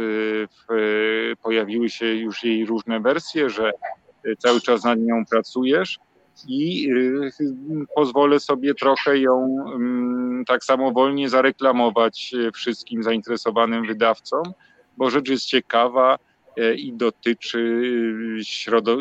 pojawiły 1.43 1.89
się 1.89 2.05
już 2.05 2.43
jej 2.43 2.65
różne 2.65 2.99
wersje, 2.99 3.49
że 3.49 3.71
cały 4.37 4.61
czas 4.61 4.83
nad 4.83 4.99
nią 4.99 5.25
pracujesz 5.25 5.99
i 6.47 6.89
y, 6.91 7.31
pozwolę 7.95 8.39
sobie 8.39 8.73
trochę 8.73 9.17
ją 9.17 9.65
mm, 9.75 10.45
tak 10.45 10.63
samowolnie 10.63 11.29
zareklamować 11.29 12.33
y, 12.33 12.51
wszystkim 12.51 13.03
zainteresowanym 13.03 13.87
wydawcom, 13.87 14.43
bo 14.97 15.09
rzecz 15.09 15.29
jest 15.29 15.45
ciekawa 15.45 16.17
y, 16.57 16.75
i 16.75 16.93
dotyczy 16.93 17.81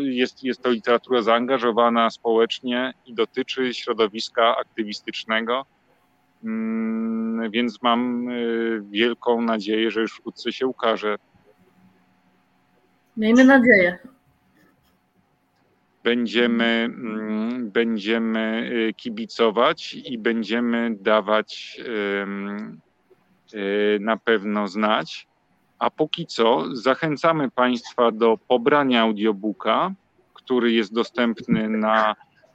jest, 0.03 0.45
jest 0.45 0.62
to 0.62 0.70
literatura 0.70 1.22
zaangażowana 1.22 2.11
społecznie 2.11 2.95
i 3.07 3.14
dotyczy 3.14 3.74
środowiska 3.74 4.57
aktywistycznego. 4.57 5.66
Mm, 6.45 7.51
więc 7.51 7.82
mam 7.82 8.28
wielką 8.91 9.43
nadzieję, 9.43 9.91
że 9.91 10.01
już 10.01 10.12
wkrótce 10.12 10.53
się 10.53 10.66
ukaże. 10.66 11.16
Miejmy 13.16 13.45
nadzieję 13.45 13.99
będziemy, 16.07 16.65
mm, 16.65 17.71
będziemy 17.71 18.71
y, 18.89 18.95
kibicować 18.95 19.95
i 19.95 20.19
będziemy 20.19 20.97
dawać 21.01 21.81
y, 23.55 23.99
na 24.01 24.17
pewno 24.17 24.69
znać. 24.69 25.27
A 25.79 25.91
póki 25.91 26.27
co 26.27 26.77
zachęcamy 26.77 27.51
Państwa 27.51 28.11
do 28.11 28.39
pobrania 28.49 29.03
audiobooka, 29.03 29.93
który 30.35 30.73
jest 30.73 30.95
dostępny 30.95 31.69
na 31.69 32.15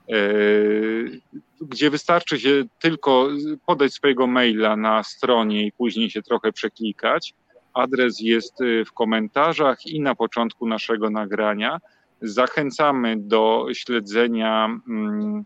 y, 0.10 1.22
gdzie 1.62 1.90
wystarczy 1.90 2.40
się 2.40 2.64
tylko 2.80 3.28
podać 3.66 3.94
swojego 3.94 4.28
maila 4.28 4.76
na 4.76 5.04
stronie 5.04 5.66
i 5.66 5.72
później 5.72 6.10
się 6.10 6.22
trochę 6.22 6.52
przeklikać. 6.52 7.34
Adres 7.74 8.20
jest 8.20 8.60
w 8.86 8.92
komentarzach 8.92 9.86
i 9.86 10.02
na 10.02 10.16
początku 10.16 10.68
naszego 10.68 11.10
nagrania. 11.10 11.80
Zachęcamy 12.22 13.16
do 13.20 13.68
śledzenia 13.74 14.80
mm, 14.90 15.46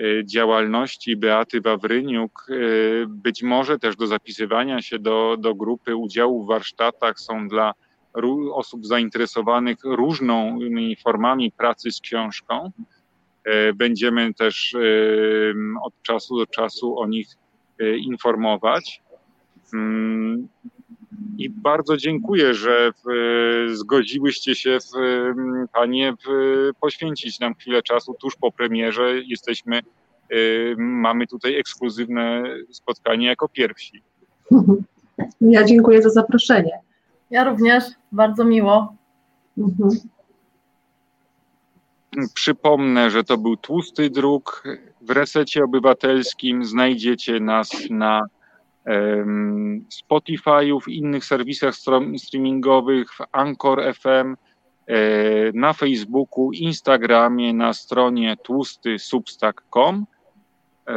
y, 0.00 0.22
działalności 0.24 1.16
Beaty 1.16 1.60
Wawryniuk, 1.60 2.46
y, 2.50 3.04
być 3.08 3.42
może 3.42 3.78
też 3.78 3.96
do 3.96 4.06
zapisywania 4.06 4.82
się 4.82 4.98
do, 4.98 5.36
do 5.38 5.54
grupy 5.54 5.96
udziału 5.96 6.44
w 6.44 6.48
warsztatach 6.48 7.20
są 7.20 7.48
dla 7.48 7.72
osób 8.52 8.86
zainteresowanych 8.86 9.78
różnymi 9.84 10.96
formami 10.96 11.52
pracy 11.52 11.90
z 11.92 12.00
książką. 12.00 12.72
Y, 13.48 13.74
będziemy 13.74 14.34
też 14.34 14.76
od 15.82 16.02
czasu 16.02 16.38
do 16.38 16.46
czasu 16.46 16.98
o 16.98 17.06
nich 17.06 17.28
informować. 17.98 19.02
I 21.38 21.50
bardzo 21.50 21.96
dziękuję, 21.96 22.54
że 22.54 22.92
w, 22.92 23.74
zgodziłyście 23.74 24.54
się 24.54 24.78
w, 24.80 24.90
Panie 25.72 26.12
w, 26.12 26.70
poświęcić 26.80 27.40
nam 27.40 27.54
chwilę 27.54 27.82
czasu 27.82 28.14
tuż 28.20 28.36
po 28.36 28.52
premierze. 28.52 29.20
Jesteśmy, 29.26 29.80
y, 30.32 30.74
mamy 30.78 31.26
tutaj 31.26 31.54
ekskluzywne 31.54 32.42
spotkanie 32.70 33.26
jako 33.26 33.48
pierwsi. 33.48 34.02
Ja 35.40 35.64
dziękuję 35.64 36.02
za 36.02 36.10
zaproszenie. 36.10 36.80
Ja 37.30 37.44
również, 37.44 37.84
bardzo 38.12 38.44
miło. 38.44 38.94
Mhm. 39.58 39.90
Przypomnę, 42.34 43.10
że 43.10 43.24
to 43.24 43.38
był 43.38 43.56
tłusty 43.56 44.10
druk. 44.10 44.64
W 45.00 45.10
resecie 45.10 45.64
obywatelskim 45.64 46.64
znajdziecie 46.64 47.40
nas 47.40 47.70
na 47.90 48.22
Spotify'u, 49.90 50.80
w 50.80 50.88
innych 50.88 51.24
serwisach 51.24 51.74
streamingowych, 52.18 53.14
w 53.14 53.18
Anchor 53.32 53.94
FM, 53.94 54.36
e, 54.86 54.96
na 55.54 55.72
Facebooku, 55.72 56.52
Instagramie, 56.52 57.54
na 57.54 57.72
stronie 57.72 58.36
tłustysubstack.com 58.42 60.06
e, 60.86 60.94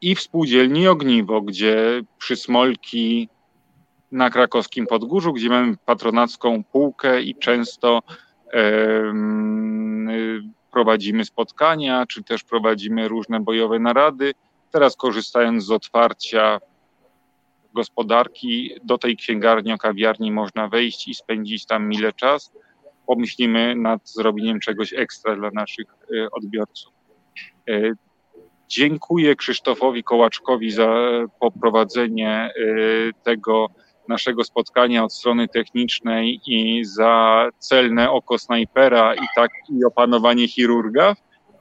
i 0.00 0.14
w 0.14 0.20
spółdzielni 0.20 0.88
Ogniwo, 0.88 1.42
gdzie 1.42 2.02
przy 2.18 2.36
Smolki 2.36 3.28
na 4.12 4.30
krakowskim 4.30 4.86
Podgórzu, 4.86 5.32
gdzie 5.32 5.48
mamy 5.48 5.76
patronacką 5.86 6.64
półkę 6.64 7.22
i 7.22 7.34
często 7.34 8.02
prowadzimy 10.72 11.24
spotkania, 11.24 12.06
czy 12.06 12.22
też 12.22 12.44
prowadzimy 12.44 13.08
różne 13.08 13.40
bojowe 13.40 13.78
narady. 13.78 14.34
Teraz 14.70 14.96
korzystając 14.96 15.64
z 15.64 15.70
otwarcia 15.70 16.60
gospodarki. 17.76 18.70
Do 18.84 18.98
tej 18.98 19.16
księgarni 19.16 19.72
o 19.72 19.78
kawiarni 19.78 20.32
można 20.32 20.68
wejść 20.68 21.08
i 21.08 21.14
spędzić 21.14 21.66
tam 21.66 21.88
mile 21.88 22.12
czas. 22.12 22.52
Pomyślimy 23.06 23.76
nad 23.76 24.08
zrobieniem 24.08 24.60
czegoś 24.60 24.92
ekstra 24.92 25.36
dla 25.36 25.50
naszych 25.50 25.86
e, 25.86 26.28
odbiorców. 26.30 26.92
E, 27.68 27.92
dziękuję 28.68 29.36
Krzysztofowi 29.36 30.02
Kołaczkowi 30.02 30.70
za 30.70 30.88
poprowadzenie 31.40 32.30
e, 32.30 32.52
tego 33.22 33.68
naszego 34.08 34.44
spotkania 34.44 35.04
od 35.04 35.12
strony 35.12 35.48
technicznej 35.48 36.40
i 36.46 36.84
za 36.84 37.48
celne 37.58 38.10
oko 38.10 38.38
snajpera 38.38 39.14
i 39.14 39.26
tak 39.36 39.50
i 39.68 39.84
opanowanie 39.84 40.48
chirurga. 40.48 41.14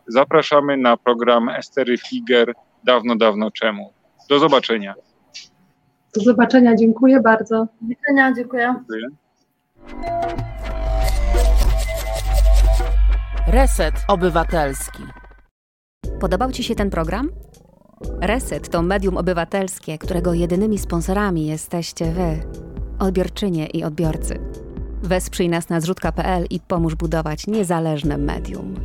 Zapraszamy 0.07 0.77
na 0.77 0.97
program 0.97 1.49
Estery 1.49 1.97
Figer 1.97 2.53
dawno, 2.83 3.15
dawno 3.15 3.51
czemu. 3.51 3.93
Do 4.29 4.39
zobaczenia. 4.39 4.95
Do 6.15 6.21
zobaczenia, 6.21 6.75
dziękuję 6.75 7.21
bardzo. 7.21 7.67
Do 7.81 7.87
widzenia, 7.87 8.33
dziękuję. 8.33 8.75
dziękuję. 8.75 9.07
Reset 13.47 13.93
Obywatelski. 14.07 15.03
Podobał 16.19 16.51
Ci 16.51 16.63
się 16.63 16.75
ten 16.75 16.89
program? 16.89 17.29
Reset 18.21 18.69
to 18.69 18.81
medium 18.81 19.17
obywatelskie, 19.17 19.97
którego 19.97 20.33
jedynymi 20.33 20.77
sponsorami 20.77 21.47
jesteście 21.47 22.11
Wy, 22.11 22.39
odbiorczynie 22.99 23.67
i 23.67 23.83
odbiorcy. 23.83 24.39
Wesprzyj 25.03 25.49
nas 25.49 25.69
na 25.69 25.81
zrzutka.pl 25.81 26.45
i 26.49 26.59
pomóż 26.59 26.95
budować 26.95 27.47
niezależne 27.47 28.17
medium. 28.17 28.75